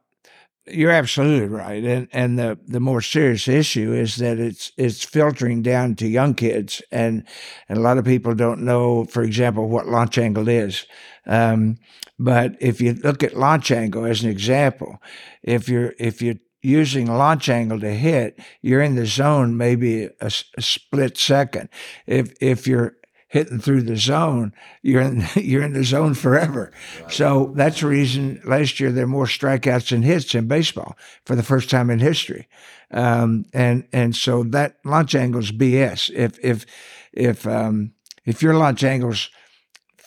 you're 0.71 0.91
absolutely 0.91 1.47
right, 1.47 1.83
and 1.83 2.07
and 2.11 2.37
the 2.37 2.57
the 2.67 2.79
more 2.79 3.01
serious 3.01 3.47
issue 3.47 3.93
is 3.93 4.17
that 4.17 4.39
it's 4.39 4.71
it's 4.77 5.03
filtering 5.03 5.61
down 5.61 5.95
to 5.95 6.07
young 6.07 6.33
kids, 6.33 6.81
and 6.91 7.23
and 7.67 7.77
a 7.77 7.81
lot 7.81 7.97
of 7.97 8.05
people 8.05 8.35
don't 8.35 8.61
know, 8.61 9.05
for 9.05 9.23
example, 9.23 9.67
what 9.67 9.87
launch 9.87 10.17
angle 10.17 10.47
is. 10.47 10.85
Um, 11.29 11.77
but 12.17 12.57
if 12.59 12.81
you 12.81 12.93
look 12.93 13.23
at 13.23 13.37
launch 13.37 13.71
angle 13.71 14.03
as 14.03 14.23
an 14.23 14.29
example, 14.29 15.01
if 15.43 15.69
you're 15.69 15.93
if 15.99 16.21
you're 16.21 16.39
using 16.61 17.05
launch 17.05 17.47
angle 17.47 17.79
to 17.79 17.93
hit, 17.93 18.39
you're 18.61 18.81
in 18.81 18.95
the 18.95 19.05
zone 19.05 19.55
maybe 19.55 20.05
a, 20.05 20.31
a 20.57 20.61
split 20.61 21.17
second. 21.17 21.69
If 22.07 22.33
if 22.41 22.67
you're 22.67 22.97
hitting 23.27 23.59
through 23.59 23.83
the 23.83 23.95
zone, 23.95 24.53
you're 24.81 25.01
in 25.01 25.23
you're 25.35 25.63
in 25.63 25.73
the 25.73 25.83
zone 25.83 26.15
forever. 26.15 26.73
Right. 26.99 27.11
So 27.11 27.53
that's 27.55 27.81
the 27.81 27.87
reason 27.87 28.41
last 28.43 28.79
year 28.79 28.91
there 28.91 29.05
were 29.05 29.11
more 29.11 29.25
strikeouts 29.25 29.91
and 29.91 30.03
hits 30.03 30.33
in 30.33 30.47
baseball 30.47 30.97
for 31.25 31.35
the 31.35 31.43
first 31.43 31.69
time 31.69 31.91
in 31.91 31.99
history. 31.99 32.47
Um, 32.91 33.45
and 33.53 33.87
and 33.93 34.15
so 34.15 34.43
that 34.45 34.77
launch 34.83 35.13
angle's 35.13 35.51
BS. 35.51 36.09
If 36.09 36.43
if 36.43 36.65
if 37.13 37.45
um, 37.45 37.93
if 38.25 38.41
your 38.41 38.55
launch 38.55 38.83
angle's 38.83 39.29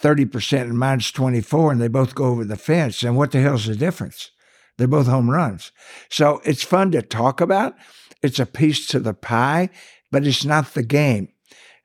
thirty 0.03 0.27
percent 0.27 0.69
and 0.69 0.79
mine's 0.79 1.11
twenty 1.11 1.41
four, 1.41 1.73
and 1.73 1.81
they 1.81 1.89
both 1.89 2.15
go 2.15 2.27
over 2.27 2.45
the 2.45 2.57
fence, 2.57 3.03
and 3.03 3.17
what 3.17 3.31
the 3.31 3.41
hell's 3.41 3.67
the 3.67 3.77
difference? 3.77 4.31
They're 4.77 4.89
both 4.89 5.07
home 5.07 5.31
runs. 5.31 5.73
So 6.11 6.41
it's 6.45 6.63
fun 6.63 6.91
to 6.93 7.03
talk 7.03 7.41
about. 7.41 7.75
It's 8.23 8.39
a 8.39 8.47
piece 8.47 8.87
to 8.89 9.01
the 9.01 9.15
pie, 9.15 9.71
but 10.11 10.27
it's 10.27 10.45
not 10.45 10.75
the 10.75 10.83
game 10.83 11.29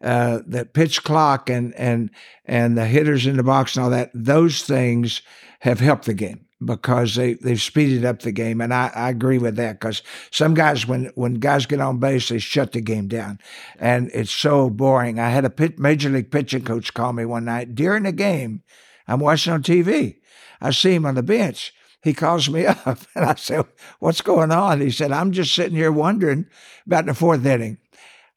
uh, 0.01 0.39
the 0.45 0.65
pitch 0.65 1.03
clock 1.03 1.49
and 1.49 1.73
and 1.75 2.11
and 2.45 2.77
the 2.77 2.85
hitters 2.85 3.25
in 3.25 3.37
the 3.37 3.43
box 3.43 3.75
and 3.75 3.83
all 3.83 3.89
that, 3.89 4.11
those 4.13 4.61
things 4.61 5.21
have 5.61 5.79
helped 5.79 6.05
the 6.05 6.13
game 6.13 6.45
because 6.63 7.15
they 7.15 7.33
they've 7.33 7.61
speeded 7.61 8.03
up 8.03 8.21
the 8.21 8.31
game, 8.31 8.61
and 8.61 8.73
I, 8.73 8.91
I 8.93 9.09
agree 9.09 9.37
with 9.37 9.55
that 9.57 9.79
because 9.79 10.01
some 10.31 10.53
guys 10.53 10.87
when 10.87 11.11
when 11.15 11.35
guys 11.35 11.65
get 11.65 11.81
on 11.81 11.99
base 11.99 12.29
they 12.29 12.39
shut 12.39 12.71
the 12.71 12.81
game 12.81 13.07
down, 13.07 13.39
and 13.79 14.09
it's 14.13 14.31
so 14.31 14.69
boring. 14.69 15.19
I 15.19 15.29
had 15.29 15.45
a 15.45 15.49
pit, 15.49 15.79
major 15.79 16.09
league 16.09 16.31
pitching 16.31 16.63
coach 16.63 16.93
call 16.93 17.13
me 17.13 17.25
one 17.25 17.45
night 17.45 17.75
during 17.75 18.03
the 18.03 18.11
game. 18.11 18.63
I'm 19.07 19.19
watching 19.19 19.53
on 19.53 19.63
TV. 19.63 20.17
I 20.59 20.71
see 20.71 20.95
him 20.95 21.05
on 21.05 21.15
the 21.15 21.23
bench. 21.23 21.73
He 22.03 22.13
calls 22.13 22.49
me 22.49 22.65
up, 22.85 22.99
and 23.15 23.25
I 23.25 23.35
said, 23.35 23.65
"What's 23.99 24.21
going 24.21 24.51
on?" 24.51 24.81
He 24.81 24.91
said, 24.91 25.11
"I'm 25.11 25.31
just 25.31 25.53
sitting 25.53 25.77
here 25.77 25.91
wondering 25.91 26.47
about 26.85 27.05
the 27.05 27.13
fourth 27.13 27.45
inning." 27.45 27.77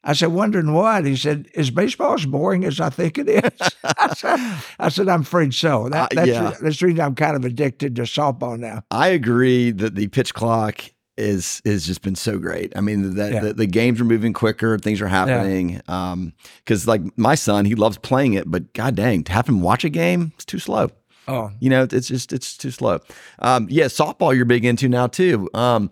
I 0.03 0.13
said, 0.13 0.29
wondering 0.29 0.73
what? 0.73 1.05
He 1.05 1.15
said, 1.15 1.47
is 1.53 1.69
baseball 1.69 2.13
as 2.15 2.25
boring 2.25 2.65
as 2.65 2.79
I 2.79 2.89
think 2.89 3.17
it 3.19 3.29
is? 3.29 3.69
I, 3.83 4.13
said, 4.15 4.63
I 4.79 4.89
said, 4.89 5.07
I'm 5.07 5.21
afraid 5.21 5.53
so. 5.53 5.89
That, 5.89 6.11
uh, 6.11 6.15
that's, 6.15 6.27
yeah. 6.27 6.53
that's 6.59 6.79
the 6.79 6.87
reason 6.87 7.01
I'm 7.01 7.15
kind 7.15 7.35
of 7.35 7.45
addicted 7.45 7.95
to 7.97 8.03
softball 8.03 8.57
now. 8.57 8.83
I 8.89 9.09
agree 9.09 9.71
that 9.71 9.95
the 9.95 10.07
pitch 10.07 10.33
clock 10.33 10.83
is 11.17 11.61
is 11.65 11.85
just 11.85 12.01
been 12.01 12.15
so 12.15 12.39
great. 12.39 12.73
I 12.75 12.81
mean, 12.81 13.15
that 13.15 13.33
yeah. 13.33 13.39
the, 13.41 13.53
the, 13.53 13.65
games 13.67 14.01
are 14.01 14.05
moving 14.05 14.33
quicker, 14.33 14.79
things 14.79 15.01
are 15.01 15.07
happening. 15.07 15.81
Yeah. 15.87 16.11
Um, 16.11 16.33
because 16.59 16.87
like 16.87 17.01
my 17.17 17.35
son, 17.35 17.65
he 17.65 17.75
loves 17.75 17.97
playing 17.97 18.33
it, 18.33 18.49
but 18.49 18.73
god 18.73 18.95
dang, 18.95 19.23
to 19.25 19.31
have 19.31 19.47
him 19.47 19.61
watch 19.61 19.83
a 19.83 19.89
game, 19.89 20.31
it's 20.35 20.45
too 20.45 20.57
slow. 20.59 20.89
Oh, 21.27 21.51
you 21.59 21.69
know, 21.69 21.85
it's 21.89 22.07
just 22.07 22.33
it's 22.33 22.57
too 22.57 22.71
slow. 22.71 22.99
Um, 23.39 23.67
yeah, 23.69 23.85
softball 23.85 24.35
you're 24.35 24.45
big 24.45 24.65
into 24.65 24.89
now 24.89 25.07
too. 25.07 25.49
Um, 25.53 25.91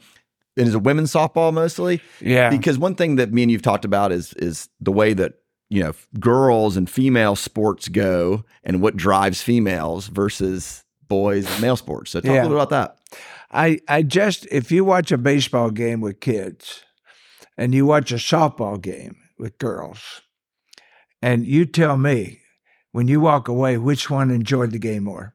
and 0.59 0.67
is 0.67 0.75
it 0.75 0.83
women's 0.83 1.11
softball 1.11 1.51
mostly? 1.53 2.01
Yeah. 2.21 2.49
Because 2.51 2.77
one 2.77 2.93
thing 2.95 3.15
that 3.15 3.31
me 3.33 3.41
and 3.43 3.51
you've 3.51 3.61
talked 3.63 3.85
about 3.85 4.11
is 4.11 4.33
is 4.33 4.69
the 4.79 4.91
way 4.91 5.13
that 5.13 5.33
you 5.69 5.81
know 5.83 5.93
girls 6.19 6.77
and 6.77 6.89
female 6.89 7.35
sports 7.35 7.87
go 7.87 8.43
and 8.63 8.81
what 8.81 8.95
drives 8.97 9.41
females 9.41 10.07
versus 10.07 10.83
boys 11.07 11.49
and 11.51 11.61
male 11.61 11.75
sports. 11.77 12.11
So 12.11 12.19
talk 12.21 12.31
Yeah. 12.31 12.41
a 12.41 12.43
little 12.43 12.57
about 12.59 12.69
that. 12.69 12.97
I, 13.51 13.79
I 13.87 14.03
just, 14.03 14.45
if 14.51 14.71
you 14.71 14.85
watch 14.85 15.11
a 15.11 15.17
baseball 15.17 15.71
game 15.71 16.01
with 16.01 16.19
kids 16.19 16.83
and 17.57 17.73
you 17.73 17.83
watch 17.87 18.11
a 18.11 18.15
softball 18.15 18.79
game 18.79 19.15
with 19.39 19.57
girls, 19.57 20.21
and 21.21 21.45
you 21.47 21.65
tell 21.65 21.97
me 21.97 22.41
when 22.91 23.07
you 23.07 23.19
walk 23.19 23.47
away 23.47 23.77
which 23.79 24.07
one 24.09 24.29
enjoyed 24.29 24.71
the 24.71 24.77
game 24.77 25.05
more. 25.05 25.33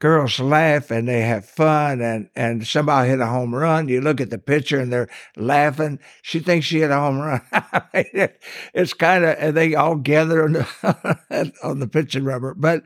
Girls 0.00 0.38
laugh 0.38 0.90
and 0.92 1.08
they 1.08 1.22
have 1.22 1.44
fun, 1.44 2.00
and, 2.00 2.30
and 2.36 2.66
somebody 2.66 3.08
hit 3.08 3.20
a 3.20 3.26
home 3.26 3.54
run. 3.54 3.88
You 3.88 4.00
look 4.00 4.20
at 4.20 4.30
the 4.30 4.38
pitcher 4.38 4.78
and 4.78 4.92
they're 4.92 5.08
laughing. 5.36 5.98
She 6.22 6.38
thinks 6.38 6.66
she 6.66 6.80
hit 6.80 6.90
a 6.92 6.96
home 6.96 7.18
run. 7.18 7.42
it's 8.72 8.94
kind 8.94 9.24
of, 9.24 9.36
and 9.38 9.56
they 9.56 9.74
all 9.74 9.96
gather 9.96 10.44
on 10.44 10.52
the, 10.52 11.52
on 11.64 11.80
the 11.80 11.88
pitching 11.88 12.24
rubber. 12.24 12.54
But 12.54 12.84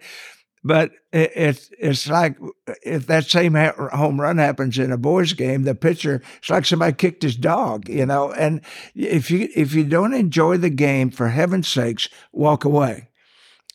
but 0.65 0.93
it, 1.13 1.33
it's 1.35 1.71
it's 1.79 2.09
like 2.09 2.37
uh, 2.69 2.75
if 2.83 3.07
that 3.07 3.27
same 3.27 3.55
ha- 3.55 3.89
home 3.93 4.21
run 4.21 4.39
happens 4.39 4.79
in 4.79 4.93
a 4.93 4.97
boys' 4.97 5.33
game, 5.33 5.65
the 5.65 5.75
pitcher 5.75 6.23
it's 6.39 6.51
like 6.51 6.65
somebody 6.65 6.93
kicked 6.93 7.23
his 7.23 7.37
dog, 7.37 7.89
you 7.89 8.07
know. 8.07 8.33
And 8.33 8.61
if 8.95 9.31
you 9.31 9.49
if 9.55 9.75
you 9.75 9.85
don't 9.85 10.15
enjoy 10.15 10.57
the 10.59 10.71
game, 10.71 11.11
for 11.11 11.29
heaven's 11.29 11.69
sakes, 11.69 12.09
walk 12.33 12.65
away. 12.65 13.09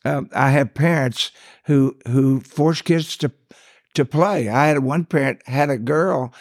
Um, 0.07 0.29
I 0.33 0.51
have 0.51 0.73
parents 0.73 1.31
who 1.65 1.97
who 2.07 2.39
force 2.39 2.81
kids 2.81 3.17
to 3.17 3.31
to 3.95 4.05
play. 4.05 4.47
I 4.47 4.67
had 4.67 4.79
one 4.79 5.05
parent 5.05 5.41
had 5.47 5.69
a 5.69 5.77
girl 5.77 6.33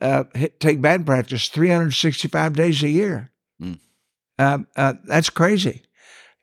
uh, 0.00 0.24
hit, 0.34 0.60
take 0.60 0.82
band 0.82 1.06
practice 1.06 1.48
365 1.48 2.54
days 2.54 2.82
a 2.82 2.88
year. 2.88 3.30
Mm. 3.62 3.78
Um, 4.38 4.66
uh, 4.76 4.94
that's 5.04 5.30
crazy. 5.30 5.82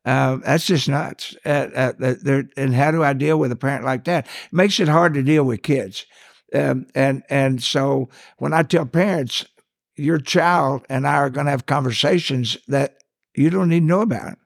Uh, 0.05 0.37
that's 0.37 0.65
just 0.65 0.89
nuts. 0.89 1.35
Uh, 1.45 1.93
uh, 1.99 2.43
and 2.57 2.73
how 2.73 2.89
do 2.89 3.03
I 3.03 3.13
deal 3.13 3.37
with 3.37 3.51
a 3.51 3.55
parent 3.55 3.85
like 3.85 4.05
that? 4.05 4.25
It 4.25 4.53
makes 4.53 4.79
it 4.79 4.87
hard 4.87 5.13
to 5.13 5.21
deal 5.21 5.43
with 5.43 5.61
kids. 5.61 6.05
Um, 6.53 6.87
and 6.95 7.23
and 7.29 7.61
so 7.61 8.09
when 8.37 8.53
I 8.53 8.63
tell 8.63 8.85
parents, 8.85 9.45
your 9.95 10.17
child 10.17 10.85
and 10.89 11.07
I 11.07 11.15
are 11.15 11.29
going 11.29 11.45
to 11.45 11.51
have 11.51 11.65
conversations 11.65 12.57
that 12.67 12.97
you 13.35 13.49
don't 13.49 13.71
even 13.71 13.87
know 13.87 14.01
about, 14.01 14.37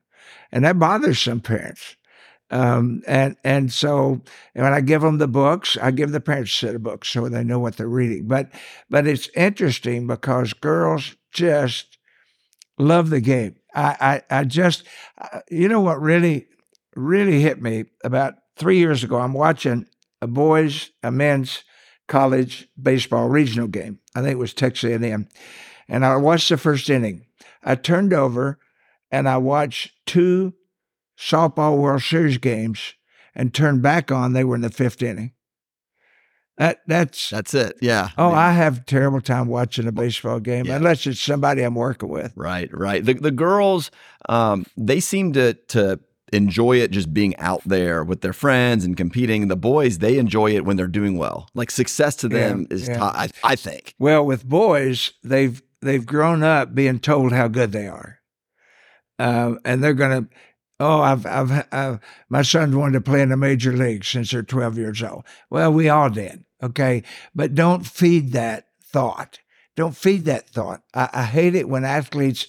and 0.52 0.66
that 0.66 0.78
bothers 0.78 1.20
some 1.20 1.40
parents. 1.40 1.96
Um, 2.52 3.02
and 3.08 3.36
and 3.44 3.72
so 3.72 4.22
when 4.54 4.74
I 4.74 4.82
give 4.82 5.02
them 5.02 5.18
the 5.18 5.28
books, 5.28 5.78
I 5.82 5.92
give 5.92 6.12
the 6.12 6.22
parents 6.22 6.52
a 6.52 6.56
set 6.56 6.76
of 6.76 6.84
books 6.84 7.10
so 7.10 7.28
they 7.28 7.44
know 7.44 7.60
what 7.60 7.78
they're 7.78 7.88
reading. 7.88 8.28
But 8.28 8.52
but 8.90 9.08
it's 9.08 9.30
interesting 9.36 10.06
because 10.08 10.54
girls 10.54 11.16
just 11.32 11.98
love 12.78 13.10
the 13.10 13.22
game. 13.22 13.56
I 13.74 14.22
I, 14.30 14.40
I 14.40 14.44
just 14.44 14.84
uh, 15.18 15.40
you 15.50 15.68
know 15.68 15.82
what 15.82 16.00
really 16.00 16.48
really 16.96 17.42
hit 17.42 17.62
me 17.62 17.86
about 18.04 18.36
three 18.58 18.78
years 18.78 19.04
ago. 19.04 19.18
I'm 19.18 19.34
watching 19.34 19.88
a 20.22 20.28
boys 20.28 20.92
a 21.02 21.12
men's 21.12 21.64
college 22.08 22.68
baseball 22.80 23.28
regional 23.28 23.68
game. 23.68 24.00
I 24.16 24.22
think 24.22 24.34
it 24.34 24.40
was 24.40 24.54
Texas 24.54 24.92
A&M, 24.92 25.28
and 25.88 26.06
I 26.06 26.16
watched 26.18 26.50
the 26.50 26.58
first 26.58 26.92
inning. 26.92 27.26
I 27.64 27.74
turned 27.74 28.14
over 28.14 28.60
and 29.12 29.28
I 29.28 29.38
watched 29.38 29.92
two 30.06 30.54
softball 31.18 31.78
World 31.78 32.02
Series 32.04 32.38
games 32.38 32.94
and 33.34 33.54
turned 33.54 33.82
back 33.82 34.12
on. 34.12 34.34
They 34.34 34.44
were 34.44 34.56
in 34.56 34.62
the 34.62 34.70
fifth 34.70 35.02
inning. 35.02 35.32
That 36.58 36.80
that's 36.88 37.30
That's 37.32 37.54
it. 37.54 37.76
Yeah. 37.82 38.10
oh, 38.18 38.30
mean, 38.30 38.38
I 38.38 38.52
have 38.54 38.78
a 38.78 38.84
terrible 38.84 39.20
time 39.20 39.48
watching 39.48 39.88
a 39.88 39.92
baseball 39.92 40.40
game 40.40 40.66
Yeah. 40.66 40.78
unless 40.78 41.06
it's 41.06 41.20
somebody 41.20 41.64
I'm 41.64 41.76
working 41.76 42.08
with. 42.08 42.32
Right, 42.36 42.70
right. 42.74 43.04
The 43.04 43.14
the 43.16 43.32
girls, 43.32 43.92
um, 44.30 44.66
they 44.78 45.02
seem 45.02 45.34
to 45.34 45.56
to 45.70 46.00
enjoy 46.32 46.78
it 46.78 46.92
just 46.92 47.14
being 47.14 47.36
out 47.38 47.62
there 47.66 48.04
with 48.06 48.22
their 48.22 48.32
friends 48.34 48.86
and 48.86 48.96
competing. 48.96 49.50
The 49.50 49.58
boys, 49.58 49.98
they 49.98 50.18
enjoy 50.18 50.56
it 50.56 50.64
when 50.64 50.78
they're 50.78 50.88
doing 50.88 51.18
well. 51.18 51.50
Like 51.56 51.72
success 51.72 52.16
to 52.18 52.30
them 52.30 52.68
Yeah, 52.70 52.76
is, 52.76 52.88
yeah. 52.88 52.94
ti- 52.96 53.02
I, 53.02 53.30
I 53.44 53.56
think. 53.58 53.94
Well, 54.00 54.26
with 54.26 54.46
boys, 54.48 55.12
they've 55.26 55.62
they've 55.82 56.06
grown 56.06 56.42
up 56.42 56.74
being 56.74 57.00
told 57.00 57.34
how 57.34 57.50
good 57.50 57.74
they 57.74 57.88
are, 57.88 58.20
um, 59.20 59.60
and 59.66 59.84
they're 59.84 59.94
gonna. 59.94 60.28
Oh, 60.80 61.02
I've, 61.02 61.26
I've, 61.26 61.68
I've, 61.72 62.00
my 62.30 62.42
sons 62.42 62.76
wanted 62.76 62.94
to 62.94 63.02
play 63.02 63.22
in 63.22 63.30
the 63.30 63.38
major 63.38 63.72
leagues 63.72 64.10
since 64.10 64.32
they're 64.32 64.44
12 64.44 64.78
years 64.78 65.02
old. 65.02 65.24
Well, 65.50 65.72
we 65.72 65.88
all 65.88 66.10
did. 66.10 66.44
Okay. 66.62 67.04
But 67.34 67.56
don't 67.56 67.86
feed 67.86 68.34
that 68.34 68.68
thought. 68.82 69.40
Don't 69.76 69.96
feed 69.96 70.26
that 70.26 70.50
thought. 70.50 70.82
I, 70.94 71.10
I 71.14 71.24
hate 71.24 71.56
it 71.56 71.70
when 71.70 71.86
athletes 71.86 72.48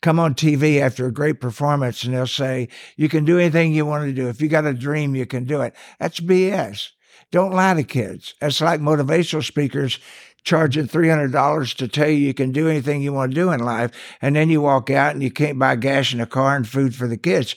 come 0.00 0.18
on 0.18 0.34
TV 0.34 0.80
after 0.80 1.06
a 1.06 1.12
great 1.12 1.40
performance 1.40 2.04
and 2.04 2.14
they'll 2.14 2.26
say, 2.26 2.68
you 2.96 3.08
can 3.08 3.24
do 3.24 3.38
anything 3.38 3.72
you 3.72 3.86
want 3.86 4.04
to 4.04 4.12
do. 4.12 4.28
If 4.28 4.40
you 4.40 4.48
got 4.48 4.64
a 4.64 4.74
dream, 4.74 5.14
you 5.14 5.26
can 5.26 5.44
do 5.44 5.60
it. 5.60 5.74
That's 5.98 6.20
BS. 6.20 6.90
Don't 7.30 7.52
lie 7.52 7.74
to 7.74 7.84
kids. 7.84 8.34
That's 8.40 8.60
like 8.60 8.80
motivational 8.80 9.44
speakers 9.44 9.98
charging 10.44 10.86
$300 10.88 11.74
to 11.76 11.88
tell 11.88 12.08
you 12.08 12.16
you 12.16 12.34
can 12.34 12.52
do 12.52 12.68
anything 12.68 13.02
you 13.02 13.12
want 13.12 13.32
to 13.32 13.34
do 13.34 13.50
in 13.50 13.60
life. 13.60 13.90
And 14.22 14.36
then 14.36 14.50
you 14.50 14.60
walk 14.62 14.90
out 14.90 15.12
and 15.14 15.22
you 15.22 15.30
can't 15.30 15.58
buy 15.58 15.76
gas 15.76 16.12
in 16.12 16.20
a 16.20 16.26
car 16.26 16.56
and 16.56 16.66
food 16.68 16.94
for 16.94 17.06
the 17.06 17.16
kids. 17.16 17.54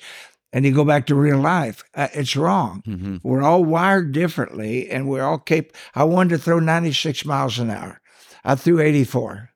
And 0.54 0.66
you 0.66 0.74
go 0.74 0.84
back 0.84 1.06
to 1.08 1.16
real 1.16 1.40
life. 1.40 1.84
Uh, 1.96 2.10
it's 2.14 2.36
wrong. 2.36 2.82
hmm 2.86 3.18
We're 3.24 3.44
all 3.44 3.64
wired 3.64 4.12
differently 4.12 4.90
and 4.90 5.08
we're 5.08 5.24
all 5.24 5.38
capable. 5.40 5.78
I 5.96 6.04
wanted 6.04 6.38
to 6.38 6.38
throw 6.44 6.60
96 6.60 7.24
miles 7.26 7.58
an 7.60 7.70
hour. 7.70 8.02
I 8.44 8.56
threw 8.56 8.82
84. 8.82 9.50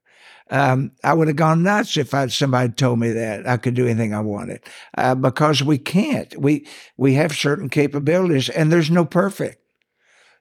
Um, 0.51 0.91
I 1.03 1.13
would 1.13 1.27
have 1.27 1.37
gone 1.37 1.63
nuts 1.63 1.97
if 1.97 2.13
I, 2.13 2.27
somebody 2.27 2.71
told 2.71 2.99
me 2.99 3.11
that 3.11 3.47
I 3.49 3.57
could 3.57 3.73
do 3.73 3.87
anything 3.87 4.13
I 4.13 4.19
wanted 4.21 4.61
uh, 4.95 5.15
because 5.15 5.63
we 5.63 5.79
can't. 5.79 6.39
We, 6.39 6.67
we 6.97 7.15
have 7.15 7.33
certain 7.35 7.67
capabilities 7.67 8.47
and 8.49 8.71
there's 8.71 8.91
no 8.91 9.05
perfect. 9.05 9.57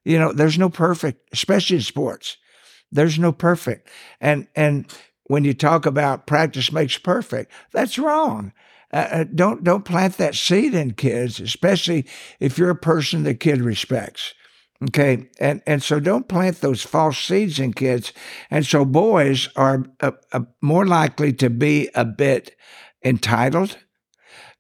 You 0.05 0.19
know, 0.19 0.33
there's 0.33 0.59
no 0.59 0.69
perfect, 0.69 1.27
especially 1.33 1.77
in 1.77 1.83
sports. 1.83 2.37
There's 2.95 3.19
no 3.19 3.33
perfect. 3.33 3.89
And, 4.21 4.47
and 4.57 4.87
when 5.25 5.45
you 5.45 5.53
talk 5.53 5.85
about 5.85 6.27
practice 6.27 6.73
makes 6.73 6.97
perfect, 6.97 7.53
that's 7.73 7.99
wrong. 7.99 8.53
Uh, 8.93 9.09
uh, 9.11 9.25
don't 9.35 9.65
don't 9.65 9.85
plant 9.85 10.17
that 10.19 10.37
seed 10.37 10.73
in 10.73 10.93
kids, 10.93 11.41
especially 11.41 12.07
if 12.39 12.57
you're 12.57 12.71
a 12.71 12.77
person 12.77 13.25
the 13.25 13.35
kid 13.35 13.61
respects. 13.61 14.35
Okay, 14.85 15.29
and 15.41 15.63
and 15.67 15.83
so 15.83 15.99
don't 15.99 16.29
plant 16.29 16.61
those 16.61 16.83
false 16.83 17.19
seeds 17.19 17.59
in 17.59 17.73
kids. 17.73 18.13
And 18.51 18.65
so 18.65 18.85
boys 18.85 19.49
are 19.57 19.85
uh, 20.01 20.13
uh, 20.33 20.43
more 20.63 20.87
likely 20.87 21.33
to 21.35 21.51
be 21.51 21.91
a 21.97 22.05
bit 22.05 22.55
entitled. 23.05 23.79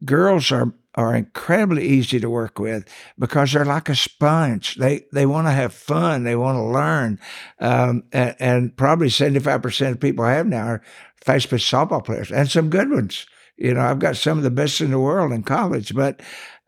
Girls 0.04 0.50
are 0.50 0.74
are 0.94 1.14
incredibly 1.14 1.86
easy 1.86 2.20
to 2.20 2.30
work 2.30 2.58
with 2.58 2.88
because 3.18 3.52
they're 3.52 3.64
like 3.64 3.88
a 3.88 3.96
sponge. 3.96 4.76
They 4.76 5.04
they 5.12 5.26
want 5.26 5.46
to 5.46 5.52
have 5.52 5.74
fun. 5.74 6.24
They 6.24 6.36
want 6.36 6.56
to 6.56 6.62
learn, 6.62 7.18
um, 7.60 8.04
and, 8.12 8.36
and 8.38 8.76
probably 8.76 9.10
seventy 9.10 9.40
five 9.40 9.62
percent 9.62 9.94
of 9.94 10.00
people 10.00 10.24
I 10.24 10.34
have 10.34 10.46
now 10.46 10.66
are 10.66 10.82
fast 11.24 11.50
pitch 11.50 11.62
softball 11.62 12.04
players, 12.04 12.30
and 12.30 12.50
some 12.50 12.70
good 12.70 12.90
ones. 12.90 13.26
You 13.56 13.74
know, 13.74 13.80
I've 13.80 13.98
got 13.98 14.16
some 14.16 14.38
of 14.38 14.44
the 14.44 14.50
best 14.50 14.80
in 14.80 14.90
the 14.90 14.98
world 14.98 15.32
in 15.32 15.42
college, 15.42 15.94
but 15.94 16.20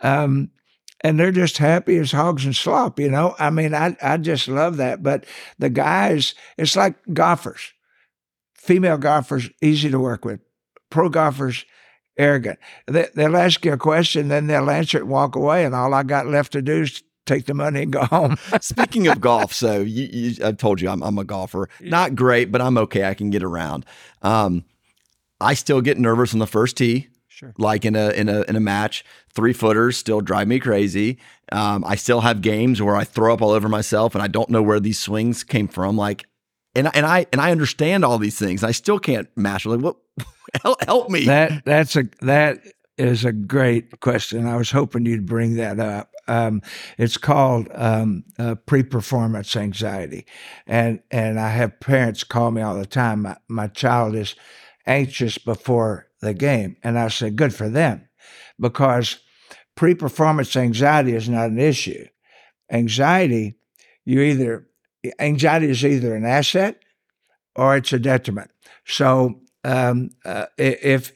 um, 0.02 0.50
and 1.02 1.18
they're 1.18 1.32
just 1.32 1.58
happy 1.58 1.96
as 1.98 2.12
hogs 2.12 2.44
and 2.44 2.56
slop. 2.56 2.98
You 2.98 3.10
know, 3.10 3.34
I 3.38 3.50
mean, 3.50 3.74
I 3.74 3.96
I 4.02 4.16
just 4.16 4.48
love 4.48 4.76
that. 4.78 5.02
But 5.02 5.24
the 5.58 5.70
guys, 5.70 6.34
it's 6.56 6.76
like 6.76 6.96
golfers. 7.12 7.72
Female 8.54 8.98
golfers 8.98 9.50
easy 9.62 9.90
to 9.90 10.00
work 10.00 10.24
with. 10.24 10.40
Pro 10.90 11.08
golfers 11.08 11.64
arrogant. 12.16 12.58
They, 12.86 13.08
they'll 13.14 13.36
ask 13.36 13.64
you 13.64 13.72
a 13.72 13.78
question, 13.78 14.28
then 14.28 14.46
they'll 14.46 14.70
answer 14.70 14.98
it 14.98 15.02
and 15.02 15.10
walk 15.10 15.36
away, 15.36 15.64
and 15.64 15.74
all 15.74 15.92
I 15.94 16.02
got 16.02 16.26
left 16.26 16.52
to 16.52 16.62
do 16.62 16.82
is 16.82 17.02
take 17.26 17.46
the 17.46 17.54
money 17.54 17.82
and 17.82 17.92
go 17.92 18.04
home. 18.04 18.36
Speaking 18.60 19.08
of 19.08 19.20
golf, 19.20 19.52
so 19.52 19.80
you, 19.80 20.08
you, 20.10 20.44
I've 20.44 20.56
told 20.56 20.80
you 20.80 20.88
I'm, 20.88 21.02
I'm 21.02 21.18
a 21.18 21.24
golfer. 21.24 21.68
Not 21.80 22.14
great, 22.14 22.50
but 22.50 22.62
I'm 22.62 22.78
okay. 22.78 23.04
I 23.04 23.14
can 23.14 23.30
get 23.30 23.42
around. 23.42 23.84
Um, 24.22 24.64
I 25.40 25.54
still 25.54 25.80
get 25.80 25.98
nervous 25.98 26.32
on 26.32 26.38
the 26.38 26.46
first 26.46 26.76
tee. 26.76 27.08
Sure. 27.28 27.52
Like 27.58 27.84
in 27.84 27.94
a 27.94 28.12
in 28.12 28.30
a 28.30 28.42
in 28.44 28.56
a 28.56 28.60
match, 28.60 29.04
three 29.34 29.52
footers 29.52 29.98
still 29.98 30.22
drive 30.22 30.48
me 30.48 30.58
crazy. 30.58 31.18
Um, 31.52 31.84
I 31.84 31.94
still 31.96 32.22
have 32.22 32.40
games 32.40 32.80
where 32.80 32.96
I 32.96 33.04
throw 33.04 33.34
up 33.34 33.42
all 33.42 33.50
over 33.50 33.68
myself 33.68 34.14
and 34.14 34.22
I 34.22 34.26
don't 34.26 34.48
know 34.48 34.62
where 34.62 34.80
these 34.80 34.98
swings 34.98 35.44
came 35.44 35.68
from. 35.68 35.98
Like, 35.98 36.24
and 36.74 36.88
and 36.94 37.04
I 37.04 37.26
and 37.32 37.40
I 37.42 37.50
understand 37.50 38.06
all 38.06 38.16
these 38.16 38.38
things. 38.38 38.64
I 38.64 38.70
still 38.70 38.98
can't 38.98 39.28
master. 39.36 39.68
Like, 39.68 39.80
what? 39.80 39.96
Help, 40.62 40.84
help 40.84 41.10
me. 41.10 41.26
That 41.26 41.64
that's 41.64 41.96
a 41.96 42.04
that 42.22 42.58
is 42.98 43.24
a 43.24 43.32
great 43.32 44.00
question. 44.00 44.46
I 44.46 44.56
was 44.56 44.70
hoping 44.70 45.06
you'd 45.06 45.26
bring 45.26 45.56
that 45.56 45.80
up. 45.80 46.10
Um, 46.28 46.62
it's 46.98 47.16
called 47.16 47.68
um, 47.72 48.24
uh, 48.38 48.54
pre-performance 48.54 49.54
anxiety, 49.56 50.26
and 50.66 51.00
and 51.10 51.38
I 51.38 51.50
have 51.50 51.80
parents 51.80 52.24
call 52.24 52.50
me 52.50 52.62
all 52.62 52.76
the 52.76 52.86
time. 52.86 53.22
My, 53.22 53.36
my 53.48 53.66
child 53.68 54.14
is 54.14 54.34
anxious 54.86 55.38
before 55.38 56.06
the 56.20 56.34
game, 56.34 56.76
and 56.82 56.98
I 56.98 57.08
say, 57.08 57.30
good 57.30 57.54
for 57.54 57.68
them, 57.68 58.08
because 58.58 59.18
pre-performance 59.74 60.56
anxiety 60.56 61.14
is 61.14 61.28
not 61.28 61.50
an 61.50 61.58
issue. 61.58 62.06
Anxiety, 62.70 63.58
you 64.04 64.20
either 64.20 64.66
anxiety 65.20 65.70
is 65.70 65.84
either 65.84 66.14
an 66.14 66.24
asset 66.24 66.82
or 67.54 67.76
it's 67.76 67.92
a 67.92 67.98
detriment. 67.98 68.50
So 68.86 69.40
um, 69.66 70.10
uh, 70.24 70.46
if 70.56 71.12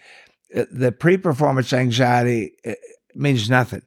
uh, 0.55 0.64
the 0.72 0.92
pre-performance 0.92 1.72
anxiety 1.72 2.53
uh, 2.66 2.72
means 3.14 3.48
nothing. 3.48 3.82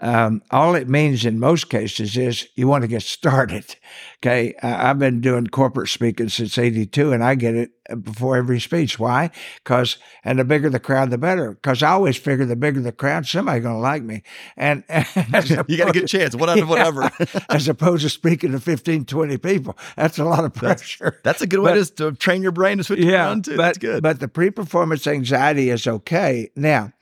Um, 0.00 0.42
all 0.50 0.74
it 0.74 0.88
means 0.88 1.24
in 1.24 1.38
most 1.38 1.68
cases 1.68 2.16
is 2.16 2.48
you 2.56 2.66
want 2.66 2.82
to 2.82 2.88
get 2.88 3.02
started. 3.02 3.76
Okay. 4.18 4.54
I've 4.62 4.98
been 4.98 5.20
doing 5.20 5.46
corporate 5.46 5.88
speaking 5.88 6.28
since 6.28 6.56
82 6.56 7.12
and 7.12 7.22
I 7.22 7.34
get 7.34 7.54
it 7.54 7.70
before 8.02 8.36
every 8.36 8.60
speech. 8.60 8.98
Why? 8.98 9.30
Because, 9.56 9.98
and 10.24 10.38
the 10.38 10.44
bigger 10.44 10.70
the 10.70 10.80
crowd, 10.80 11.10
the 11.10 11.18
better. 11.18 11.52
Because 11.52 11.82
I 11.82 11.90
always 11.90 12.16
figure 12.16 12.46
the 12.46 12.56
bigger 12.56 12.80
the 12.80 12.92
crowd, 12.92 13.26
somebody's 13.26 13.62
going 13.62 13.74
to 13.74 13.80
like 13.80 14.02
me. 14.02 14.22
And 14.56 14.84
you 15.68 15.76
got 15.76 15.90
a 15.90 15.92
good 15.92 16.08
chance, 16.08 16.34
whatever, 16.36 16.66
whatever. 16.66 17.10
as 17.48 17.68
opposed 17.68 18.02
to 18.02 18.08
speaking 18.08 18.52
to 18.52 18.60
15, 18.60 19.04
20 19.04 19.36
people. 19.38 19.76
That's 19.96 20.18
a 20.18 20.24
lot 20.24 20.44
of 20.44 20.54
pressure. 20.54 21.04
That's, 21.04 21.22
that's 21.22 21.42
a 21.42 21.46
good 21.46 21.60
way 21.60 21.74
but, 21.74 21.96
to, 21.96 22.10
to, 22.10 22.12
train 22.12 22.42
your 22.42 22.52
brain 22.52 22.78
to 22.78 22.84
switch 22.84 23.00
yeah, 23.00 23.26
around 23.26 23.44
too. 23.44 23.56
But, 23.56 23.62
that's 23.62 23.78
good. 23.78 24.02
But 24.02 24.20
the 24.20 24.28
pre 24.28 24.50
performance 24.50 25.06
anxiety 25.06 25.70
is 25.70 25.86
okay. 25.86 26.50
Now, 26.56 26.92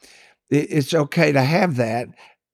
it's 0.51 0.95
okay 0.95 1.33
to 1.33 1.43
have 1.43 1.77
that, 1.77 2.09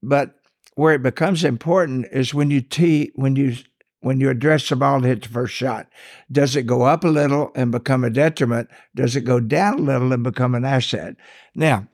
but 0.08 0.36
where 0.74 0.94
it 0.94 1.02
becomes 1.02 1.44
important 1.44 2.06
is 2.10 2.34
when 2.34 2.50
you 2.50 2.60
tee 2.60 3.12
when 3.14 3.36
you 3.36 3.56
when 4.00 4.20
you 4.20 4.28
address 4.28 4.68
the 4.68 4.76
ball 4.76 4.96
and 4.96 5.04
hit 5.06 5.22
the 5.22 5.28
first 5.28 5.54
shot. 5.54 5.86
Does 6.30 6.56
it 6.56 6.66
go 6.66 6.82
up 6.82 7.04
a 7.04 7.08
little 7.08 7.50
and 7.54 7.72
become 7.72 8.04
a 8.04 8.10
detriment? 8.10 8.68
Does 8.94 9.16
it 9.16 9.22
go 9.22 9.40
down 9.40 9.78
a 9.78 9.82
little 9.82 10.12
and 10.12 10.22
become 10.22 10.54
an 10.54 10.64
asset? 10.64 11.16
Now, 11.54 11.88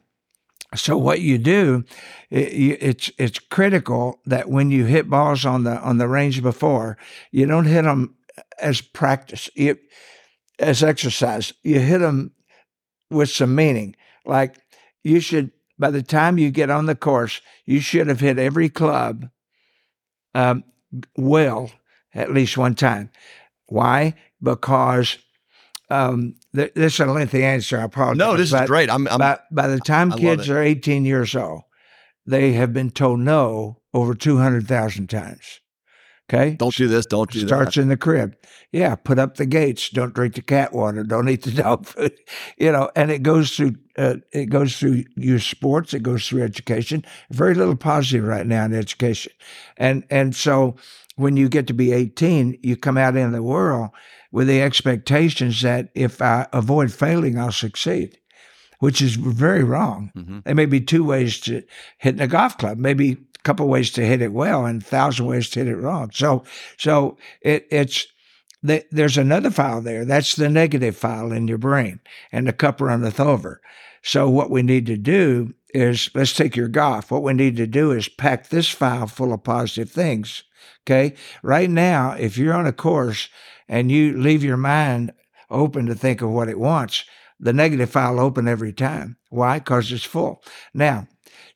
so 0.75 0.97
what 0.99 1.21
you 1.21 1.39
do, 1.39 1.85
it, 2.31 2.79
it's 2.81 3.11
it's 3.17 3.39
critical 3.39 4.21
that 4.27 4.49
when 4.49 4.71
you 4.71 4.85
hit 4.87 5.09
balls 5.09 5.45
on 5.45 5.65
the 5.65 5.79
on 5.81 5.99
the 5.99 6.09
range 6.09 6.43
before, 6.43 6.99
you 7.31 7.47
don't 7.47 7.65
hit 7.65 7.83
them 7.83 8.17
as 8.61 8.81
practice, 8.81 9.49
you, 9.55 9.79
as 10.59 10.83
exercise. 10.83 11.53
You 11.63 11.81
hit 11.81 11.99
them 11.99 12.33
with 13.11 13.31
some 13.31 13.55
meaning. 13.55 13.97
Like 14.25 14.57
you 15.03 15.21
should 15.21 15.51
by 15.81 15.91
the 15.91 16.03
time 16.03 16.39
you 16.39 16.51
get 16.51 16.71
on 16.71 16.87
the 16.87 16.95
course, 16.95 17.41
you 17.65 17.81
should 17.81 18.07
have 18.07 18.21
hit 18.21 18.39
every 18.39 18.69
club 18.69 19.31
um, 20.35 20.63
well 21.17 21.71
at 22.15 22.33
least 22.33 22.59
one 22.59 22.75
time. 22.75 23.11
Why? 23.67 24.15
Because 24.43 25.19
um, 25.89 26.35
th- 26.55 26.75
this 26.75 26.95
is 26.95 27.01
a 27.01 27.07
lengthy 27.07 27.43
answer. 27.43 27.79
I 27.79 27.85
apologize. 27.85 28.19
No, 28.19 28.37
this 28.37 28.51
but, 28.53 28.65
is 28.65 28.69
great. 28.69 28.91
I'm, 28.91 29.09
I'm 29.09 29.19
by, 29.19 29.39
by, 29.51 29.69
the 29.69 29.81
time 29.81 30.13
I 30.13 30.19
kids 30.19 30.49
are 30.49 30.63
18 30.63 31.05
years 31.05 31.35
old, 31.35 31.63
they 32.27 32.53
have 32.53 32.73
been 32.73 32.91
told 32.91 33.21
no 33.21 33.81
over 33.95 34.15
200,000 34.15 35.09
times. 35.09 35.61
Okay. 36.33 36.55
Don't 36.55 36.75
do 36.75 36.87
this. 36.87 37.07
Don't 37.07 37.31
do 37.31 37.41
Starts 37.41 37.51
that. 37.51 37.57
Starts 37.57 37.77
in 37.77 37.89
the 37.89 37.97
crib. 37.97 38.37
Yeah. 38.71 38.95
Put 38.95 39.19
up 39.19 39.37
the 39.37 39.47
gates. 39.47 39.91
Don't 39.91 40.15
drink 40.15 40.35
the 40.35 40.43
cat 40.43 40.73
water. 40.73 41.03
Don't 41.03 41.29
eat 41.29 41.43
the 41.43 41.51
dog 41.63 41.87
food. 41.87 42.13
You 42.57 42.71
know, 42.71 42.91
and 42.95 43.11
it 43.11 43.23
goes 43.23 43.57
through. 43.57 43.77
Uh, 43.99 44.17
it 44.33 44.47
goes 44.47 44.77
through 44.77 45.05
your 45.17 45.41
sports. 45.41 45.93
It 45.93 46.03
goes 46.03 46.27
through 46.29 46.43
education. 46.43 47.05
Very 47.31 47.55
little 47.55 47.77
positive 47.77 48.25
right 48.25 48.47
now 48.47 48.65
in 48.65 48.75
education, 48.75 49.33
and 49.77 50.05
and 50.09 50.35
so 50.35 50.77
when 51.17 51.37
you 51.37 51.49
get 51.51 51.67
to 51.67 51.75
be 51.75 51.93
18, 51.93 52.59
you 52.63 52.77
come 52.77 52.97
out 52.97 53.17
in 53.17 53.33
the 53.33 53.43
world 53.43 53.91
with 54.33 54.47
the 54.47 54.63
expectations 54.63 55.61
that 55.61 55.91
if 55.95 56.23
I 56.23 56.47
avoid 56.53 56.93
failing, 56.93 57.39
I'll 57.39 57.53
succeed 57.53 58.17
which 58.79 59.03
is 59.03 59.15
very 59.17 59.63
wrong. 59.63 60.11
Mm-hmm. 60.17 60.39
There 60.45 60.55
may 60.55 60.65
be 60.65 60.81
two 60.81 61.05
ways 61.05 61.39
to 61.41 61.63
hit 61.99 62.15
in 62.15 62.21
a 62.21 62.27
golf 62.27 62.57
club, 62.57 62.79
maybe 62.79 63.19
couple 63.43 63.69
ways 63.69 63.91
to 63.93 64.05
hit 64.05 64.23
it 64.23 64.33
well 64.33 64.65
and 64.67 64.85
thousand 64.85 65.27
ways 65.27 65.49
to 65.51 65.61
hit 65.61 65.69
it 65.69 65.77
wrong. 65.77 66.11
So, 66.13 66.45
so 66.77 67.17
it, 67.41 67.67
it's, 67.71 68.07
there's 68.63 69.17
another 69.17 69.51
file 69.51 69.81
there. 69.81 70.05
That's 70.05 70.37
the 70.37 70.49
negative 70.49 70.97
file 70.97 71.33
in 71.33 71.49
your 71.49 71.59
brain, 71.59 72.01
and 72.31 72.47
the 72.47 72.53
cup 72.53 72.81
runneth 72.81 73.19
over. 73.19 73.61
So 74.03 74.29
what 74.29 74.51
we 74.51 74.63
need 74.63 74.87
to 74.87 74.97
do 74.97 75.55
is 75.73 76.11
let's 76.15 76.35
take 76.35 76.57
your 76.57 76.69
golf. 76.69 77.11
What 77.11 77.23
we 77.23 77.33
need 77.33 77.57
to 77.57 77.67
do 77.67 77.93
is 77.93 78.09
pack 78.09 78.49
this 78.49 78.69
file 78.69 79.07
full 79.07 79.33
of 79.33 79.45
positive 79.45 79.91
things. 79.91 80.43
Okay. 80.85 81.15
Right 81.43 81.71
now, 81.71 82.13
if 82.13 82.37
you're 82.37 82.55
on 82.55 82.67
a 82.67 82.73
course 82.73 83.29
and 83.69 83.91
you 83.91 84.17
leave 84.17 84.43
your 84.43 84.57
mind 84.57 85.13
open 85.51 85.87
to 85.87 85.95
think 85.95 86.23
of 86.23 86.31
what 86.31 86.49
it 86.49 86.59
wants, 86.59 87.05
the 87.39 87.53
negative 87.53 87.91
file 87.91 88.21
open 88.21 88.49
every 88.49 88.73
time. 88.73 89.17
Why? 89.29 89.59
Because 89.59 89.93
it's 89.93 90.05
full. 90.05 90.43
Now, 90.75 91.07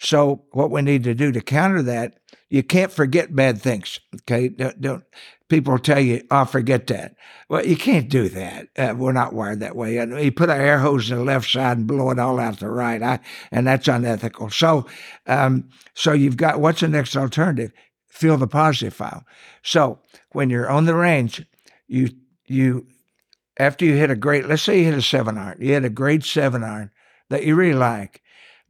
so 0.04 0.44
what 0.52 0.70
we 0.70 0.82
need 0.82 1.04
to 1.04 1.14
do 1.14 1.32
to 1.32 1.40
counter 1.40 1.82
that, 1.82 2.18
you 2.50 2.62
can't 2.62 2.92
forget 2.92 3.34
bad 3.34 3.60
things. 3.60 4.00
Okay, 4.14 4.48
don't, 4.48 4.80
don't 4.80 5.04
people 5.48 5.78
tell 5.78 5.98
you, 5.98 6.22
"Oh, 6.30 6.44
forget 6.44 6.86
that." 6.88 7.16
Well, 7.48 7.66
you 7.66 7.76
can't 7.76 8.08
do 8.08 8.28
that. 8.28 8.68
Uh, 8.76 8.94
we're 8.96 9.12
not 9.12 9.32
wired 9.32 9.60
that 9.60 9.76
way. 9.76 9.96
And 9.98 10.18
You 10.20 10.30
put 10.30 10.50
an 10.50 10.60
air 10.60 10.78
hose 10.78 11.10
in 11.10 11.18
the 11.18 11.24
left 11.24 11.50
side 11.50 11.78
and 11.78 11.86
blow 11.86 12.10
it 12.10 12.18
all 12.18 12.38
out 12.38 12.60
the 12.60 12.68
right, 12.68 13.02
I, 13.02 13.20
and 13.50 13.66
that's 13.66 13.88
unethical. 13.88 14.50
So, 14.50 14.86
um, 15.26 15.68
so 15.94 16.12
you've 16.12 16.36
got 16.36 16.60
what's 16.60 16.80
the 16.80 16.88
next 16.88 17.16
alternative? 17.16 17.72
Fill 18.06 18.36
the 18.36 18.46
positive 18.46 18.94
file. 18.94 19.24
So 19.62 20.00
when 20.32 20.50
you're 20.50 20.70
on 20.70 20.84
the 20.84 20.94
range, 20.94 21.44
you 21.88 22.10
you 22.46 22.86
after 23.56 23.84
you 23.84 23.94
hit 23.94 24.10
a 24.10 24.16
great, 24.16 24.46
let's 24.46 24.62
say 24.62 24.80
you 24.80 24.84
hit 24.84 24.94
a 24.94 25.02
seven 25.02 25.38
iron, 25.38 25.58
you 25.60 25.72
hit 25.72 25.84
a 25.84 25.90
great 25.90 26.24
seven 26.24 26.62
iron 26.62 26.90
that 27.30 27.44
you 27.44 27.54
really 27.54 27.78
like. 27.78 28.20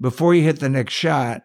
Before 0.00 0.34
you 0.34 0.42
hit 0.42 0.60
the 0.60 0.68
next 0.68 0.92
shot, 0.92 1.42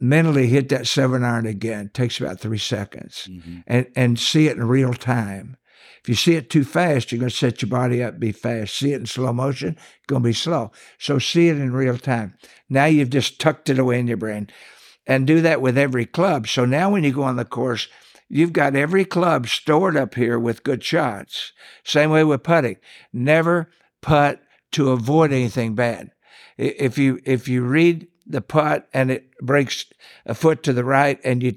mentally 0.00 0.48
hit 0.48 0.68
that 0.70 0.86
seven 0.86 1.24
iron 1.24 1.46
again. 1.46 1.86
It 1.86 1.94
takes 1.94 2.20
about 2.20 2.40
three 2.40 2.58
seconds, 2.58 3.28
mm-hmm. 3.30 3.60
and 3.66 3.86
and 3.94 4.18
see 4.18 4.48
it 4.48 4.56
in 4.56 4.68
real 4.68 4.94
time. 4.94 5.56
If 6.02 6.08
you 6.08 6.14
see 6.14 6.34
it 6.34 6.48
too 6.48 6.64
fast, 6.64 7.10
you're 7.10 7.18
going 7.18 7.30
to 7.30 7.36
set 7.36 7.60
your 7.60 7.68
body 7.68 8.02
up 8.02 8.20
be 8.20 8.32
fast. 8.32 8.76
See 8.76 8.92
it 8.92 9.00
in 9.00 9.06
slow 9.06 9.32
motion, 9.32 9.70
it's 9.70 10.06
going 10.06 10.22
to 10.22 10.28
be 10.28 10.32
slow. 10.32 10.72
So 10.98 11.18
see 11.18 11.48
it 11.48 11.56
in 11.56 11.72
real 11.72 11.98
time. 11.98 12.34
Now 12.68 12.86
you've 12.86 13.10
just 13.10 13.40
tucked 13.40 13.68
it 13.68 13.78
away 13.78 13.98
in 13.98 14.06
your 14.06 14.16
brain, 14.16 14.48
and 15.06 15.26
do 15.26 15.40
that 15.42 15.60
with 15.60 15.76
every 15.76 16.06
club. 16.06 16.46
So 16.48 16.64
now 16.64 16.90
when 16.90 17.04
you 17.04 17.12
go 17.12 17.22
on 17.22 17.36
the 17.36 17.44
course 17.44 17.88
You've 18.28 18.52
got 18.52 18.76
every 18.76 19.04
club 19.04 19.48
stored 19.48 19.96
up 19.96 20.14
here 20.14 20.38
with 20.38 20.62
good 20.62 20.84
shots. 20.84 21.52
Same 21.82 22.10
way 22.10 22.24
with 22.24 22.42
putting. 22.42 22.76
Never 23.12 23.70
putt 24.02 24.42
to 24.72 24.90
avoid 24.90 25.32
anything 25.32 25.74
bad. 25.74 26.10
If 26.58 26.98
you 26.98 27.20
if 27.24 27.48
you 27.48 27.62
read 27.62 28.08
the 28.26 28.40
putt 28.42 28.88
and 28.92 29.10
it 29.10 29.30
breaks 29.40 29.86
a 30.26 30.34
foot 30.34 30.62
to 30.64 30.72
the 30.72 30.84
right 30.84 31.18
and 31.24 31.42
you 31.42 31.56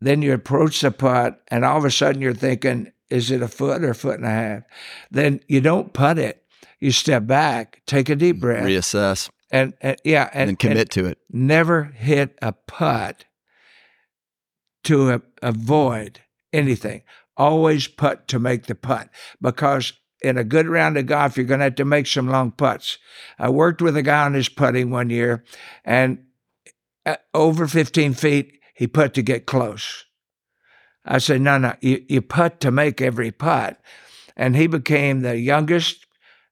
then 0.00 0.22
you 0.22 0.32
approach 0.32 0.80
the 0.80 0.90
putt 0.90 1.42
and 1.48 1.64
all 1.64 1.78
of 1.78 1.84
a 1.84 1.90
sudden 1.90 2.22
you're 2.22 2.34
thinking, 2.34 2.92
is 3.10 3.30
it 3.30 3.42
a 3.42 3.48
foot 3.48 3.82
or 3.82 3.90
a 3.90 3.94
foot 3.94 4.16
and 4.16 4.26
a 4.26 4.30
half? 4.30 4.62
Then 5.10 5.40
you 5.48 5.60
don't 5.60 5.92
putt 5.92 6.18
it. 6.18 6.44
You 6.78 6.92
step 6.92 7.26
back, 7.26 7.82
take 7.86 8.08
a 8.08 8.16
deep 8.16 8.36
mm, 8.36 8.40
breath, 8.40 8.64
reassess, 8.64 9.28
and, 9.50 9.74
and 9.82 9.96
yeah, 10.04 10.30
and, 10.32 10.50
and 10.50 10.58
commit 10.58 10.78
and 10.78 10.90
to 10.92 11.06
it. 11.06 11.18
Never 11.30 11.84
hit 11.84 12.38
a 12.40 12.52
putt 12.52 13.26
to 14.84 15.10
a, 15.10 15.22
avoid 15.42 16.20
anything. 16.52 17.02
Always 17.36 17.86
putt 17.88 18.28
to 18.28 18.38
make 18.38 18.66
the 18.66 18.74
putt 18.74 19.10
because 19.40 19.92
in 20.22 20.36
a 20.36 20.44
good 20.44 20.66
round 20.68 20.96
of 20.96 21.06
golf, 21.06 21.36
you're 21.36 21.46
going 21.46 21.60
to 21.60 21.64
have 21.64 21.74
to 21.76 21.84
make 21.84 22.06
some 22.06 22.28
long 22.28 22.52
putts. 22.52 22.98
I 23.38 23.48
worked 23.48 23.82
with 23.82 23.96
a 23.96 24.02
guy 24.02 24.24
on 24.24 24.34
his 24.34 24.48
putting 24.48 24.90
one 24.90 25.10
year, 25.10 25.44
and 25.84 26.24
uh, 27.06 27.16
over 27.34 27.66
15 27.66 28.14
feet, 28.14 28.60
he 28.74 28.86
put 28.86 29.14
to 29.14 29.22
get 29.22 29.46
close. 29.46 30.04
I 31.04 31.18
said, 31.18 31.40
no, 31.40 31.58
no, 31.58 31.74
you, 31.80 32.04
you 32.08 32.22
putt 32.22 32.60
to 32.60 32.70
make 32.70 33.00
every 33.00 33.32
putt. 33.32 33.80
And 34.36 34.56
he 34.56 34.66
became 34.66 35.20
the 35.20 35.38
youngest 35.38 36.06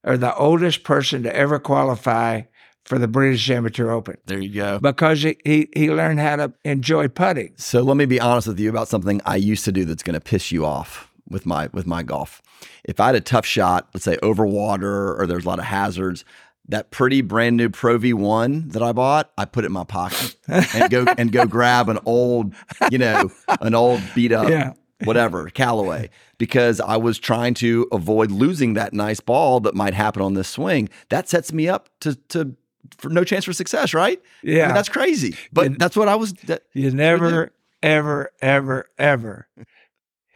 or 0.05 0.17
the 0.17 0.35
oldest 0.35 0.85
person 0.85 1.23
to 1.23 1.35
ever 1.35 1.59
qualify 1.59 2.43
for 2.85 2.99
the 2.99 3.09
British 3.09 3.49
Amateur 3.51 3.91
Open. 3.91 4.17
There 4.27 4.39
you 4.39 4.55
go. 4.55 4.79
Because 4.79 5.23
he, 5.23 5.37
he, 5.45 5.69
he 5.75 5.91
learned 5.91 6.21
how 6.21 6.37
to 6.37 6.53
enjoy 6.65 7.09
putting. 7.09 7.53
So 7.57 7.83
let 7.83 7.97
me 7.97 8.07
be 8.07 8.21
honest 8.21 8.49
with 8.49 8.59
you 8.59 8.71
about 8.71 8.89
something 8.89 9.21
I 9.27 9.37
used 9.37 9.65
to 9.67 9.73
do 9.73 9.85
that's 9.85 10.03
going 10.03 10.15
to 10.15 10.21
piss 10.21 10.51
you 10.51 10.65
off 10.65 11.08
with 11.29 11.47
my 11.47 11.69
with 11.73 11.87
my 11.87 12.03
golf. 12.03 12.43
If 12.85 13.01
I 13.01 13.07
had 13.07 13.15
a 13.15 13.21
tough 13.21 13.47
shot, 13.47 13.89
let's 13.95 14.05
say 14.05 14.19
over 14.23 14.47
water 14.47 15.15
or 15.19 15.27
there's 15.27 15.45
a 15.45 15.49
lot 15.49 15.59
of 15.59 15.67
hazards, 15.67 16.25
that 16.69 16.91
pretty 16.91 17.23
brand 17.23 17.57
new 17.57 17.71
Pro 17.71 17.99
V1 17.99 18.73
that 18.73 18.83
I 18.83 18.93
bought, 18.93 19.31
I 19.39 19.45
put 19.45 19.65
it 19.65 19.69
in 19.69 19.73
my 19.73 19.85
pocket 19.85 20.37
and 20.47 20.91
go 20.91 21.07
and 21.19 21.33
go 21.33 21.47
grab 21.47 21.89
an 21.89 21.99
old, 22.05 22.55
you 22.91 22.99
know, 22.99 23.31
an 23.61 23.75
old 23.75 24.03
beat 24.15 24.33
up 24.33 24.49
yeah. 24.49 24.73
whatever, 25.05 25.49
Callaway, 25.51 26.11
because 26.37 26.81
I 26.81 26.97
was 26.97 27.19
trying 27.19 27.55
to 27.55 27.89
avoid 27.91 28.31
losing 28.31 28.75
that 28.75 28.93
nice 28.93 29.21
ball 29.21 29.61
that 29.61 29.75
might 29.75 29.95
happen 29.95 30.23
on 30.23 30.35
this 30.35 30.49
swing. 30.49 30.89
That 31.09 31.29
sets 31.29 31.53
me 31.53 31.69
up 31.69 31.89
to 32.01 32.15
to 32.29 32.55
for 32.97 33.09
no 33.09 33.25
chance 33.25 33.45
for 33.45 33.53
success, 33.53 33.95
right? 33.95 34.21
Yeah, 34.43 34.65
I 34.65 34.67
mean, 34.67 34.75
that's 34.75 34.89
crazy. 34.89 35.37
But 35.53 35.71
you, 35.71 35.77
that's 35.79 35.97
what 35.97 36.09
I 36.09 36.17
was. 36.17 36.33
That, 36.45 36.65
you 36.75 36.91
never, 36.91 37.53
ever, 37.83 38.31
ever, 38.41 38.87
ever 38.99 39.49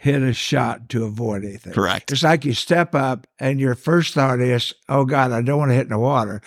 hit 0.02 0.20
a 0.20 0.32
shot 0.32 0.88
to 0.88 1.04
avoid 1.04 1.44
anything. 1.44 1.72
Correct. 1.72 2.10
It's 2.10 2.24
like 2.24 2.44
you 2.44 2.54
step 2.54 2.92
up 2.92 3.24
and 3.38 3.60
your 3.60 3.76
first 3.76 4.14
thought 4.14 4.40
is, 4.40 4.74
"Oh 4.88 5.04
God, 5.04 5.30
I 5.30 5.42
don't 5.42 5.60
want 5.60 5.70
to 5.70 5.76
hit 5.76 5.84
in 5.84 5.90
the 5.90 5.98
water 5.98 6.42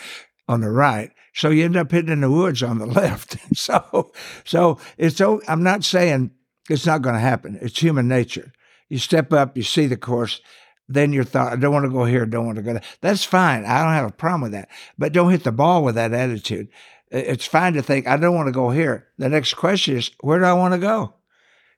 on 0.50 0.60
the 0.60 0.70
right." 0.70 1.12
So 1.34 1.50
you 1.52 1.64
end 1.64 1.78
up 1.78 1.90
hitting 1.90 2.12
in 2.12 2.20
the 2.20 2.30
woods 2.30 2.62
on 2.62 2.80
the 2.80 2.86
left. 3.02 3.38
so, 3.56 4.12
so 4.44 4.78
it's. 4.98 5.22
I'm 5.22 5.64
not 5.64 5.86
saying 5.86 6.32
it's 6.70 6.86
not 6.86 7.02
going 7.02 7.16
to 7.16 7.22
happen. 7.22 7.58
It's 7.62 7.80
human 7.80 8.10
nature. 8.10 8.52
You 8.90 8.98
step 8.98 9.32
up, 9.32 9.56
you 9.56 9.64
see 9.64 9.88
the 9.88 9.96
course, 9.96 10.42
then 10.90 11.14
your 11.14 11.24
thought, 11.24 11.54
I 11.54 11.56
don't 11.56 11.74
want 11.74 11.86
to 11.86 11.92
go 11.92 12.04
here, 12.04 12.26
don't 12.26 12.46
want 12.46 12.58
to 12.58 12.62
go 12.62 12.74
there. 12.74 12.84
That's 13.00 13.24
fine. 13.24 13.64
I 13.64 13.84
don't 13.84 13.94
have 13.94 14.10
a 14.10 14.12
problem 14.12 14.42
with 14.42 14.52
that. 14.52 14.70
But 14.98 15.14
don't 15.14 15.32
hit 15.32 15.46
the 15.46 15.54
ball 15.54 15.82
with 15.82 15.96
that 15.96 16.14
attitude. 16.14 16.68
it's 17.10 17.46
fine 17.46 17.74
to 17.74 17.82
think 17.82 18.06
I 18.06 18.18
don't 18.18 18.36
want 18.36 18.48
to 18.48 18.52
go 18.52 18.70
here. 18.70 19.08
The 19.18 19.30
next 19.30 19.54
question 19.54 19.96
is 19.96 20.12
where 20.20 20.40
do 20.40 20.46
I 20.46 20.54
want 20.54 20.74
to 20.74 20.80
go? 20.80 21.14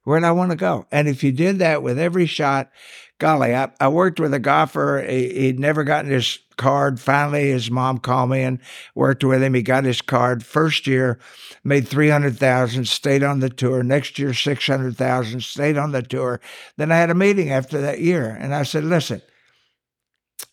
Where 0.07 0.21
do 0.21 0.25
I 0.25 0.31
want 0.31 0.51
to 0.51 0.55
go? 0.55 0.85
And 0.89 1.09
if 1.09 1.21
you 1.21 1.33
did 1.33 1.59
that 1.59 1.83
with 1.83 1.99
every 1.99 2.27
shot, 2.27 2.71
golly, 3.19 3.53
I, 3.53 3.71
I 3.77 3.89
worked 3.89 4.21
with 4.21 4.33
a 4.33 4.39
golfer. 4.39 5.05
He, 5.05 5.47
would 5.47 5.59
never 5.59 5.83
gotten 5.83 6.09
his 6.09 6.39
card. 6.55 6.97
Finally, 6.97 7.49
his 7.49 7.69
mom 7.69 7.97
called 7.97 8.29
me 8.29 8.41
and 8.43 8.59
worked 8.95 9.25
with 9.25 9.43
him. 9.43 9.53
He 9.53 9.61
got 9.61 9.83
his 9.83 10.01
card. 10.01 10.45
First 10.45 10.87
year, 10.87 11.19
made 11.65 11.89
three 11.89 12.07
hundred 12.07 12.37
thousand. 12.37 12.87
Stayed 12.87 13.21
on 13.21 13.41
the 13.41 13.49
tour. 13.49 13.83
Next 13.83 14.17
year, 14.17 14.33
six 14.33 14.65
hundred 14.65 14.95
thousand. 14.95 15.43
Stayed 15.43 15.77
on 15.77 15.91
the 15.91 16.01
tour. 16.01 16.39
Then 16.77 16.89
I 16.89 16.95
had 16.95 17.09
a 17.09 17.13
meeting 17.13 17.49
after 17.49 17.81
that 17.81 17.99
year, 17.99 18.29
and 18.29 18.55
I 18.55 18.63
said, 18.63 18.85
"Listen, 18.85 19.21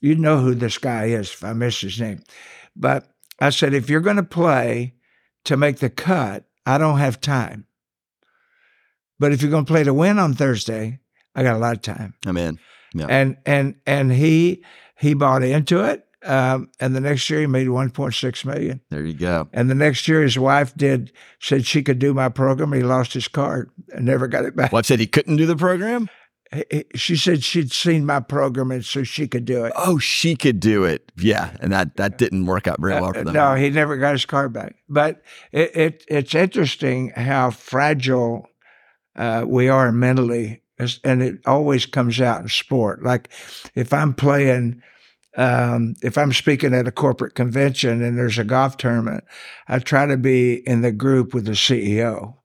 you 0.00 0.16
know 0.16 0.40
who 0.40 0.56
this 0.56 0.78
guy 0.78 1.04
is. 1.04 1.30
If 1.30 1.44
I 1.44 1.52
miss 1.52 1.80
his 1.80 2.00
name, 2.00 2.24
but 2.74 3.08
I 3.38 3.50
said 3.50 3.72
if 3.72 3.88
you're 3.88 4.00
going 4.00 4.16
to 4.16 4.24
play 4.24 4.94
to 5.44 5.56
make 5.56 5.78
the 5.78 5.90
cut, 5.90 6.42
I 6.66 6.76
don't 6.76 6.98
have 6.98 7.20
time." 7.20 7.68
But 9.18 9.32
if 9.32 9.42
you're 9.42 9.50
going 9.50 9.64
to 9.64 9.72
play 9.72 9.84
to 9.84 9.94
win 9.94 10.18
on 10.18 10.34
Thursday, 10.34 11.00
I 11.34 11.42
got 11.42 11.56
a 11.56 11.58
lot 11.58 11.76
of 11.76 11.82
time. 11.82 12.14
I'm 12.26 12.36
in. 12.36 12.58
Yeah. 12.94 13.06
And 13.08 13.36
and 13.44 13.74
and 13.86 14.12
he 14.12 14.64
he 14.98 15.14
bought 15.14 15.42
into 15.42 15.84
it. 15.84 16.06
Um, 16.24 16.70
and 16.80 16.96
the 16.96 17.00
next 17.00 17.28
year 17.28 17.40
he 17.40 17.46
made 17.46 17.66
1.6 17.66 18.44
million. 18.46 18.80
There 18.88 19.04
you 19.04 19.12
go. 19.12 19.48
And 19.52 19.68
the 19.68 19.74
next 19.74 20.08
year 20.08 20.22
his 20.22 20.38
wife 20.38 20.74
did 20.74 21.12
said 21.38 21.66
she 21.66 21.82
could 21.82 21.98
do 21.98 22.14
my 22.14 22.30
program. 22.30 22.72
He 22.72 22.82
lost 22.82 23.12
his 23.12 23.28
card 23.28 23.70
and 23.92 24.06
never 24.06 24.26
got 24.26 24.46
it 24.46 24.56
back. 24.56 24.72
Wife 24.72 24.86
said 24.86 25.00
he 25.00 25.06
couldn't 25.06 25.36
do 25.36 25.44
the 25.44 25.56
program. 25.56 26.08
She 26.94 27.16
said 27.16 27.42
she'd 27.42 27.72
seen 27.72 28.06
my 28.06 28.20
program 28.20 28.70
and 28.70 28.84
so 28.84 29.02
she 29.02 29.26
could 29.26 29.44
do 29.44 29.64
it. 29.64 29.72
Oh, 29.76 29.98
she 29.98 30.36
could 30.36 30.60
do 30.60 30.84
it. 30.84 31.10
Yeah, 31.16 31.56
and 31.60 31.72
that 31.72 31.96
that 31.96 32.16
didn't 32.16 32.46
work 32.46 32.68
out 32.68 32.80
very 32.80 32.94
well 32.94 33.12
for 33.12 33.20
uh, 33.20 33.24
them. 33.24 33.34
No, 33.34 33.54
he 33.54 33.70
never 33.70 33.96
got 33.96 34.12
his 34.12 34.24
card 34.24 34.52
back. 34.52 34.76
But 34.88 35.22
it, 35.52 35.76
it 35.76 36.04
it's 36.08 36.34
interesting 36.34 37.10
how 37.10 37.50
fragile 37.50 38.46
uh, 39.16 39.44
we 39.46 39.68
are 39.68 39.92
mentally, 39.92 40.62
and 41.04 41.22
it 41.22 41.38
always 41.46 41.86
comes 41.86 42.20
out 42.20 42.42
in 42.42 42.48
sport. 42.48 43.02
Like 43.02 43.30
if 43.74 43.92
I'm 43.92 44.14
playing, 44.14 44.82
um, 45.36 45.94
if 46.02 46.18
I'm 46.18 46.32
speaking 46.32 46.74
at 46.74 46.88
a 46.88 46.92
corporate 46.92 47.34
convention 47.34 48.02
and 48.02 48.18
there's 48.18 48.38
a 48.38 48.44
golf 48.44 48.76
tournament, 48.76 49.24
I 49.68 49.78
try 49.78 50.06
to 50.06 50.16
be 50.16 50.66
in 50.66 50.82
the 50.82 50.92
group 50.92 51.34
with 51.34 51.46
the 51.46 51.52
CEO 51.52 52.36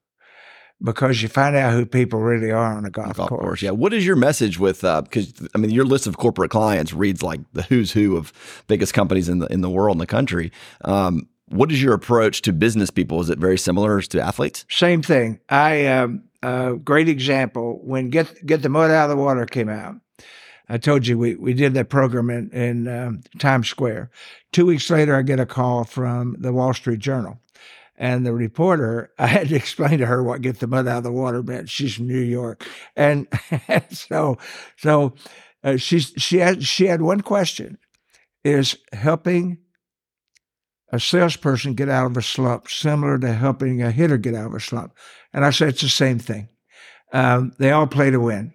because 0.81 1.21
you 1.21 1.27
find 1.27 1.55
out 1.55 1.73
who 1.73 1.85
people 1.85 2.19
really 2.19 2.51
are 2.51 2.77
on 2.77 2.85
a 2.85 2.89
golf, 2.89 3.17
golf 3.17 3.29
course. 3.29 3.41
course. 3.41 3.61
Yeah. 3.61 3.71
What 3.71 3.93
is 3.93 4.05
your 4.05 4.15
message 4.15 4.59
with 4.59 4.81
because 4.81 5.41
uh, 5.41 5.47
I 5.55 5.57
mean 5.57 5.71
your 5.71 5.85
list 5.85 6.07
of 6.07 6.17
corporate 6.17 6.51
clients 6.51 6.93
reads 6.93 7.21
like 7.21 7.41
the 7.53 7.63
who's 7.63 7.91
who 7.91 8.17
of 8.17 8.33
biggest 8.67 8.93
companies 8.93 9.29
in 9.29 9.39
the 9.39 9.47
in 9.47 9.61
the 9.61 9.69
world 9.69 9.95
in 9.95 9.99
the 9.99 10.07
country. 10.07 10.51
Um, 10.85 11.27
what 11.47 11.71
is 11.71 11.81
your 11.81 11.93
approach 11.93 12.43
to 12.43 12.53
business 12.53 12.91
people? 12.91 13.19
Is 13.21 13.29
it 13.29 13.39
very 13.39 13.57
similar 13.57 14.01
to 14.01 14.21
athletes? 14.21 14.65
Same 14.69 15.01
thing. 15.01 15.39
I 15.49 15.87
um, 15.87 16.23
a 16.41 16.75
great 16.75 17.09
example 17.09 17.79
when 17.83 18.09
get 18.09 18.45
get 18.45 18.61
the 18.61 18.69
mud 18.69 18.91
out 18.91 19.09
of 19.09 19.17
the 19.17 19.21
water 19.21 19.45
came 19.45 19.69
out. 19.69 19.95
I 20.69 20.77
told 20.77 21.07
you 21.07 21.17
we, 21.17 21.35
we 21.35 21.53
did 21.53 21.73
that 21.73 21.89
program 21.89 22.29
in, 22.29 22.51
in 22.51 22.87
um, 22.87 23.21
Times 23.39 23.67
Square. 23.67 24.11
Two 24.51 24.67
weeks 24.67 24.89
later, 24.89 25.15
I 25.15 25.23
get 25.23 25.39
a 25.39 25.45
call 25.45 25.83
from 25.83 26.35
the 26.39 26.53
Wall 26.53 26.73
Street 26.75 26.99
Journal. 26.99 27.39
And 27.97 28.23
the 28.25 28.33
reporter, 28.33 29.11
I 29.19 29.25
had 29.27 29.49
to 29.49 29.55
explain 29.55 29.97
to 29.97 30.05
her 30.05 30.23
what 30.23 30.41
get 30.41 30.59
the 30.59 30.67
mud 30.67 30.87
out 30.87 30.99
of 30.99 31.03
the 31.03 31.11
water 31.11 31.41
meant. 31.41 31.69
She's 31.69 31.95
from 31.95 32.07
New 32.07 32.19
York. 32.19 32.65
And, 32.95 33.27
and 33.67 33.85
so, 33.89 34.37
so 34.77 35.15
uh, 35.63 35.77
she's, 35.77 36.13
she 36.17 36.37
had, 36.37 36.63
she 36.63 36.85
had 36.85 37.01
one 37.01 37.21
question 37.21 37.79
is 38.43 38.77
helping 38.93 39.57
a 40.91 40.99
salesperson 40.99 41.73
get 41.73 41.89
out 41.89 42.07
of 42.07 42.17
a 42.17 42.21
slump 42.21 42.69
similar 42.69 43.17
to 43.19 43.33
helping 43.33 43.81
a 43.81 43.91
hitter 43.91 44.17
get 44.17 44.35
out 44.35 44.47
of 44.47 44.53
a 44.53 44.59
slump? 44.59 44.93
And 45.33 45.45
I 45.45 45.51
said, 45.51 45.69
it's 45.69 45.81
the 45.81 45.89
same 45.89 46.19
thing. 46.19 46.49
Um, 47.13 47.53
they 47.57 47.71
all 47.71 47.87
play 47.87 48.11
to 48.11 48.19
win. 48.19 48.53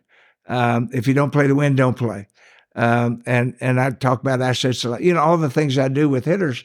Um, 0.49 0.89
if 0.93 1.07
you 1.07 1.15
don't 1.15 1.31
play 1.31 1.47
to 1.47 1.55
win, 1.55 1.77
don't 1.77 1.97
play. 1.97 2.29
Um, 2.77 3.23
and 3.25 3.57
and 3.61 3.81
I 3.81 3.91
talk 3.91 4.21
about 4.21 4.43
assets, 4.43 4.85
you 4.85 5.15
know, 5.15 5.21
all 5.21 5.37
the 5.37 5.51
things 5.51 5.79
I 5.79 5.89
do 5.89 6.09
with 6.09 6.25
hitters. 6.25 6.65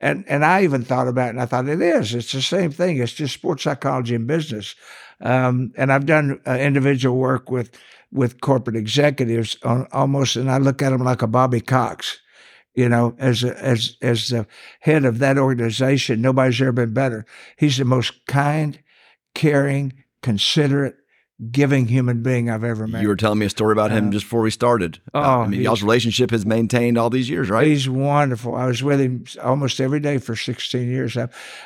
And 0.00 0.24
and 0.26 0.44
I 0.44 0.64
even 0.64 0.82
thought 0.82 1.08
about 1.08 1.26
it, 1.26 1.30
and 1.30 1.40
I 1.42 1.46
thought 1.46 1.68
it 1.68 1.82
is. 1.82 2.14
It's 2.14 2.32
the 2.32 2.40
same 2.40 2.70
thing. 2.70 2.96
It's 2.96 3.12
just 3.12 3.34
sports 3.34 3.64
psychology 3.64 4.14
and 4.14 4.26
business. 4.26 4.74
Um, 5.20 5.72
and 5.76 5.92
I've 5.92 6.06
done 6.06 6.40
uh, 6.46 6.52
individual 6.52 7.18
work 7.18 7.50
with 7.50 7.70
with 8.10 8.40
corporate 8.40 8.76
executives 8.76 9.58
on 9.62 9.86
almost, 9.92 10.36
and 10.36 10.50
I 10.50 10.56
look 10.56 10.80
at 10.80 10.90
them 10.90 11.04
like 11.04 11.20
a 11.20 11.26
Bobby 11.26 11.60
Cox 11.60 12.19
you 12.80 12.88
know, 12.88 13.14
as 13.18 13.44
a, 13.44 13.62
as 13.62 13.98
as 14.00 14.28
the 14.28 14.46
head 14.80 15.04
of 15.04 15.18
that 15.18 15.36
organization, 15.36 16.22
nobody's 16.22 16.60
ever 16.62 16.72
been 16.72 16.94
better. 16.94 17.26
He's 17.58 17.76
the 17.76 17.84
most 17.84 18.24
kind, 18.26 18.78
caring, 19.34 19.92
considerate, 20.22 20.96
giving 21.50 21.88
human 21.88 22.22
being 22.22 22.48
I've 22.48 22.64
ever 22.64 22.86
met. 22.86 23.02
You 23.02 23.08
were 23.08 23.16
telling 23.16 23.38
me 23.38 23.44
a 23.44 23.50
story 23.50 23.72
about 23.72 23.90
him 23.90 24.08
uh, 24.08 24.12
just 24.12 24.24
before 24.24 24.40
we 24.40 24.50
started. 24.50 24.98
Oh, 25.12 25.20
uh, 25.20 25.38
I 25.40 25.46
mean, 25.46 25.60
y'all's 25.60 25.82
relationship 25.82 26.30
has 26.30 26.46
maintained 26.46 26.96
all 26.96 27.10
these 27.10 27.28
years, 27.28 27.50
right? 27.50 27.66
He's 27.66 27.86
wonderful. 27.86 28.54
I 28.54 28.64
was 28.64 28.82
with 28.82 28.98
him 28.98 29.26
almost 29.42 29.78
every 29.78 30.00
day 30.00 30.16
for 30.16 30.34
16 30.34 30.88
years. 30.88 31.18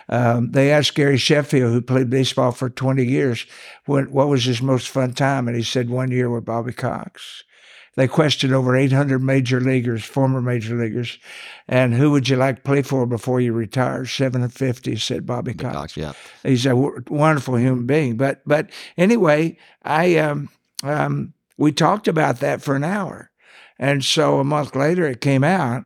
Um, 0.08 0.50
they 0.50 0.72
asked 0.72 0.96
Gary 0.96 1.16
Sheffield, 1.16 1.72
who 1.72 1.80
played 1.80 2.10
baseball 2.10 2.50
for 2.50 2.70
20 2.70 3.04
years, 3.04 3.46
what, 3.86 4.10
what 4.10 4.26
was 4.26 4.44
his 4.44 4.60
most 4.60 4.88
fun 4.88 5.12
time, 5.12 5.46
and 5.46 5.56
he 5.56 5.62
said 5.62 5.88
one 5.88 6.10
year 6.10 6.28
with 6.28 6.44
Bobby 6.44 6.72
Cox. 6.72 7.44
They 7.96 8.08
questioned 8.08 8.52
over 8.52 8.76
800 8.76 9.22
major 9.22 9.60
leaguers, 9.60 10.04
former 10.04 10.40
major 10.40 10.74
leaguers, 10.76 11.18
and 11.68 11.94
who 11.94 12.10
would 12.10 12.28
you 12.28 12.36
like 12.36 12.56
to 12.56 12.62
play 12.62 12.82
for 12.82 13.06
before 13.06 13.40
you 13.40 13.52
retire? 13.52 14.04
750, 14.04 14.96
said 14.96 15.26
Bobby 15.26 15.54
Cox. 15.54 15.74
Cox 15.74 15.96
yeah. 15.96 16.12
He's 16.42 16.66
a 16.66 16.70
w- 16.70 17.02
wonderful 17.08 17.56
human 17.56 17.86
being. 17.86 18.16
But 18.16 18.42
but 18.46 18.70
anyway, 18.96 19.58
I 19.82 20.16
um, 20.16 20.48
um, 20.82 21.34
we 21.56 21.70
talked 21.70 22.08
about 22.08 22.40
that 22.40 22.62
for 22.62 22.74
an 22.74 22.84
hour. 22.84 23.30
And 23.78 24.04
so 24.04 24.38
a 24.38 24.44
month 24.44 24.74
later, 24.74 25.06
it 25.06 25.20
came 25.20 25.44
out. 25.44 25.84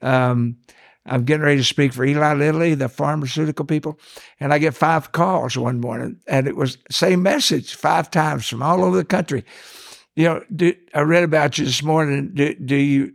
Um, 0.00 0.58
I'm 1.04 1.24
getting 1.24 1.44
ready 1.44 1.58
to 1.58 1.64
speak 1.64 1.92
for 1.92 2.04
Eli 2.04 2.34
Lilly, 2.34 2.74
the 2.74 2.88
pharmaceutical 2.88 3.64
people, 3.64 3.98
and 4.40 4.52
I 4.52 4.58
get 4.58 4.74
five 4.74 5.12
calls 5.12 5.56
one 5.56 5.80
morning, 5.80 6.20
and 6.26 6.48
it 6.48 6.56
was 6.56 6.78
same 6.90 7.22
message 7.22 7.74
five 7.74 8.10
times 8.10 8.48
from 8.48 8.62
all 8.62 8.84
over 8.84 8.96
the 8.96 9.04
country 9.04 9.44
you 10.16 10.24
know, 10.24 10.42
do, 10.54 10.74
I 10.94 11.00
read 11.00 11.24
about 11.24 11.58
you 11.58 11.66
this 11.66 11.82
morning. 11.82 12.30
Do, 12.34 12.54
do 12.54 12.76
you 12.76 13.12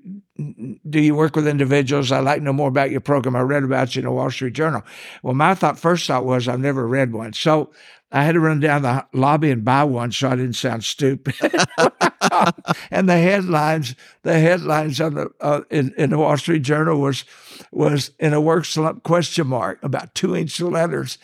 do 0.89 0.99
you 0.99 1.15
work 1.15 1.35
with 1.35 1.47
individuals? 1.47 2.11
I'd 2.11 2.19
like 2.19 2.37
to 2.37 2.43
know 2.43 2.53
more 2.53 2.69
about 2.69 2.89
your 2.91 3.01
program. 3.01 3.35
I 3.35 3.41
read 3.41 3.63
about 3.63 3.95
you 3.95 3.99
in 3.99 4.05
the 4.05 4.11
Wall 4.11 4.31
Street 4.31 4.53
Journal. 4.53 4.83
Well, 5.21 5.33
my 5.33 5.53
thought 5.55 5.77
first 5.77 6.07
thought 6.07 6.25
was 6.25 6.47
I've 6.47 6.59
never 6.59 6.87
read 6.87 7.11
one, 7.11 7.33
so 7.33 7.71
I 8.11 8.23
had 8.23 8.33
to 8.33 8.39
run 8.39 8.59
down 8.59 8.83
the 8.83 9.05
lobby 9.13 9.51
and 9.51 9.63
buy 9.63 9.83
one 9.83 10.11
so 10.11 10.29
I 10.29 10.35
didn't 10.35 10.53
sound 10.53 10.83
stupid. 10.83 11.35
and 12.91 13.09
the 13.09 13.17
headlines, 13.17 13.95
the 14.23 14.39
headlines 14.39 14.99
on 14.99 15.15
the 15.15 15.29
uh, 15.39 15.61
in, 15.69 15.93
in 15.97 16.11
the 16.11 16.17
Wall 16.17 16.37
Street 16.37 16.61
Journal 16.61 16.99
was 16.99 17.25
was 17.71 18.11
in 18.19 18.33
a 18.33 18.41
work 18.41 18.65
slump 18.65 19.03
question 19.03 19.47
mark 19.47 19.79
about 19.83 20.13
two 20.13 20.35
inch 20.35 20.59
letters. 20.59 21.17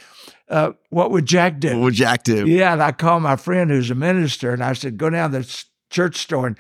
Uh, 0.50 0.72
what 0.90 1.12
would 1.12 1.26
Jack 1.26 1.60
do? 1.60 1.76
What 1.76 1.84
would 1.84 1.94
Jack 1.94 2.24
do? 2.24 2.48
Yeah, 2.48 2.74
and 2.74 2.82
I 2.82 2.92
called 2.92 3.24
my 3.24 3.36
friend 3.36 3.70
who's 3.70 3.92
a 3.92 3.96
minister, 3.96 4.54
and 4.54 4.64
I 4.64 4.74
said, 4.74 4.98
go 4.98 5.10
down 5.10 5.32
to 5.32 5.40
the 5.40 5.64
church 5.90 6.18
store 6.18 6.48
and 6.48 6.58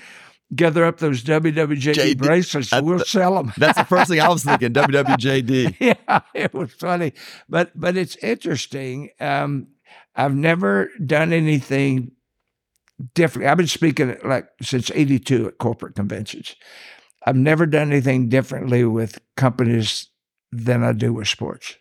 gather 0.55 0.85
up 0.85 0.97
those 0.97 1.23
WWJD 1.23 1.93
JD, 1.93 2.17
bracelets. 2.17 2.71
We'll 2.73 2.99
sell 2.99 3.35
them. 3.35 3.53
that's 3.57 3.77
the 3.77 3.85
first 3.85 4.09
thing 4.09 4.19
I 4.19 4.29
was 4.29 4.43
thinking. 4.43 4.73
WWJD. 4.73 5.75
Yeah, 5.79 6.19
it 6.33 6.53
was 6.53 6.73
funny, 6.73 7.13
but 7.47 7.71
but 7.79 7.97
it's 7.97 8.15
interesting. 8.17 9.09
Um, 9.19 9.67
I've 10.15 10.35
never 10.35 10.89
done 11.05 11.31
anything 11.31 12.11
different. 13.13 13.47
I've 13.49 13.57
been 13.57 13.67
speaking 13.67 14.17
like 14.23 14.49
since 14.61 14.91
'82 14.93 15.47
at 15.47 15.57
corporate 15.57 15.95
conventions. 15.95 16.55
I've 17.25 17.35
never 17.35 17.65
done 17.65 17.91
anything 17.91 18.29
differently 18.29 18.85
with 18.85 19.19
companies 19.35 20.07
than 20.51 20.83
I 20.83 20.93
do 20.93 21.13
with 21.13 21.27
sports. 21.27 21.75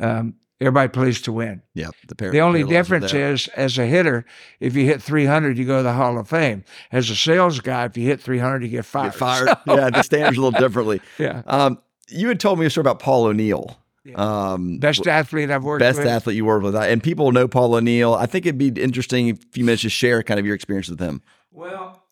Um, 0.00 0.36
Everybody 0.66 0.88
plays 0.88 1.20
to 1.22 1.32
win. 1.32 1.62
Yeah. 1.74 1.90
The, 2.08 2.14
par- 2.14 2.30
the 2.30 2.40
only 2.40 2.64
difference 2.64 3.12
is, 3.12 3.48
as 3.48 3.78
a 3.78 3.86
hitter, 3.86 4.24
if 4.60 4.74
you 4.74 4.84
hit 4.84 5.02
300, 5.02 5.58
you 5.58 5.64
go 5.64 5.78
to 5.78 5.82
the 5.82 5.92
Hall 5.92 6.18
of 6.18 6.28
Fame. 6.28 6.64
As 6.90 7.10
a 7.10 7.16
sales 7.16 7.60
guy, 7.60 7.84
if 7.84 7.96
you 7.96 8.06
hit 8.06 8.20
300, 8.20 8.62
you 8.62 8.68
get 8.68 8.84
fired. 8.84 9.12
Get 9.12 9.18
fired. 9.18 9.48
So, 9.66 9.76
yeah, 9.76 9.90
the 9.90 10.02
standards 10.02 10.38
a 10.38 10.40
little 10.40 10.58
differently. 10.58 11.00
yeah. 11.18 11.42
Um, 11.46 11.78
you 12.08 12.28
had 12.28 12.40
told 12.40 12.58
me 12.58 12.66
a 12.66 12.70
story 12.70 12.82
about 12.82 12.98
Paul 12.98 13.24
O'Neill. 13.24 13.78
Yeah. 14.04 14.16
Um, 14.16 14.78
best 14.78 15.06
athlete 15.06 15.50
I've 15.50 15.64
worked 15.64 15.80
best 15.80 15.98
with. 15.98 16.06
Best 16.06 16.14
athlete 16.14 16.36
you 16.36 16.44
worked 16.44 16.64
with. 16.64 16.76
And 16.76 17.02
people 17.02 17.32
know 17.32 17.48
Paul 17.48 17.74
O'Neill. 17.74 18.14
I 18.14 18.26
think 18.26 18.44
it'd 18.44 18.58
be 18.58 18.68
interesting 18.82 19.28
if 19.28 19.56
you 19.56 19.64
minutes 19.64 19.82
to 19.82 19.88
share 19.88 20.22
kind 20.22 20.38
of 20.38 20.44
your 20.44 20.54
experience 20.54 20.88
with 20.90 21.00
him. 21.00 21.22
Well, 21.50 22.04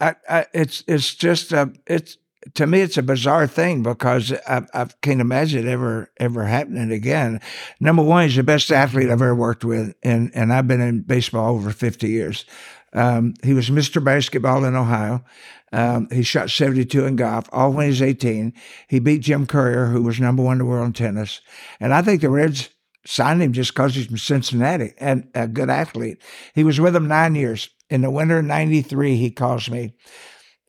I, 0.00 0.16
I, 0.28 0.46
it's 0.52 0.82
it's 0.88 1.14
just 1.14 1.52
a, 1.52 1.72
it's 1.86 2.16
to 2.54 2.66
me, 2.66 2.80
it's 2.80 2.96
a 2.96 3.02
bizarre 3.02 3.46
thing 3.46 3.82
because 3.82 4.32
I, 4.46 4.62
I 4.72 4.86
can't 5.02 5.20
imagine 5.20 5.66
it 5.66 5.70
ever 5.70 6.10
ever 6.18 6.44
happening 6.44 6.90
again. 6.90 7.40
Number 7.80 8.02
one, 8.02 8.24
he's 8.24 8.36
the 8.36 8.42
best 8.42 8.70
athlete 8.72 9.10
I've 9.10 9.22
ever 9.22 9.34
worked 9.34 9.64
with, 9.64 9.94
and 10.02 10.30
and 10.34 10.52
I've 10.52 10.68
been 10.68 10.80
in 10.80 11.02
baseball 11.02 11.54
over 11.54 11.70
fifty 11.70 12.08
years. 12.08 12.44
Um, 12.92 13.34
he 13.44 13.54
was 13.54 13.70
Mr. 13.70 14.02
Basketball 14.02 14.64
in 14.64 14.74
Ohio. 14.74 15.24
Um, 15.72 16.08
he 16.10 16.22
shot 16.22 16.50
72 16.50 17.06
in 17.06 17.14
golf, 17.14 17.48
all 17.52 17.72
when 17.72 17.84
he 17.84 17.90
was 17.90 18.02
18. 18.02 18.52
He 18.88 18.98
beat 18.98 19.20
Jim 19.20 19.46
Courier, 19.46 19.86
who 19.86 20.02
was 20.02 20.18
number 20.18 20.42
one 20.42 20.54
in 20.54 20.58
the 20.58 20.64
world 20.64 20.86
in 20.86 20.92
tennis. 20.92 21.40
And 21.78 21.94
I 21.94 22.02
think 22.02 22.20
the 22.20 22.28
Reds 22.28 22.70
signed 23.06 23.42
him 23.42 23.52
just 23.52 23.72
because 23.72 23.94
he's 23.94 24.06
from 24.06 24.18
Cincinnati 24.18 24.92
and 24.98 25.28
a 25.34 25.46
good 25.46 25.70
athlete. 25.70 26.20
He 26.54 26.64
was 26.64 26.80
with 26.80 26.94
them 26.94 27.08
nine 27.08 27.34
years. 27.34 27.70
In 27.88 28.02
the 28.02 28.10
winter 28.10 28.38
of 28.38 28.44
93, 28.44 29.16
he 29.16 29.30
calls 29.30 29.70
me 29.70 29.94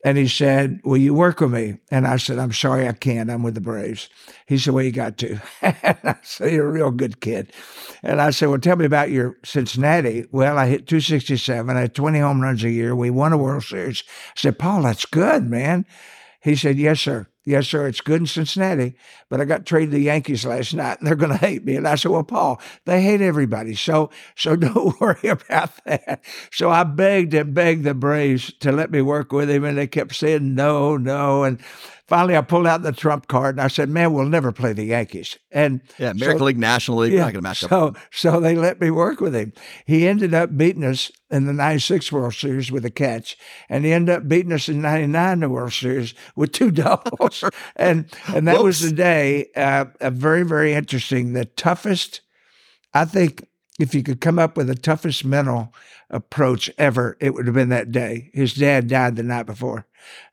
and 0.04 0.18
he 0.18 0.26
said, 0.26 0.80
Will 0.84 0.96
you 0.96 1.14
work 1.14 1.40
with 1.40 1.52
me? 1.52 1.78
And 1.90 2.06
I 2.06 2.16
said, 2.16 2.38
I'm 2.38 2.52
sorry, 2.52 2.88
I 2.88 2.92
can't. 2.92 3.30
I'm 3.30 3.42
with 3.42 3.54
the 3.54 3.60
Braves. 3.60 4.08
He 4.46 4.58
said, 4.58 4.74
Well, 4.74 4.84
you 4.84 4.92
got 4.92 5.16
to. 5.18 5.40
I 5.62 6.16
said, 6.22 6.52
You're 6.52 6.68
a 6.68 6.72
real 6.72 6.90
good 6.90 7.20
kid. 7.20 7.52
And 8.02 8.20
I 8.20 8.30
said, 8.30 8.48
Well, 8.48 8.58
tell 8.58 8.76
me 8.76 8.84
about 8.84 9.10
your 9.10 9.36
Cincinnati. 9.44 10.26
Well, 10.32 10.58
I 10.58 10.66
hit 10.66 10.86
267. 10.88 11.76
I 11.76 11.80
had 11.80 11.94
20 11.94 12.18
home 12.18 12.40
runs 12.40 12.64
a 12.64 12.70
year. 12.70 12.96
We 12.96 13.10
won 13.10 13.32
a 13.32 13.38
World 13.38 13.64
Series. 13.64 14.02
I 14.08 14.32
said, 14.36 14.58
Paul, 14.58 14.82
that's 14.82 15.06
good, 15.06 15.48
man. 15.48 15.86
He 16.40 16.56
said, 16.56 16.78
Yes, 16.78 17.00
sir. 17.00 17.28
Yes, 17.44 17.66
sir, 17.66 17.88
it's 17.88 18.00
good 18.00 18.20
in 18.20 18.26
Cincinnati, 18.26 18.94
but 19.28 19.40
I 19.40 19.44
got 19.44 19.66
traded 19.66 19.90
to 19.90 19.96
the 19.96 20.04
Yankees 20.04 20.46
last 20.46 20.74
night 20.74 20.98
and 20.98 21.08
they're 21.08 21.16
going 21.16 21.32
to 21.32 21.36
hate 21.36 21.64
me. 21.64 21.74
And 21.74 21.88
I 21.88 21.96
said, 21.96 22.12
Well, 22.12 22.22
Paul, 22.22 22.60
they 22.84 23.02
hate 23.02 23.20
everybody. 23.20 23.74
So, 23.74 24.10
so 24.36 24.54
don't 24.56 25.00
worry 25.00 25.28
about 25.28 25.72
that. 25.84 26.22
So 26.52 26.70
I 26.70 26.84
begged 26.84 27.34
and 27.34 27.52
begged 27.52 27.82
the 27.84 27.94
Braves 27.94 28.52
to 28.60 28.70
let 28.70 28.92
me 28.92 29.02
work 29.02 29.32
with 29.32 29.50
him, 29.50 29.64
and 29.64 29.76
they 29.76 29.88
kept 29.88 30.14
saying 30.14 30.54
no, 30.54 30.96
no. 30.96 31.42
And 31.42 31.60
finally, 32.12 32.36
I 32.36 32.42
pulled 32.42 32.66
out 32.66 32.82
the 32.82 32.92
trump 32.92 33.26
card 33.26 33.56
and 33.56 33.62
I 33.62 33.68
said, 33.68 33.88
"Man, 33.88 34.12
we'll 34.12 34.26
never 34.26 34.52
play 34.52 34.72
the 34.72 34.84
Yankees." 34.84 35.38
And 35.50 35.80
yeah, 35.98 36.10
American 36.10 36.40
so, 36.40 36.44
League, 36.44 36.58
National 36.58 36.98
League, 36.98 37.14
yeah, 37.14 37.20
not 37.20 37.32
going 37.32 37.42
to 37.42 37.48
match 37.48 37.60
so, 37.60 37.86
up. 37.88 37.96
So 38.10 38.38
they 38.38 38.54
let 38.54 38.80
me 38.80 38.90
work 38.90 39.20
with 39.20 39.34
him. 39.34 39.52
He 39.86 40.06
ended 40.06 40.34
up 40.34 40.56
beating 40.56 40.84
us 40.84 41.10
in 41.30 41.46
the 41.46 41.52
'96 41.54 42.12
World 42.12 42.34
Series 42.34 42.70
with 42.70 42.84
a 42.84 42.90
catch, 42.90 43.36
and 43.68 43.84
he 43.84 43.92
ended 43.92 44.14
up 44.14 44.28
beating 44.28 44.52
us 44.52 44.68
in 44.68 44.82
'99 44.82 45.40
the 45.40 45.48
World 45.48 45.72
Series 45.72 46.14
with 46.36 46.52
two 46.52 46.70
doubles. 46.82 47.31
And 47.76 48.06
and 48.28 48.46
that 48.48 48.54
Whoops. 48.54 48.64
was 48.64 48.80
the 48.82 48.92
day. 48.92 49.48
Uh, 49.56 49.86
a 50.00 50.10
very 50.10 50.42
very 50.44 50.72
interesting. 50.74 51.32
The 51.32 51.44
toughest, 51.44 52.20
I 52.94 53.04
think, 53.04 53.46
if 53.82 53.96
you 53.96 54.02
could 54.04 54.20
come 54.20 54.38
up 54.38 54.56
with 54.56 54.68
the 54.68 54.76
toughest 54.76 55.24
mental 55.24 55.74
approach 56.08 56.70
ever, 56.78 57.16
it 57.20 57.34
would 57.34 57.46
have 57.46 57.54
been 57.56 57.70
that 57.70 57.90
day. 57.90 58.30
His 58.32 58.54
dad 58.54 58.86
died 58.86 59.16
the 59.16 59.24
night 59.24 59.44
before. 59.44 59.86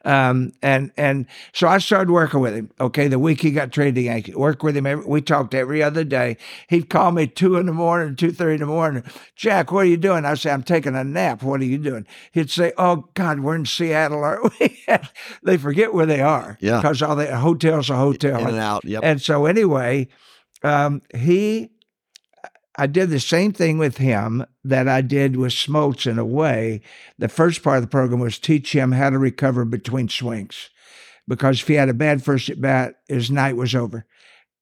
Um, 0.06 0.52
and 0.62 0.92
and 0.98 1.26
so 1.54 1.68
I 1.68 1.80
started 1.80 2.12
working 2.12 2.40
with 2.42 2.56
him. 2.56 2.72
Okay, 2.80 3.08
the 3.08 3.20
week 3.20 3.42
he 3.42 3.52
got 3.52 3.72
traded 3.72 3.96
to 3.96 4.02
Yankee, 4.02 4.36
work 4.36 4.62
with 4.62 4.78
him. 4.78 4.86
Every, 4.86 5.06
we 5.06 5.22
talked 5.22 5.54
every 5.54 5.82
other 5.82 6.04
day. 6.04 6.38
He'd 6.68 6.90
call 6.90 7.12
me 7.12 7.28
two 7.28 7.56
in 7.58 7.66
the 7.66 7.74
morning, 7.74 8.16
two 8.16 8.32
thirty 8.32 8.56
in 8.56 8.60
the 8.62 8.66
morning. 8.66 9.04
Jack, 9.36 9.72
what 9.72 9.82
are 9.82 9.90
you 9.90 9.98
doing? 9.98 10.26
I 10.26 10.36
say, 10.36 10.52
I'm 10.52 10.64
taking 10.64 10.96
a 10.96 11.04
nap. 11.04 11.44
What 11.44 11.62
are 11.62 11.66
you 11.66 11.78
doing? 11.78 12.08
He'd 12.32 12.50
say, 12.50 12.72
Oh 12.78 13.10
God, 13.14 13.40
we're 13.42 13.56
in 13.56 13.66
Seattle, 13.66 14.24
aren't 14.24 14.60
we? 14.60 14.84
they 15.44 15.58
forget 15.58 15.94
where 15.94 16.08
they 16.08 16.22
are. 16.22 16.58
Yeah, 16.62 16.82
because 16.82 17.02
all 17.02 17.16
the 17.16 17.36
hotels 17.36 17.90
are 17.90 17.98
hotel 17.98 18.42
in 18.42 18.48
and 18.48 18.58
out. 18.58 18.86
Yep. 18.86 19.02
And 19.04 19.22
so 19.22 19.46
anyway, 19.46 20.08
um, 20.64 21.02
he 21.16 21.70
I 22.80 22.88
did 22.88 23.10
the 23.10 23.20
same 23.20 23.52
thing 23.52 23.78
with 23.78 23.98
him 23.98 24.46
that 24.64 24.88
I 24.88 25.02
did 25.02 25.36
with 25.36 25.52
Smoltz 25.52 26.10
in 26.10 26.18
a 26.18 26.24
way. 26.24 26.80
The 27.18 27.28
first 27.28 27.62
part 27.62 27.76
of 27.76 27.84
the 27.84 27.90
program 27.90 28.22
was 28.22 28.40
teach 28.40 28.72
him 28.74 28.94
how 28.94 29.10
to 29.10 29.18
recover 29.18 29.66
between 29.66 30.08
swings. 30.08 30.70
Because 31.28 31.60
if 31.62 31.68
he 31.68 31.74
had 31.74 31.90
a 31.90 31.94
bad 31.94 32.24
first 32.24 32.48
at 32.48 32.62
bat, 32.62 32.96
his 33.10 33.30
night 33.30 33.58
was 33.58 33.76
over. 33.76 34.06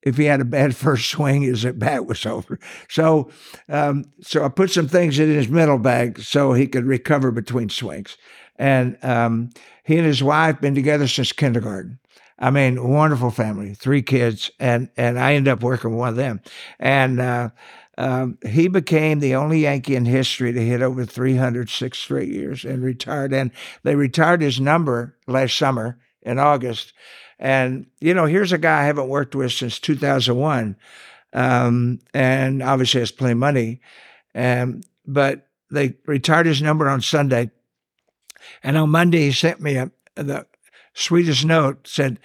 If 0.02 0.18
he 0.18 0.26
had 0.26 0.42
a 0.42 0.46
bad 0.46 0.76
first 0.76 1.12
swing, 1.12 1.44
his 1.44 1.64
at 1.64 1.78
bat 1.78 2.08
was 2.08 2.26
over. 2.26 2.60
So, 2.90 3.30
um, 3.70 4.06
so 4.22 4.44
I 4.44 4.50
put 4.50 4.72
some 4.72 4.88
things 4.88 5.20
in 5.20 5.30
his 5.30 5.48
middle 5.48 5.78
bag 5.78 6.20
so 6.20 6.54
he 6.54 6.66
could 6.66 6.86
recover 6.86 7.30
between 7.30 7.70
swings. 7.70 8.18
And 8.56 8.98
um, 9.04 9.52
he 9.84 9.96
and 9.96 10.08
his 10.08 10.24
wife 10.24 10.60
been 10.60 10.74
together 10.74 11.08
since 11.08 11.32
kindergarten. 11.32 12.00
I 12.40 12.50
mean, 12.52 12.88
wonderful 12.88 13.32
family, 13.32 13.74
three 13.74 14.04
kids, 14.04 14.52
and 14.60 14.90
and 14.96 15.18
I 15.18 15.34
ended 15.34 15.52
up 15.52 15.64
working 15.64 15.92
with 15.92 16.00
one 16.00 16.10
of 16.10 16.16
them. 16.18 16.42
And 16.80 17.20
uh, 17.20 17.50
um, 17.98 18.38
he 18.46 18.68
became 18.68 19.20
the 19.20 19.36
only 19.36 19.62
Yankee 19.62 19.96
in 19.96 20.06
history 20.06 20.54
to 20.54 20.62
hit 20.62 20.82
over 20.82 21.04
306 21.04 21.98
straight 21.98 22.30
years 22.30 22.64
and 22.64 22.84
retired. 22.84 23.34
And 23.34 23.52
they 23.84 23.96
retired 23.96 24.42
his 24.42 24.60
number 24.60 25.16
last 25.26 25.58
summer 25.58 25.98
in 26.22 26.38
August. 26.38 26.94
And, 27.40 27.88
you 28.00 28.14
know, 28.14 28.26
here's 28.26 28.52
a 28.52 28.58
guy 28.58 28.82
I 28.82 28.86
haven't 28.86 29.10
worked 29.10 29.36
with 29.36 29.52
since 29.52 29.80
2001 29.80 30.76
um, 31.34 32.00
and 32.14 32.62
obviously 32.62 33.00
has 33.00 33.12
plenty 33.12 33.34
of 33.34 33.40
money. 33.40 33.82
And, 34.34 34.86
but 35.06 35.48
they 35.72 35.96
retired 36.06 36.46
his 36.46 36.62
number 36.62 36.88
on 36.88 37.02
Sunday. 37.02 37.50
And 38.64 38.78
on 38.78 38.92
Monday, 38.92 39.26
he 39.26 39.32
sent 39.32 39.60
me 39.60 39.76
a, 39.76 39.92
the 40.16 40.46
sweetest 40.94 41.46
note, 41.46 41.88
said, 41.88 42.20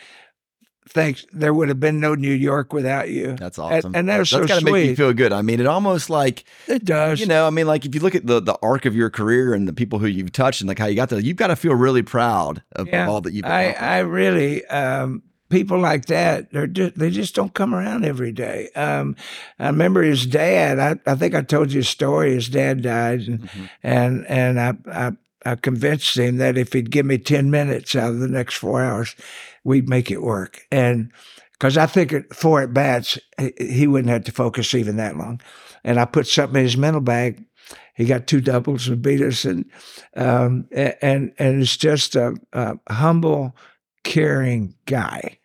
thanks. 0.92 1.26
There 1.32 1.52
would 1.52 1.68
have 1.68 1.80
been 1.80 2.00
no 2.00 2.14
New 2.14 2.32
York 2.32 2.72
without 2.72 3.08
you. 3.08 3.36
That's 3.36 3.58
awesome. 3.58 3.88
And, 3.88 3.96
and 3.96 4.08
that 4.08 4.18
was 4.18 4.30
That's 4.30 4.44
so 4.44 4.48
gotta 4.48 4.60
sweet. 4.60 4.72
make 4.72 4.88
you 4.90 4.96
feel 4.96 5.12
good. 5.12 5.32
I 5.32 5.42
mean, 5.42 5.60
it 5.60 5.66
almost 5.66 6.08
like 6.08 6.44
it 6.68 6.84
does. 6.84 7.20
You 7.20 7.26
know, 7.26 7.46
I 7.46 7.50
mean, 7.50 7.66
like 7.66 7.84
if 7.84 7.94
you 7.94 8.00
look 8.00 8.14
at 8.14 8.26
the 8.26 8.40
the 8.40 8.56
arc 8.62 8.86
of 8.86 8.94
your 8.94 9.10
career 9.10 9.54
and 9.54 9.66
the 9.66 9.72
people 9.72 9.98
who 9.98 10.06
you've 10.06 10.32
touched 10.32 10.60
and 10.60 10.68
like 10.68 10.78
how 10.78 10.86
you 10.86 10.94
got 10.94 11.08
there, 11.08 11.18
you've 11.20 11.36
got 11.36 11.48
to 11.48 11.56
feel 11.56 11.74
really 11.74 12.02
proud 12.02 12.62
of, 12.72 12.86
yeah, 12.88 13.04
of 13.04 13.10
all 13.10 13.20
that 13.20 13.32
you've. 13.32 13.44
I 13.44 13.72
I 13.72 13.98
really. 13.98 14.64
Um, 14.66 15.22
people 15.52 15.78
like 15.78 16.06
that, 16.06 16.50
they're 16.50 16.66
just, 16.66 16.98
they 16.98 17.10
just 17.10 17.34
don't 17.34 17.52
come 17.52 17.74
around 17.74 18.06
every 18.06 18.32
day. 18.32 18.70
Um, 18.74 19.14
I 19.58 19.66
remember 19.66 20.02
his 20.02 20.24
dad. 20.24 20.78
I, 20.78 20.98
I 21.08 21.14
think 21.14 21.34
I 21.34 21.42
told 21.42 21.72
you 21.72 21.82
a 21.82 21.84
story. 21.84 22.32
His 22.32 22.48
dad 22.48 22.82
died, 22.82 23.20
and 23.28 23.42
mm-hmm. 23.42 23.64
and 23.82 24.26
and 24.26 24.58
I, 24.58 24.74
I 24.90 25.12
I 25.44 25.54
convinced 25.56 26.16
him 26.16 26.38
that 26.38 26.56
if 26.56 26.72
he'd 26.72 26.90
give 26.90 27.04
me 27.04 27.18
ten 27.18 27.50
minutes 27.50 27.94
out 27.94 28.10
of 28.10 28.20
the 28.20 28.28
next 28.28 28.54
four 28.54 28.82
hours, 28.82 29.14
we'd 29.64 29.88
make 29.88 30.10
it 30.10 30.22
work. 30.22 30.66
And 30.70 31.12
because 31.52 31.76
I 31.76 31.86
think 31.86 32.12
at 32.12 32.34
four 32.34 32.62
at 32.62 32.74
bats, 32.74 33.18
he 33.58 33.86
wouldn't 33.86 34.10
have 34.10 34.24
to 34.24 34.32
focus 34.32 34.74
even 34.74 34.96
that 34.96 35.16
long. 35.16 35.40
And 35.84 35.98
I 35.98 36.04
put 36.04 36.26
something 36.26 36.58
in 36.58 36.64
his 36.64 36.76
mental 36.76 37.00
bag. 37.00 37.44
He 37.94 38.06
got 38.06 38.26
two 38.26 38.40
doubles 38.40 38.88
and 38.88 39.02
beat 39.02 39.20
us, 39.20 39.44
and 39.44 39.66
um, 40.16 40.66
and 40.72 41.32
and 41.38 41.62
it's 41.62 41.76
just 41.76 42.16
a, 42.16 42.34
a 42.52 42.78
humble, 42.90 43.54
caring 44.02 44.74
guy 44.86 45.38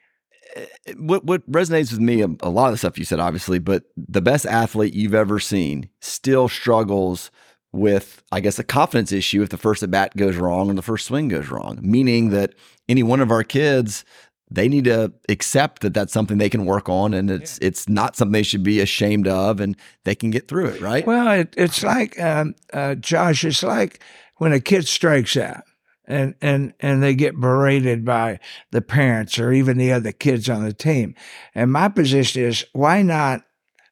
what 0.98 1.24
what 1.26 1.50
resonates 1.52 1.92
with 1.92 2.00
me 2.00 2.22
a, 2.22 2.50
lot 2.50 2.68
of 2.68 2.74
the 2.74 2.78
stuff 2.78 2.98
you 2.98 3.06
said 3.06 3.20
obviously 3.20 3.60
but 3.60 3.84
the 3.96 4.22
best 4.22 4.46
athlete 4.46 4.94
you've 4.94 5.14
ever 5.14 5.40
seen 5.40 5.90
still 6.00 6.48
struggles 6.48 7.32
with 7.74 8.24
i 8.32 8.40
guess 8.40 8.60
a 8.60 8.64
confidence 8.64 9.12
issue 9.12 9.42
if 9.42 9.50
the 9.50 9.58
first 9.58 9.84
at 9.84 9.92
bat 9.92 10.16
goes 10.16 10.36
wrong 10.36 10.70
and 10.70 10.78
the 10.78 10.84
first 10.84 11.06
swing 11.06 11.28
goes 11.28 11.50
wrong 11.50 11.80
meaning 11.82 12.30
that 12.30 12.54
any 12.88 13.04
one 13.04 13.20
of 13.20 13.32
our 13.32 13.44
kids 13.44 14.06
they 14.50 14.70
need 14.70 14.86
to 14.86 15.12
accept 15.28 15.82
that 15.82 15.94
that's 15.94 16.14
something 16.14 16.38
they 16.38 16.50
can 16.50 16.66
work 16.66 16.88
on 16.88 17.14
and 17.14 17.30
it's 17.30 17.60
yeah. 17.62 17.68
it's 17.68 17.90
not 17.90 18.16
something 18.16 18.32
they 18.32 18.44
should 18.44 18.64
be 18.64 18.80
ashamed 18.80 19.28
of 19.28 19.60
and 19.60 19.76
they 20.06 20.16
can 20.16 20.30
get 20.30 20.48
through 20.48 20.68
it 20.68 20.82
right 20.82 21.06
well 21.06 21.30
it, 21.40 21.54
it's 21.58 21.84
like 21.84 22.20
um, 22.20 22.56
uh, 22.74 22.96
josh 22.96 23.44
it's 23.44 23.64
like 23.64 24.02
when 24.38 24.54
a 24.54 24.60
kid 24.60 24.88
strikes 24.88 25.36
out 25.36 25.64
and 26.08 26.36
and 26.42 26.74
and 26.80 27.04
they 27.04 27.14
get 27.14 27.40
berated 27.40 28.06
by 28.06 28.40
the 28.72 28.82
parents 28.82 29.38
or 29.38 29.52
even 29.52 29.78
the 29.78 29.92
other 29.92 30.12
kids 30.12 30.50
on 30.50 30.64
the 30.64 30.74
team 30.74 31.14
and 31.54 31.72
my 31.72 31.90
position 31.90 32.44
is 32.44 32.66
why 32.74 33.02
not 33.02 33.42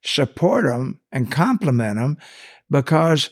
support 0.03 0.65
them 0.65 0.99
and 1.11 1.31
compliment 1.31 1.97
them 1.97 2.17
because 2.69 3.29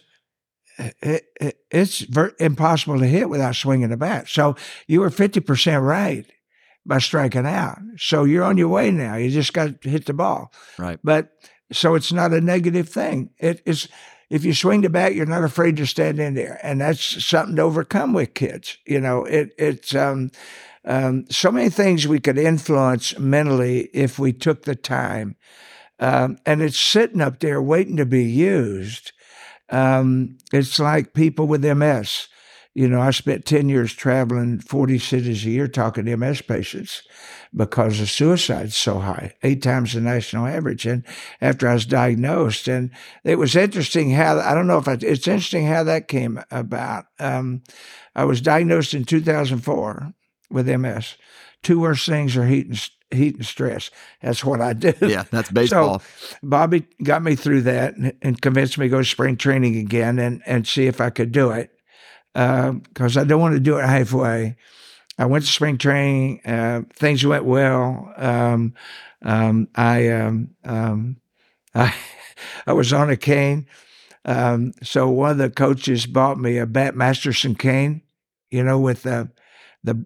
it, 0.78 1.26
it, 1.40 1.58
it's 1.72 2.02
ver- 2.02 2.36
impossible 2.40 3.00
to 3.00 3.06
hit 3.06 3.30
without 3.30 3.56
swinging 3.56 3.90
the 3.90 3.98
bat. 3.98 4.28
So 4.28 4.56
you 4.88 5.02
were 5.02 5.10
50% 5.10 5.86
right 5.86 6.26
by 6.86 7.00
striking 7.00 7.46
out. 7.46 7.80
So 7.98 8.24
you're 8.24 8.44
on 8.44 8.58
your 8.58 8.70
way 8.70 8.92
now. 8.92 9.16
You 9.16 9.30
just 9.30 9.54
got 9.54 9.82
to 9.82 9.90
hit 9.90 10.06
the 10.06 10.14
ball. 10.14 10.52
Right. 10.78 11.00
But 11.04 11.32
so 11.72 11.96
it's 11.96 12.12
not 12.12 12.34
a 12.34 12.42
negative 12.42 12.90
thing. 12.90 13.32
It 13.40 13.62
is 13.66 13.88
if 14.30 14.44
you 14.44 14.54
swing 14.54 14.82
the 14.82 14.90
bat, 14.90 15.14
you're 15.14 15.26
not 15.26 15.44
afraid 15.44 15.78
to 15.78 15.86
stand 15.86 16.20
in 16.20 16.34
there, 16.34 16.60
and 16.64 16.82
that's 16.82 17.24
something 17.24 17.56
to 17.58 17.62
overcome 17.62 18.14
with 18.14 18.34
kids. 18.34 18.78
You 18.86 19.00
know, 19.00 19.26
it 19.26 19.54
it's 19.60 19.94
um, 19.94 20.32
um, 20.86 21.26
so 21.30 21.52
many 21.52 21.70
things 21.70 22.08
we 22.08 22.20
could 22.20 22.38
influence 22.38 23.18
mentally 23.20 23.90
if 23.94 24.18
we 24.18 24.34
took 24.34 24.64
the 24.64 24.76
time, 24.76 25.36
um, 26.00 26.38
and 26.46 26.62
it's 26.62 26.80
sitting 26.80 27.22
up 27.22 27.40
there 27.40 27.62
waiting 27.62 27.98
to 27.98 28.06
be 28.06 28.24
used. 28.24 29.12
Um, 29.70 30.38
it's 30.52 30.80
like 30.80 31.14
people 31.14 31.48
with 31.48 31.66
MS. 31.66 32.28
You 32.76 32.88
know, 32.88 33.02
I 33.02 33.12
spent 33.12 33.46
10 33.46 33.70
years 33.70 33.94
traveling 33.94 34.60
40 34.60 34.98
cities 34.98 35.46
a 35.46 35.50
year 35.50 35.68
talking 35.68 36.06
to 36.06 36.18
MS 36.18 36.42
patients 36.42 37.04
because 37.56 38.00
the 38.00 38.08
suicide's 38.08 38.76
so 38.76 38.98
high, 38.98 39.36
eight 39.44 39.62
times 39.62 39.94
the 39.94 40.02
national 40.02 40.48
average. 40.48 40.88
And 40.88 41.06
after 41.40 41.68
I 41.68 41.76
was 41.76 41.86
diagnosed, 41.86 42.68
and 42.68 42.90
it 43.24 43.38
was 43.38 43.56
interesting 43.56 44.10
how, 44.12 44.40
I 44.40 44.56
don't 44.56 44.66
know 44.66 44.80
if 44.80 44.88
I, 44.88 44.94
it's 44.94 45.28
interesting 45.28 45.68
how 45.68 45.84
that 45.84 46.08
came 46.08 46.44
about. 46.50 47.06
Um, 47.20 47.62
I 48.16 48.26
was 48.26 48.42
diagnosed 48.42 48.96
in 48.96 49.06
2004 49.06 50.12
with 50.50 50.68
MS. 50.68 51.16
Two 51.62 51.80
worst 51.80 52.08
things 52.08 52.36
are 52.36 52.48
heat 52.48 52.68
and, 52.68 52.90
heat 53.14 53.36
and 53.36 53.46
stress. 53.46 53.92
That's 54.22 54.44
what 54.44 54.62
I 54.62 54.74
do. 54.74 54.94
Yeah, 55.02 55.24
that's 55.32 55.52
baseball. 55.52 56.00
So 56.00 56.38
Bobby 56.44 56.86
got 57.04 57.24
me 57.24 57.36
through 57.36 57.62
that 57.62 57.96
and, 57.96 58.14
and 58.22 58.42
convinced 58.42 58.78
me 58.78 58.86
to 58.88 58.90
go 58.90 58.98
to 59.00 59.06
spring 59.06 59.38
training 59.38 59.78
again 59.78 60.20
and, 60.20 60.42
and 60.46 60.68
see 60.68 60.88
if 60.88 61.02
I 61.02 61.10
could 61.10 61.32
do 61.32 61.52
it. 61.52 61.72
because 62.34 63.18
uh, 63.18 63.22
I 63.22 63.24
don't 63.24 63.42
want 63.42 63.54
to 63.56 63.60
do 63.60 63.78
it 63.78 63.86
halfway. 63.86 64.56
I 65.18 65.26
went 65.26 65.46
to 65.46 65.52
spring 65.52 65.78
training. 65.78 66.42
Uh, 66.46 66.82
things 66.94 67.26
went 67.26 67.46
well. 67.46 68.14
Um, 68.18 68.74
um, 69.22 69.68
I, 69.76 70.10
um, 70.10 70.50
um 70.64 71.18
I, 71.76 71.94
I 72.68 72.74
was 72.74 72.94
on 72.94 73.10
a 73.10 73.18
cane. 73.18 73.68
Um, 74.26 74.74
so 74.82 75.10
one 75.10 75.32
of 75.32 75.38
the 75.38 75.50
coaches 75.50 76.06
bought 76.06 76.40
me 76.40 76.58
a 76.58 76.66
Bat 76.66 76.96
Masterson 76.96 77.56
cane, 77.56 78.02
you 78.52 78.64
know, 78.64 78.80
with 78.80 79.04
the 79.04 79.30
the 79.84 80.06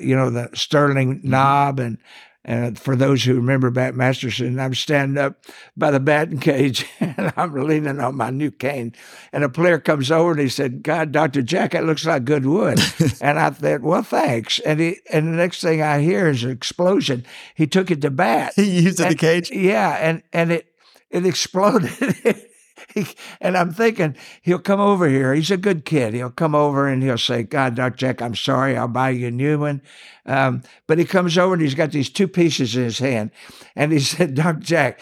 you 0.00 0.16
know 0.16 0.30
the 0.30 0.50
sterling 0.54 1.18
mm-hmm. 1.18 1.30
knob 1.30 1.78
and 1.78 1.98
and 2.44 2.76
for 2.78 2.96
those 2.96 3.22
who 3.22 3.34
remember 3.36 3.70
Bat 3.70 3.94
Masterson, 3.94 4.58
I'm 4.58 4.74
standing 4.74 5.22
up 5.22 5.36
by 5.76 5.92
the 5.92 6.00
batting 6.00 6.40
cage 6.40 6.86
and 7.00 7.32
I'm 7.36 7.54
leaning 7.54 8.00
on 8.00 8.16
my 8.16 8.30
new 8.30 8.50
cane. 8.50 8.94
And 9.32 9.44
a 9.44 9.48
player 9.48 9.78
comes 9.78 10.10
over 10.10 10.32
and 10.32 10.40
he 10.40 10.48
said, 10.48 10.82
God, 10.82 11.12
Dr. 11.12 11.42
Jack, 11.42 11.74
it 11.74 11.84
looks 11.84 12.04
like 12.04 12.24
good 12.24 12.44
wood. 12.44 12.80
and 13.20 13.38
I 13.38 13.50
thought, 13.50 13.82
well, 13.82 14.02
thanks. 14.02 14.58
And 14.60 14.80
he 14.80 14.98
and 15.12 15.28
the 15.28 15.36
next 15.36 15.60
thing 15.60 15.82
I 15.82 16.00
hear 16.00 16.28
is 16.28 16.42
an 16.42 16.50
explosion. 16.50 17.24
He 17.54 17.66
took 17.66 17.90
it 17.90 18.00
to 18.02 18.10
bat. 18.10 18.54
He 18.62 18.82
used 18.82 19.00
it 19.00 19.04
in 19.04 19.08
the 19.10 19.14
cage? 19.16 19.50
Yeah. 19.50 19.96
And 20.00 20.22
and 20.32 20.52
it 20.52 20.66
it 21.10 21.26
exploded. 21.26 21.90
and 23.40 23.56
I'm 23.56 23.72
thinking 23.72 24.16
he'll 24.42 24.58
come 24.58 24.80
over 24.80 25.08
here. 25.08 25.34
He's 25.34 25.50
a 25.50 25.56
good 25.56 25.84
kid. 25.84 26.14
He'll 26.14 26.30
come 26.30 26.54
over 26.54 26.88
and 26.88 27.02
he'll 27.02 27.18
say, 27.18 27.42
God, 27.42 27.74
Dr. 27.74 27.96
Jack, 27.96 28.22
I'm 28.22 28.34
sorry. 28.34 28.76
I'll 28.76 28.88
buy 28.88 29.10
you 29.10 29.28
a 29.28 29.30
new 29.30 29.58
one. 29.58 29.82
Um, 30.26 30.62
but 30.86 30.98
he 30.98 31.04
comes 31.04 31.36
over 31.36 31.54
and 31.54 31.62
he's 31.62 31.74
got 31.74 31.92
these 31.92 32.10
two 32.10 32.28
pieces 32.28 32.76
in 32.76 32.84
his 32.84 32.98
hand. 32.98 33.30
And 33.76 33.92
he 33.92 34.00
said, 34.00 34.34
Dr. 34.34 34.60
Jack, 34.60 35.00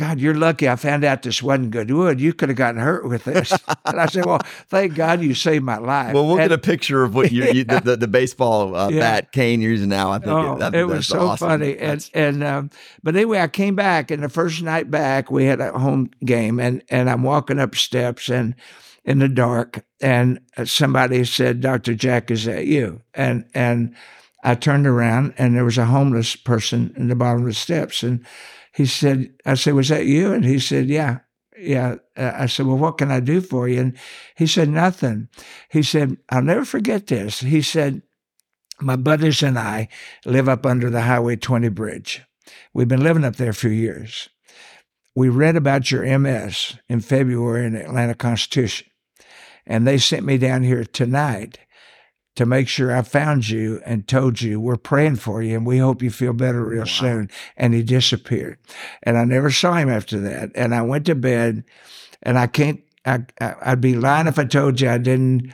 God, 0.00 0.18
you're 0.18 0.34
lucky 0.34 0.66
I 0.66 0.76
found 0.76 1.04
out 1.04 1.20
this 1.24 1.42
wasn't 1.42 1.72
good 1.72 1.90
wood. 1.90 2.22
You 2.22 2.32
could 2.32 2.48
have 2.48 2.56
gotten 2.56 2.80
hurt 2.80 3.06
with 3.06 3.24
this. 3.24 3.52
and 3.84 4.00
I 4.00 4.06
said, 4.06 4.24
Well, 4.24 4.40
thank 4.68 4.94
God 4.94 5.20
you 5.20 5.34
saved 5.34 5.62
my 5.62 5.76
life. 5.76 6.14
Well, 6.14 6.26
we'll 6.26 6.38
and, 6.38 6.48
get 6.48 6.52
a 6.52 6.58
picture 6.58 7.04
of 7.04 7.14
what 7.14 7.30
you, 7.32 7.44
yeah. 7.44 7.64
the, 7.64 7.80
the, 7.80 7.96
the, 7.98 8.08
baseball 8.08 8.74
uh, 8.74 8.88
yeah. 8.88 8.98
bat 8.98 9.32
cane 9.32 9.60
you're 9.60 9.72
using 9.72 9.90
now. 9.90 10.10
I 10.10 10.18
think 10.18 10.30
oh, 10.30 10.56
it, 10.58 10.74
it 10.74 10.84
was 10.84 11.06
so 11.06 11.28
awesome. 11.28 11.48
funny. 11.50 11.76
And, 11.76 12.10
and 12.14 12.42
um, 12.42 12.70
but 13.02 13.14
anyway, 13.14 13.40
I 13.40 13.48
came 13.48 13.76
back, 13.76 14.10
and 14.10 14.22
the 14.22 14.30
first 14.30 14.62
night 14.62 14.90
back, 14.90 15.30
we 15.30 15.44
had 15.44 15.60
a 15.60 15.78
home 15.78 16.10
game, 16.24 16.58
and, 16.58 16.82
and 16.88 17.10
I'm 17.10 17.22
walking 17.22 17.58
up 17.58 17.74
steps 17.74 18.30
and 18.30 18.54
in 19.04 19.18
the 19.18 19.28
dark, 19.28 19.84
and 20.00 20.40
somebody 20.64 21.24
said, 21.24 21.60
Dr. 21.60 21.94
Jack, 21.94 22.30
is 22.30 22.46
that 22.46 22.64
you? 22.64 23.02
And, 23.12 23.44
and 23.52 23.94
I 24.42 24.54
turned 24.54 24.86
around, 24.86 25.34
and 25.36 25.54
there 25.54 25.64
was 25.64 25.76
a 25.76 25.84
homeless 25.84 26.36
person 26.36 26.94
in 26.96 27.08
the 27.08 27.14
bottom 27.14 27.42
of 27.42 27.48
the 27.48 27.54
steps. 27.54 28.02
And 28.02 28.24
he 28.72 28.86
said, 28.86 29.32
I 29.44 29.54
said, 29.54 29.74
was 29.74 29.88
that 29.88 30.06
you? 30.06 30.32
And 30.32 30.44
he 30.44 30.58
said, 30.58 30.86
yeah, 30.86 31.20
yeah. 31.58 31.96
Uh, 32.16 32.32
I 32.34 32.46
said, 32.46 32.66
well, 32.66 32.78
what 32.78 32.98
can 32.98 33.10
I 33.10 33.20
do 33.20 33.40
for 33.40 33.68
you? 33.68 33.80
And 33.80 33.98
he 34.36 34.46
said, 34.46 34.68
nothing. 34.68 35.28
He 35.68 35.82
said, 35.82 36.16
I'll 36.28 36.42
never 36.42 36.64
forget 36.64 37.06
this. 37.06 37.40
He 37.40 37.62
said, 37.62 38.02
my 38.80 38.96
buddies 38.96 39.42
and 39.42 39.58
I 39.58 39.88
live 40.24 40.48
up 40.48 40.64
under 40.64 40.88
the 40.88 41.02
Highway 41.02 41.36
20 41.36 41.68
bridge. 41.68 42.22
We've 42.72 42.88
been 42.88 43.02
living 43.02 43.24
up 43.24 43.36
there 43.36 43.52
for 43.52 43.68
years. 43.68 44.28
We 45.14 45.28
read 45.28 45.56
about 45.56 45.90
your 45.90 46.18
MS 46.18 46.76
in 46.88 47.00
February 47.00 47.66
in 47.66 47.74
the 47.74 47.84
Atlanta 47.84 48.14
Constitution, 48.14 48.86
and 49.66 49.86
they 49.86 49.98
sent 49.98 50.24
me 50.24 50.38
down 50.38 50.62
here 50.62 50.84
tonight 50.84 51.58
to 52.40 52.46
make 52.46 52.68
sure 52.68 52.96
I 52.96 53.02
found 53.02 53.50
you 53.50 53.82
and 53.84 54.08
told 54.08 54.40
you 54.40 54.58
we're 54.58 54.76
praying 54.76 55.16
for 55.16 55.42
you 55.42 55.58
and 55.58 55.66
we 55.66 55.76
hope 55.76 56.00
you 56.00 56.10
feel 56.10 56.32
better 56.32 56.64
real 56.64 56.80
wow. 56.80 56.84
soon. 56.86 57.30
And 57.54 57.74
he 57.74 57.82
disappeared. 57.82 58.56
And 59.02 59.18
I 59.18 59.24
never 59.24 59.50
saw 59.50 59.74
him 59.74 59.90
after 59.90 60.18
that. 60.20 60.50
And 60.54 60.74
I 60.74 60.80
went 60.80 61.04
to 61.04 61.14
bed 61.14 61.64
and 62.22 62.38
I 62.38 62.46
can't, 62.46 62.80
I, 63.04 63.26
would 63.66 63.82
be 63.82 63.94
lying 63.94 64.26
if 64.26 64.38
I 64.38 64.46
told 64.46 64.80
you 64.80 64.88
I 64.88 64.96
didn't 64.96 65.52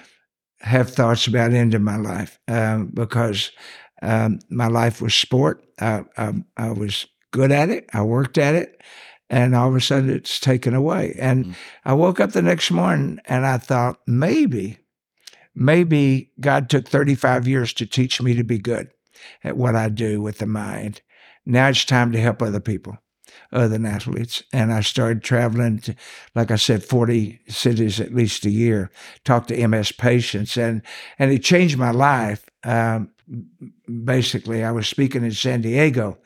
have 0.61 0.89
thoughts 0.89 1.26
about 1.26 1.53
ending 1.53 1.82
my 1.82 1.97
life 1.97 2.39
um, 2.47 2.93
because 2.95 3.51
um, 4.01 4.39
my 4.49 4.68
life 4.68 5.03
was 5.03 5.12
sport. 5.12 5.66
I, 5.80 6.05
I, 6.16 6.34
I, 6.57 6.70
was 6.70 7.05
good 7.32 7.51
at 7.51 7.68
it. 7.68 7.91
I 7.95 8.03
worked 8.03 8.39
at 8.39 8.55
it. 8.55 8.80
And 9.28 9.57
all 9.57 9.68
of 9.68 9.74
a 9.74 9.80
sudden 9.80 10.09
it's 10.09 10.39
taken 10.39 10.72
away. 10.72 11.16
And 11.18 11.47
mm. 11.47 11.55
I 11.84 11.95
woke 11.95 12.20
up 12.20 12.30
the 12.30 12.43
next 12.43 12.70
morning 12.70 13.18
and 13.24 13.45
I 13.45 13.59
thought, 13.59 13.99
maybe 14.07 14.78
maybe 15.57 16.31
God 16.39 16.69
took 16.69 16.87
35 16.87 17.49
years 17.49 17.73
to 17.75 17.87
teach 17.87 18.21
me 18.23 18.35
to 18.35 18.45
be 18.45 18.59
good 18.59 18.91
at 19.43 19.57
what 19.57 19.75
I 19.75 19.89
do 19.89 20.21
with 20.21 20.39
the 20.39 20.47
mind. 20.47 21.01
Now 21.47 21.69
it's 21.69 21.85
time 21.85 22.13
to 22.13 22.21
help 22.21 22.43
other 22.43 22.61
people, 22.61 22.99
other 23.51 23.85
athletes. 23.87 24.43
And 24.53 24.73
I 24.73 24.83
started 24.83 25.23
traveling 25.23 25.79
to, 25.81 25.95
like 26.35 26.51
I 26.51 26.57
said, 26.57 26.85
40 26.85 27.41
cities 27.49 27.99
at 27.99 28.15
least 28.15 28.45
a 28.45 28.51
year, 28.51 28.91
talk 29.25 29.47
to 29.47 29.67
MS 29.67 29.93
patients. 29.93 30.57
And, 30.57 30.83
and 31.19 31.33
it 31.33 31.43
changed 31.43 31.79
my 31.79 31.91
life. 31.91 32.45
Um, 32.63 33.11
basically, 34.05 34.63
I 34.63 34.73
was 34.73 34.87
speaking 34.87 35.25
in 35.25 35.33
San 35.33 35.63
Diego 35.63 36.19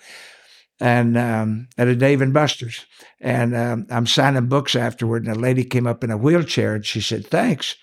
and 0.81 1.17
um, 1.17 1.69
at 1.77 1.89
a 1.89 1.95
Dave 1.95 2.23
and 2.23 2.33
Buster's. 2.33 2.87
And 3.21 3.55
um, 3.55 3.87
I'm 3.91 4.07
signing 4.07 4.47
books 4.47 4.75
afterward. 4.75 5.27
And 5.27 5.37
a 5.37 5.39
lady 5.39 5.65
came 5.65 5.87
up 5.87 6.03
in 6.03 6.11
a 6.11 6.17
wheelchair 6.17 6.75
and 6.75 6.87
she 6.87 7.01
said, 7.01 7.27
Thanks. 7.27 7.77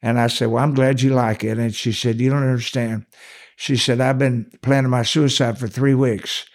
And 0.00 0.20
I 0.20 0.28
said, 0.28 0.48
Well, 0.48 0.62
I'm 0.62 0.74
glad 0.74 1.02
you 1.02 1.14
like 1.14 1.42
it. 1.42 1.58
And 1.58 1.74
she 1.74 1.92
said, 1.92 2.20
You 2.20 2.30
don't 2.30 2.42
understand. 2.42 3.06
She 3.56 3.76
said, 3.76 4.00
I've 4.00 4.18
been 4.18 4.50
planning 4.62 4.90
my 4.90 5.02
suicide 5.02 5.58
for 5.58 5.68
three 5.68 5.94
weeks. 5.94 6.46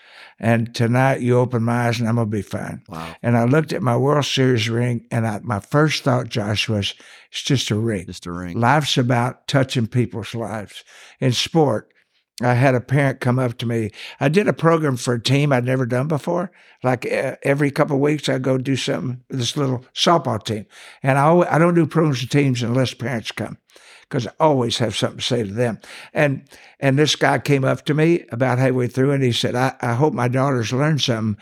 And 0.41 0.73
tonight 0.73 1.19
you 1.19 1.37
open 1.37 1.63
my 1.63 1.87
eyes 1.87 1.99
and 1.99 2.07
I'm 2.07 2.15
going 2.15 2.29
to 2.29 2.37
be 2.37 2.41
fine. 2.41 2.81
Wow. 2.87 3.13
And 3.21 3.37
I 3.37 3.43
looked 3.43 3.73
at 3.73 3.81
my 3.81 3.97
World 3.97 4.23
Series 4.23 4.69
ring 4.69 5.05
and 5.11 5.27
I, 5.27 5.39
my 5.43 5.59
first 5.59 6.03
thought, 6.03 6.29
Josh, 6.29 6.69
was 6.69 6.93
it's 7.29 7.41
just 7.41 7.71
a 7.71 7.75
ring. 7.75 8.05
Just 8.05 8.25
a 8.25 8.31
ring. 8.31 8.57
Life's 8.57 8.97
about 8.97 9.47
touching 9.49 9.87
people's 9.87 10.33
lives. 10.33 10.85
In 11.19 11.33
sport, 11.33 11.93
I 12.41 12.53
had 12.53 12.75
a 12.75 12.81
parent 12.81 13.19
come 13.19 13.39
up 13.39 13.57
to 13.57 13.65
me. 13.65 13.91
I 14.19 14.29
did 14.29 14.47
a 14.47 14.53
program 14.53 14.95
for 14.97 15.15
a 15.15 15.21
team 15.21 15.51
I'd 15.51 15.65
never 15.65 15.85
done 15.85 16.07
before. 16.07 16.51
Like 16.83 17.05
every 17.05 17.71
couple 17.71 17.97
of 17.97 18.01
weeks, 18.01 18.29
I 18.29 18.39
go 18.39 18.57
do 18.57 18.75
something 18.75 19.21
with 19.29 19.39
this 19.39 19.57
little 19.57 19.85
softball 19.93 20.41
team, 20.43 20.65
and 21.03 21.17
I 21.17 21.23
always, 21.23 21.49
I 21.51 21.57
don't 21.57 21.73
do 21.73 21.85
programs 21.85 22.21
for 22.21 22.29
teams 22.29 22.63
unless 22.63 22.93
parents 22.93 23.33
come, 23.33 23.57
because 24.03 24.27
I 24.27 24.31
always 24.39 24.77
have 24.77 24.95
something 24.95 25.19
to 25.19 25.25
say 25.25 25.43
to 25.43 25.51
them. 25.51 25.79
And 26.13 26.47
and 26.79 26.97
this 26.97 27.17
guy 27.17 27.39
came 27.39 27.65
up 27.65 27.83
to 27.85 27.93
me 27.93 28.25
about 28.31 28.59
halfway 28.59 28.87
through, 28.87 29.11
and 29.11 29.23
he 29.23 29.33
said, 29.33 29.55
"I, 29.55 29.75
I 29.81 29.93
hope 29.95 30.13
my 30.13 30.29
daughters 30.29 30.71
learned 30.71 31.01
something, 31.01 31.41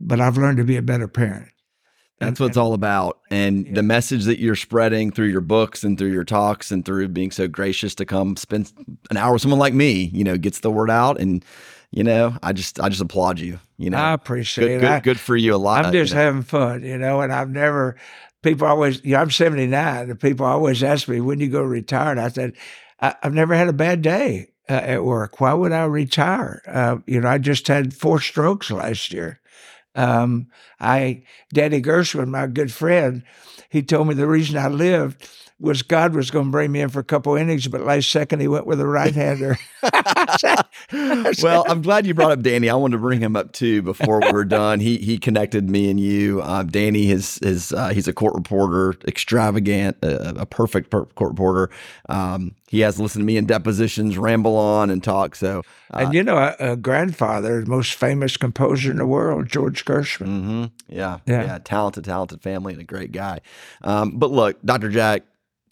but 0.00 0.20
I've 0.20 0.38
learned 0.38 0.58
to 0.58 0.64
be 0.64 0.76
a 0.76 0.82
better 0.82 1.06
parent." 1.06 1.50
That's 2.18 2.38
what 2.38 2.46
it's 2.46 2.56
all 2.56 2.72
about. 2.72 3.20
And 3.30 3.66
yeah. 3.66 3.74
the 3.74 3.82
message 3.82 4.24
that 4.24 4.38
you're 4.38 4.54
spreading 4.54 5.10
through 5.10 5.26
your 5.26 5.40
books 5.40 5.82
and 5.82 5.98
through 5.98 6.12
your 6.12 6.24
talks 6.24 6.70
and 6.70 6.84
through 6.84 7.08
being 7.08 7.30
so 7.30 7.48
gracious 7.48 7.94
to 7.96 8.04
come 8.04 8.36
spend 8.36 8.72
an 9.10 9.16
hour 9.16 9.32
with 9.32 9.42
someone 9.42 9.58
like 9.58 9.74
me, 9.74 10.10
you 10.12 10.22
know, 10.22 10.38
gets 10.38 10.60
the 10.60 10.70
word 10.70 10.90
out. 10.90 11.20
And, 11.20 11.44
you 11.90 12.04
know, 12.04 12.36
I 12.42 12.52
just, 12.52 12.80
I 12.80 12.88
just 12.88 13.00
applaud 13.00 13.40
you. 13.40 13.58
You 13.76 13.90
know, 13.90 13.98
I 13.98 14.12
appreciate 14.12 14.66
good, 14.66 14.76
it. 14.76 14.80
Good, 14.80 14.90
I, 14.90 15.00
good 15.00 15.20
for 15.20 15.36
you 15.36 15.54
a 15.54 15.56
lot. 15.56 15.84
I'm 15.84 15.92
just 15.92 16.12
you 16.12 16.18
know. 16.18 16.24
having 16.24 16.42
fun, 16.42 16.84
you 16.84 16.96
know, 16.96 17.20
and 17.20 17.32
I've 17.32 17.50
never, 17.50 17.96
people 18.42 18.68
always, 18.68 19.04
you 19.04 19.12
know, 19.12 19.20
I'm 19.20 19.30
79 19.30 20.10
and 20.10 20.20
people 20.20 20.46
always 20.46 20.82
ask 20.82 21.08
me, 21.08 21.20
when 21.20 21.38
do 21.38 21.44
you 21.44 21.50
go 21.50 21.62
retire? 21.62 22.12
And 22.12 22.20
I 22.20 22.28
said, 22.28 22.52
I, 23.00 23.16
have 23.22 23.34
never 23.34 23.54
had 23.54 23.68
a 23.68 23.72
bad 23.72 24.02
day. 24.02 24.48
Uh, 24.68 24.74
at 24.74 25.04
work. 25.04 25.40
Why 25.40 25.52
would 25.54 25.72
I 25.72 25.82
retire? 25.86 26.62
Uh, 26.68 26.98
you 27.04 27.20
know, 27.20 27.28
I 27.28 27.38
just 27.38 27.66
had 27.66 27.92
four 27.92 28.20
strokes 28.20 28.70
last 28.70 29.12
year. 29.12 29.40
Um, 29.94 30.48
I, 30.80 31.22
Danny 31.52 31.82
Gershwin, 31.82 32.28
my 32.28 32.46
good 32.46 32.72
friend, 32.72 33.22
he 33.68 33.82
told 33.82 34.08
me 34.08 34.14
the 34.14 34.26
reason 34.26 34.56
I 34.56 34.68
lived 34.68 35.28
was 35.62 35.82
God 35.82 36.14
was 36.14 36.30
going 36.30 36.46
to 36.46 36.50
bring 36.50 36.72
me 36.72 36.80
in 36.80 36.88
for 36.88 36.98
a 36.98 37.04
couple 37.04 37.36
innings, 37.36 37.68
but 37.68 37.82
last 37.82 38.10
second 38.10 38.40
he 38.40 38.48
went 38.48 38.66
with 38.66 38.80
a 38.80 38.86
right 38.86 39.14
hander. 39.14 39.56
well, 41.42 41.64
I'm 41.68 41.82
glad 41.82 42.04
you 42.04 42.14
brought 42.14 42.32
up 42.32 42.42
Danny. 42.42 42.68
I 42.68 42.74
wanted 42.74 42.96
to 42.96 43.00
bring 43.00 43.20
him 43.20 43.36
up 43.36 43.52
too 43.52 43.80
before 43.80 44.20
we 44.20 44.26
are 44.26 44.44
done. 44.44 44.80
He 44.80 44.98
he 44.98 45.18
connected 45.18 45.70
me 45.70 45.88
and 45.88 46.00
you. 46.00 46.42
Uh, 46.42 46.64
Danny 46.64 47.12
is 47.12 47.38
is 47.38 47.72
uh, 47.72 47.90
he's 47.90 48.08
a 48.08 48.12
court 48.12 48.34
reporter, 48.34 48.98
extravagant, 49.06 49.98
uh, 50.02 50.34
a 50.36 50.46
perfect 50.46 50.90
court 50.90 51.08
reporter. 51.18 51.70
Um, 52.08 52.56
he 52.72 52.80
has 52.80 52.98
listened 52.98 53.22
to 53.22 53.26
me 53.26 53.36
in 53.36 53.44
depositions, 53.44 54.16
ramble 54.16 54.56
on 54.56 54.88
and 54.90 55.04
talk. 55.04 55.36
So, 55.36 55.62
uh, 55.92 55.98
and 55.98 56.14
you 56.14 56.22
know, 56.22 56.38
a, 56.38 56.72
a, 56.72 56.76
grandfather, 56.76 57.62
most 57.66 57.94
famous 57.94 58.38
composer 58.38 58.90
in 58.90 58.96
the 58.96 59.06
world, 59.06 59.46
George 59.46 59.84
Gershwin. 59.84 60.26
Mm-hmm. 60.26 60.64
Yeah, 60.88 61.18
yeah, 61.26 61.44
yeah, 61.44 61.58
talented, 61.58 62.06
talented 62.06 62.40
family 62.42 62.72
and 62.72 62.80
a 62.80 62.86
great 62.86 63.12
guy. 63.12 63.42
Um, 63.82 64.18
but 64.18 64.30
look, 64.30 64.60
Dr. 64.64 64.88
Jack, 64.88 65.22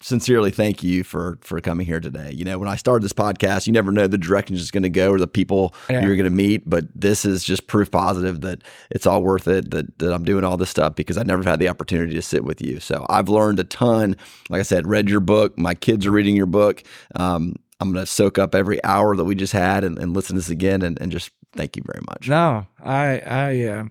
sincerely 0.01 0.51
thank 0.51 0.83
you 0.83 1.03
for 1.03 1.37
for 1.41 1.59
coming 1.61 1.85
here 1.85 1.99
today. 1.99 2.31
You 2.31 2.43
know, 2.43 2.59
when 2.59 2.67
I 2.67 2.75
started 2.75 3.03
this 3.03 3.13
podcast, 3.13 3.67
you 3.67 3.73
never 3.73 3.91
know 3.91 4.07
the 4.07 4.17
direction 4.17 4.55
it's 4.55 4.71
going 4.71 4.83
to 4.83 4.89
go 4.89 5.11
or 5.11 5.19
the 5.19 5.27
people 5.27 5.73
yeah. 5.89 6.01
you're 6.05 6.15
going 6.15 6.25
to 6.25 6.29
meet, 6.29 6.69
but 6.69 6.85
this 6.93 7.23
is 7.23 7.43
just 7.43 7.67
proof 7.67 7.91
positive 7.91 8.41
that 8.41 8.63
it's 8.89 9.05
all 9.05 9.23
worth 9.23 9.47
it. 9.47 9.71
That 9.71 9.97
that 9.99 10.13
I'm 10.13 10.23
doing 10.23 10.43
all 10.43 10.57
this 10.57 10.69
stuff 10.69 10.95
because 10.95 11.17
I 11.17 11.23
never 11.23 11.43
had 11.43 11.59
the 11.59 11.69
opportunity 11.69 12.13
to 12.13 12.21
sit 12.21 12.43
with 12.43 12.61
you. 12.61 12.79
So 12.79 13.05
I've 13.09 13.29
learned 13.29 13.59
a 13.59 13.63
ton. 13.63 14.17
Like 14.49 14.59
I 14.59 14.63
said, 14.63 14.87
read 14.87 15.09
your 15.09 15.21
book. 15.21 15.57
My 15.57 15.75
kids 15.75 16.05
are 16.05 16.11
reading 16.11 16.35
your 16.35 16.45
book. 16.47 16.83
Um, 17.15 17.55
I'm 17.79 17.91
going 17.91 18.05
to 18.05 18.11
soak 18.11 18.37
up 18.37 18.53
every 18.53 18.81
hour 18.83 19.15
that 19.15 19.23
we 19.23 19.33
just 19.33 19.53
had 19.53 19.83
and, 19.83 19.97
and 19.97 20.13
listen 20.13 20.35
to 20.35 20.39
this 20.39 20.51
again 20.51 20.83
and, 20.83 21.01
and 21.01 21.11
just 21.11 21.31
thank 21.53 21.75
you 21.75 21.83
very 21.83 22.01
much. 22.07 22.29
No, 22.29 22.67
I, 22.79 23.19
I, 23.19 23.63
uh, 23.65 23.85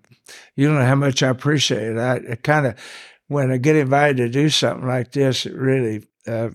you 0.54 0.68
don't 0.68 0.76
know 0.76 0.86
how 0.86 0.94
much 0.94 1.24
I 1.24 1.28
appreciate 1.28 1.92
it. 1.92 1.98
I, 1.98 2.16
it 2.16 2.42
kind 2.44 2.66
of, 2.66 2.76
when 3.30 3.52
I 3.52 3.58
get 3.58 3.76
invited 3.76 4.16
to 4.16 4.28
do 4.28 4.48
something 4.48 4.88
like 4.88 5.12
this, 5.12 5.46
it 5.46 5.54
really 5.54 6.04
uh, 6.26 6.50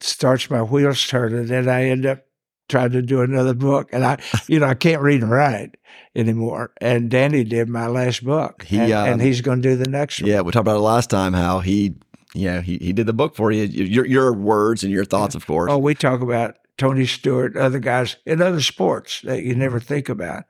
starts 0.00 0.50
my 0.50 0.60
wheels 0.60 1.06
turning, 1.06 1.50
and 1.50 1.70
I 1.70 1.84
end 1.84 2.04
up 2.04 2.26
trying 2.68 2.90
to 2.90 3.00
do 3.00 3.22
another 3.22 3.54
book, 3.54 3.88
and 3.90 4.04
I, 4.04 4.18
you 4.46 4.60
know, 4.60 4.66
I 4.66 4.74
can't 4.74 5.00
read 5.00 5.22
and 5.22 5.30
write 5.30 5.78
anymore. 6.14 6.72
And 6.82 7.08
Danny 7.10 7.44
did 7.44 7.70
my 7.70 7.86
last 7.86 8.22
book, 8.22 8.62
He, 8.64 8.78
and, 8.78 8.92
um, 8.92 9.08
and 9.08 9.22
he's 9.22 9.40
going 9.40 9.62
to 9.62 9.70
do 9.70 9.76
the 9.76 9.88
next 9.88 10.20
one. 10.20 10.30
Yeah, 10.30 10.42
we 10.42 10.52
talked 10.52 10.64
about 10.64 10.76
it 10.76 10.80
last 10.80 11.08
time. 11.08 11.32
How 11.32 11.60
he, 11.60 11.94
you 12.34 12.50
know, 12.50 12.60
he 12.60 12.76
he 12.76 12.92
did 12.92 13.06
the 13.06 13.14
book 13.14 13.34
for 13.34 13.50
you. 13.50 13.62
Your 13.64 14.04
your 14.04 14.34
words 14.34 14.84
and 14.84 14.92
your 14.92 15.06
thoughts, 15.06 15.34
of 15.34 15.46
course. 15.46 15.72
Oh, 15.72 15.78
we 15.78 15.94
talk 15.94 16.20
about 16.20 16.56
Tony 16.76 17.06
Stewart, 17.06 17.56
other 17.56 17.78
guys 17.78 18.16
in 18.26 18.42
other 18.42 18.60
sports 18.60 19.22
that 19.22 19.44
you 19.44 19.54
never 19.54 19.80
think 19.80 20.10
about. 20.10 20.44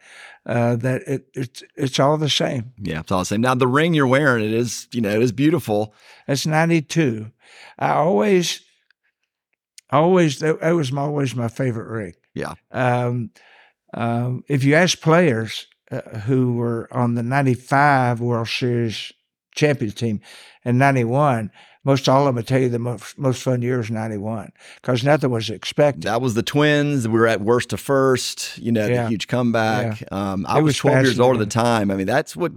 Uh, 0.51 0.75
that 0.75 1.03
it, 1.07 1.29
it's 1.33 1.63
it's 1.77 2.01
all 2.01 2.17
the 2.19 2.29
same. 2.29 2.73
Yeah, 2.77 2.99
it's 2.99 3.13
all 3.13 3.21
the 3.21 3.25
same. 3.25 3.41
Now 3.41 3.55
the 3.55 3.69
ring 3.69 3.95
you're 3.95 4.09
wearing, 4.09 4.45
it 4.45 4.53
is, 4.53 4.89
you 4.91 5.01
know, 5.01 5.11
it 5.11 5.23
is 5.23 5.31
beautiful. 5.31 5.95
It's 6.27 6.45
ninety 6.45 6.83
two. 6.83 7.31
I 7.79 7.93
always, 7.93 8.61
always 9.91 10.41
that 10.41 10.61
that 10.61 10.73
was 10.73 10.91
my, 10.91 11.03
always 11.03 11.37
my 11.37 11.47
favorite 11.47 11.87
ring. 11.87 12.15
Yeah. 12.35 12.55
Um, 12.73 13.31
um, 13.95 14.43
if 14.49 14.65
you 14.65 14.75
ask 14.75 15.01
players 15.01 15.69
uh, 15.93 16.01
who 16.19 16.55
were 16.55 16.89
on 16.91 17.15
the 17.15 17.23
'95 17.23 18.21
World 18.21 18.49
Series 18.49 19.13
champion 19.55 19.93
team 19.93 20.21
and 20.65 20.81
'91, 20.81 21.53
most 21.85 22.09
all 22.09 22.21
of 22.21 22.27
them 22.27 22.35
would 22.37 22.47
tell 22.47 22.61
you 22.61 22.69
the 22.69 22.79
most, 22.79 23.17
most 23.19 23.43
fun 23.43 23.63
year 23.63 23.81
is 23.81 23.91
'91 23.91 24.53
because 24.81 25.03
nothing 25.05 25.31
was 25.31 25.49
expected. 25.51 26.03
That 26.05 26.21
was 26.21 26.35
the 26.35 26.43
twins. 26.43 27.09
We 27.09 27.19
were 27.19 27.27
at 27.27 27.41
worst 27.41 27.71
to 27.71 27.77
first, 27.77 28.59
you 28.59 28.73
know, 28.73 28.87
Yeah. 28.87 29.05
the 29.05 29.09
huge 29.09 29.29
comeback. 29.29 30.03
Um, 30.13 30.45
I 30.49 30.57
was 30.57 30.65
was 30.65 30.77
12 30.79 31.05
years 31.05 31.21
old 31.21 31.37
at 31.37 31.39
the 31.41 31.47
time. 31.47 31.91
I 31.91 31.97
mean, 31.97 32.07
that's 32.07 32.37
what 32.37 32.53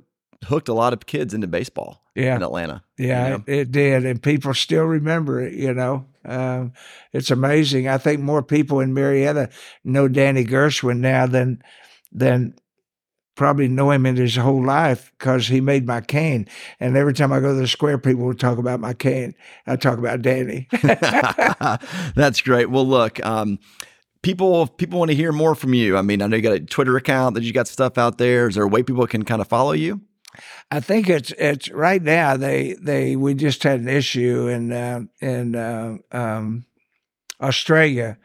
hooked 0.46 0.68
a 0.68 0.74
lot 0.74 0.92
of 0.92 1.06
kids 1.06 1.34
into 1.34 1.48
baseball 1.48 2.02
Yeah. 2.16 2.36
in 2.36 2.44
Atlanta. 2.44 2.84
Yeah, 2.98 3.24
you 3.26 3.30
know? 3.38 3.44
it, 3.48 3.54
it 3.60 3.72
did, 3.72 4.06
and 4.06 4.22
people 4.22 4.54
still 4.54 4.84
remember 4.84 5.40
it. 5.42 5.54
You 5.54 5.74
know, 5.74 6.06
um, 6.26 6.74
it's 7.14 7.32
amazing. 7.32 7.88
I 7.88 7.98
think 7.98 8.20
more 8.20 8.44
people 8.44 8.82
in 8.82 8.94
Marietta 8.94 9.50
know 9.86 10.08
Danny 10.10 10.44
Gershwin 10.46 10.98
now 11.00 11.28
than 11.28 11.62
than 12.12 12.56
probably 13.36 13.68
know 13.68 13.92
him 13.92 14.06
in 14.06 14.16
his 14.16 14.36
whole 14.36 14.64
life 14.64 15.12
because 15.18 15.48
he 15.48 15.62
made 15.62 15.88
my 15.88 16.02
cane. 16.02 16.48
And 16.80 16.96
every 16.96 17.14
time 17.14 17.34
I 17.34 17.40
go 17.40 17.54
to 17.54 17.60
the 17.60 17.68
square, 17.68 17.98
people 17.98 18.26
will 18.26 18.34
talk 18.34 18.58
about 18.58 18.80
my 18.80 18.94
cane. 18.94 19.36
I 19.66 19.76
talk 19.76 19.98
about 19.98 20.22
Danny. 20.22 20.68
That's 22.16 22.42
great. 22.42 22.70
Well, 22.70 22.88
look, 22.88 23.24
um, 23.26 23.60
people 24.22 24.68
people 24.68 25.00
want 25.00 25.12
to 25.12 25.16
hear 25.16 25.32
more 25.32 25.56
from 25.56 25.74
you. 25.74 25.98
I 25.98 26.02
mean, 26.02 26.22
I 26.22 26.28
know 26.28 26.38
you 26.38 26.44
got 26.44 26.54
a 26.54 26.60
Twitter 26.60 26.98
account 26.98 27.36
that 27.36 27.44
you 27.44 27.54
got 27.54 27.68
stuff 27.68 27.98
out 27.98 28.18
there. 28.18 28.48
Is 28.48 28.56
there 28.56 28.64
a 28.64 28.68
way 28.68 28.84
people 28.84 29.06
can 29.08 29.24
kind 29.24 29.42
of 29.42 29.48
follow 29.48 29.74
you? 29.74 30.02
I 30.72 30.80
think 30.80 31.10
it's 31.10 31.32
it's 31.38 31.70
right 31.70 32.02
now. 32.02 32.38
They 32.38 32.74
they 32.82 33.16
we 33.16 33.36
just 33.36 33.62
had 33.64 33.80
an 33.80 33.88
issue 33.90 34.48
in 34.48 34.72
uh, 34.72 35.02
in 35.22 35.56
uh, 35.56 35.98
um, 36.12 36.66
Australia, 37.40 38.18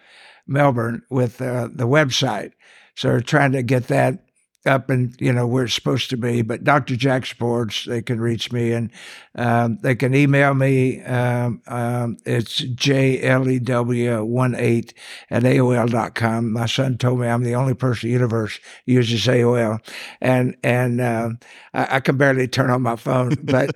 Melbourne, 0.46 1.02
with 1.10 1.42
uh, 1.42 1.68
the 1.70 1.86
website. 1.86 2.52
So 2.94 3.08
they're 3.08 3.20
trying 3.20 3.52
to 3.52 3.62
get 3.62 3.88
that 3.88 4.24
up 4.68 4.90
and 4.90 5.16
you 5.20 5.32
know 5.32 5.46
where 5.46 5.64
it's 5.64 5.74
supposed 5.74 6.10
to 6.10 6.16
be. 6.16 6.42
But 6.42 6.62
Dr. 6.62 6.94
Jack 6.96 7.26
Sports, 7.26 7.86
they 7.86 8.02
can 8.02 8.20
reach 8.20 8.52
me 8.52 8.72
and 8.72 8.92
um, 9.34 9.78
they 9.82 9.96
can 9.96 10.14
email 10.14 10.54
me. 10.54 11.02
Um, 11.02 11.60
um, 11.66 12.18
it's 12.24 12.60
jlew18 12.60 14.92
at 15.30 15.42
AOL.com. 15.42 16.52
My 16.52 16.66
son 16.66 16.98
told 16.98 17.18
me 17.20 17.26
I'm 17.26 17.42
the 17.42 17.56
only 17.56 17.74
person 17.74 18.08
in 18.08 18.12
the 18.12 18.18
universe 18.20 18.60
uses 18.86 19.26
AOL, 19.26 19.80
and 20.20 20.56
and 20.62 21.00
um, 21.00 21.38
I, 21.74 21.96
I 21.96 22.00
can 22.00 22.16
barely 22.18 22.46
turn 22.48 22.70
on 22.70 22.82
my 22.82 22.96
phone, 22.96 23.34
but. 23.42 23.70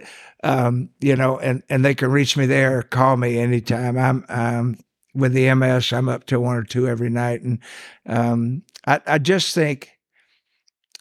Um, 0.45 0.89
you 1.01 1.15
know, 1.15 1.39
and, 1.39 1.63
and 1.69 1.85
they 1.85 1.95
can 1.95 2.11
reach 2.11 2.37
me 2.37 2.47
there, 2.47 2.83
call 2.83 3.17
me 3.17 3.39
anytime. 3.39 3.97
I'm 3.97 4.25
um, 4.29 4.77
with 5.15 5.35
the 5.35 5.55
MS, 5.55 5.93
I'm 5.93 6.09
up 6.09 6.25
to 6.27 6.41
one 6.41 6.57
or 6.57 6.65
two 6.65 6.89
every 6.89 7.11
night. 7.11 7.43
And 7.43 7.61
I, 8.87 9.01
I 9.07 9.19
just 9.19 9.55
think, 9.55 9.92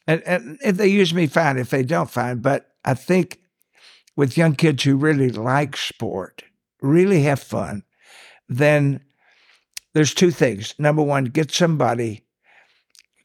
and, 0.07 0.21
and 0.25 0.59
if 0.63 0.77
they 0.77 0.87
use 0.87 1.13
me, 1.13 1.27
fine. 1.27 1.57
If 1.57 1.69
they 1.69 1.83
don't, 1.83 2.09
fine. 2.09 2.39
But 2.39 2.67
I 2.83 2.93
think 2.93 3.39
with 4.15 4.37
young 4.37 4.55
kids 4.55 4.83
who 4.83 4.95
really 4.95 5.29
like 5.29 5.77
sport, 5.77 6.43
really 6.81 7.23
have 7.23 7.41
fun, 7.41 7.83
then 8.49 9.01
there's 9.93 10.13
two 10.13 10.31
things. 10.31 10.73
Number 10.77 11.03
one, 11.03 11.25
get 11.25 11.51
somebody 11.51 12.25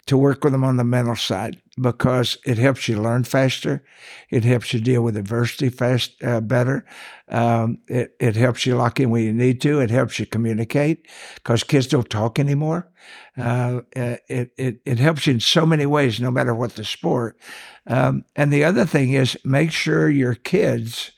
to 0.07 0.17
work 0.17 0.45
with 0.45 0.53
them 0.53 0.65
on 0.65 0.77
the 0.77 0.85
mental 0.85 1.17
side 1.17 1.61
because 1.81 2.39
it 2.47 2.59
helps 2.59 2.89
you 2.89 3.01
learn 3.01 3.25
faster. 3.25 3.85
It 4.31 4.45
helps 4.45 4.73
you 4.73 4.81
deal 4.81 5.03
with 5.03 5.17
adversity 5.17 5.69
fast 5.69 6.23
uh, 6.23 6.41
better. 6.41 6.87
Um, 7.29 7.79
it 7.89 8.15
it 8.21 8.37
helps 8.37 8.65
you 8.65 8.77
lock 8.77 9.01
in 9.01 9.11
when 9.11 9.25
you 9.25 9.33
need 9.33 9.61
to. 9.63 9.81
It 9.81 9.91
helps 9.91 10.19
you 10.19 10.27
communicate 10.27 11.07
because 11.35 11.65
kids 11.65 11.89
don't 11.89 12.09
talk 12.09 12.39
anymore. 12.39 12.89
Uh, 13.37 13.81
it 13.93 14.53
it 14.57 14.81
it 14.85 14.99
helps 14.99 15.27
you 15.27 15.35
in 15.35 15.41
so 15.41 15.67
many 15.67 15.87
ways, 15.87 16.21
no 16.21 16.31
matter 16.31 16.55
what 16.55 16.77
the 16.77 16.85
sport. 16.85 17.39
Um, 17.87 18.25
and 18.37 18.53
the 18.53 18.65
other 18.65 18.87
thing 18.87 19.13
is 19.13 19.37
make 19.45 19.73
sure 19.73 20.09
your 20.09 20.35
kids 20.35 21.11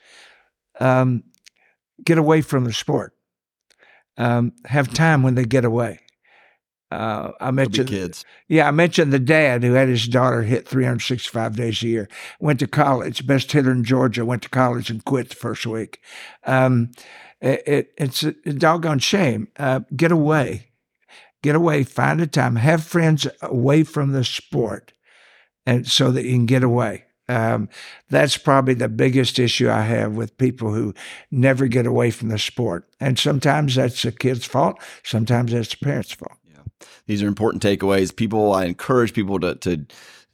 um, 0.80 1.24
get 2.04 2.18
away 2.18 2.40
from 2.40 2.64
the 2.64 2.72
sport. 2.72 3.14
Um, 4.16 4.52
have 4.64 4.92
time 4.92 5.22
when 5.22 5.36
they 5.36 5.44
get 5.44 5.64
away. 5.64 6.00
Uh, 6.90 7.32
I 7.38 7.50
mentioned 7.50 7.88
kids. 7.88 8.24
yeah, 8.48 8.66
I 8.66 8.70
mentioned 8.70 9.12
the 9.12 9.18
dad 9.18 9.62
who 9.62 9.74
had 9.74 9.88
his 9.88 10.08
daughter 10.08 10.42
hit 10.42 10.66
365 10.66 11.54
days 11.54 11.82
a 11.82 11.86
year. 11.86 12.08
Went 12.40 12.60
to 12.60 12.66
college, 12.66 13.26
best 13.26 13.52
hitter 13.52 13.70
in 13.70 13.84
Georgia. 13.84 14.24
Went 14.24 14.42
to 14.44 14.48
college 14.48 14.88
and 14.88 15.04
quit 15.04 15.28
the 15.28 15.36
first 15.36 15.66
week. 15.66 16.00
Um, 16.44 16.92
it, 17.40 17.62
it, 17.66 17.92
it's 17.98 18.22
a, 18.22 18.32
doggone 18.32 19.00
shame. 19.00 19.48
Uh, 19.58 19.80
get 19.94 20.10
away, 20.10 20.68
get 21.42 21.54
away. 21.54 21.84
Find 21.84 22.22
a 22.22 22.26
time. 22.26 22.56
Have 22.56 22.84
friends 22.84 23.26
away 23.42 23.84
from 23.84 24.12
the 24.12 24.24
sport, 24.24 24.94
and 25.66 25.86
so 25.86 26.10
that 26.10 26.24
you 26.24 26.32
can 26.32 26.46
get 26.46 26.62
away. 26.62 27.04
Um, 27.28 27.68
that's 28.08 28.38
probably 28.38 28.72
the 28.72 28.88
biggest 28.88 29.38
issue 29.38 29.68
I 29.68 29.82
have 29.82 30.14
with 30.14 30.38
people 30.38 30.72
who 30.72 30.94
never 31.30 31.66
get 31.66 31.86
away 31.86 32.10
from 32.10 32.28
the 32.30 32.38
sport. 32.38 32.88
And 33.00 33.18
sometimes 33.18 33.74
that's 33.74 34.02
the 34.02 34.12
kid's 34.12 34.46
fault. 34.46 34.80
Sometimes 35.04 35.52
that's 35.52 35.68
the 35.68 35.84
parents' 35.84 36.12
fault. 36.12 36.37
These 37.06 37.22
are 37.22 37.26
important 37.26 37.62
takeaways. 37.62 38.14
People, 38.14 38.52
I 38.52 38.64
encourage 38.66 39.12
people 39.12 39.40
to, 39.40 39.54
to, 39.56 39.86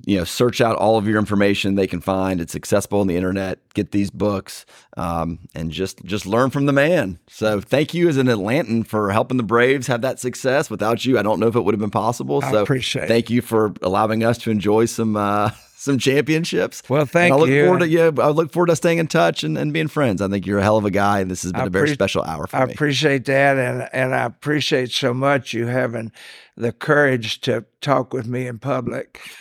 you 0.06 0.18
know, 0.18 0.24
search 0.24 0.60
out 0.60 0.76
all 0.76 0.98
of 0.98 1.06
your 1.06 1.18
information 1.18 1.74
they 1.76 1.86
can 1.86 2.00
find. 2.00 2.40
It's 2.40 2.54
accessible 2.56 3.00
on 3.00 3.06
the 3.06 3.16
internet. 3.16 3.58
Get 3.74 3.92
these 3.92 4.10
books, 4.10 4.66
um, 4.96 5.38
and 5.54 5.70
just 5.70 6.04
just 6.04 6.26
learn 6.26 6.50
from 6.50 6.66
the 6.66 6.72
man. 6.72 7.18
So, 7.28 7.60
thank 7.60 7.94
you 7.94 8.08
as 8.08 8.16
an 8.16 8.26
Atlantan 8.26 8.86
for 8.86 9.10
helping 9.12 9.36
the 9.36 9.42
Braves 9.44 9.86
have 9.86 10.02
that 10.02 10.18
success. 10.20 10.68
Without 10.68 11.04
you, 11.06 11.18
I 11.18 11.22
don't 11.22 11.38
know 11.40 11.46
if 11.46 11.54
it 11.56 11.60
would 11.60 11.74
have 11.74 11.80
been 11.80 11.90
possible. 11.90 12.40
I 12.44 12.50
So, 12.50 12.62
appreciate 12.62 13.04
it. 13.04 13.08
thank 13.08 13.30
you 13.30 13.40
for 13.40 13.72
allowing 13.82 14.24
us 14.24 14.36
to 14.38 14.50
enjoy 14.50 14.84
some 14.86 15.16
uh, 15.16 15.50
some 15.84 15.98
championships. 15.98 16.82
Well, 16.88 17.04
thank 17.04 17.32
and 17.32 17.34
I 17.34 17.36
look 17.36 17.50
you. 17.50 17.64
forward 17.64 17.80
to 17.80 17.88
yeah, 17.88 18.10
I 18.18 18.28
look 18.28 18.50
forward 18.52 18.68
to 18.68 18.76
staying 18.76 18.98
in 18.98 19.06
touch 19.06 19.44
and, 19.44 19.58
and 19.58 19.72
being 19.72 19.88
friends. 19.88 20.22
I 20.22 20.28
think 20.28 20.46
you're 20.46 20.58
a 20.58 20.62
hell 20.62 20.78
of 20.78 20.84
a 20.84 20.90
guy, 20.90 21.20
and 21.20 21.30
this 21.30 21.42
has 21.42 21.52
been 21.52 21.60
I 21.60 21.66
a 21.66 21.70
very 21.70 21.90
appre- 21.90 21.94
special 21.94 22.24
hour 22.24 22.46
for 22.46 22.56
I 22.56 22.64
me. 22.64 22.70
I 22.70 22.72
appreciate 22.72 23.26
that, 23.26 23.58
and 23.58 23.88
and 23.92 24.14
I 24.14 24.24
appreciate 24.24 24.90
so 24.90 25.12
much 25.12 25.52
you 25.52 25.66
having 25.66 26.10
the 26.56 26.72
courage 26.72 27.40
to 27.42 27.66
talk 27.82 28.14
with 28.14 28.26
me 28.26 28.46
in 28.46 28.58
public. 28.58 29.20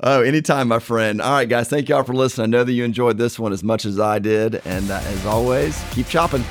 oh, 0.00 0.20
anytime, 0.20 0.68
my 0.68 0.80
friend. 0.80 1.22
All 1.22 1.32
right, 1.32 1.48
guys. 1.48 1.68
Thank 1.68 1.88
y'all 1.88 2.04
for 2.04 2.14
listening. 2.14 2.44
I 2.44 2.48
know 2.48 2.64
that 2.64 2.72
you 2.72 2.84
enjoyed 2.84 3.16
this 3.16 3.38
one 3.38 3.52
as 3.52 3.64
much 3.64 3.86
as 3.86 3.98
I 3.98 4.18
did. 4.18 4.60
And 4.66 4.90
uh, 4.90 5.00
as 5.02 5.24
always, 5.24 5.82
keep 5.92 6.08
chopping. 6.08 6.44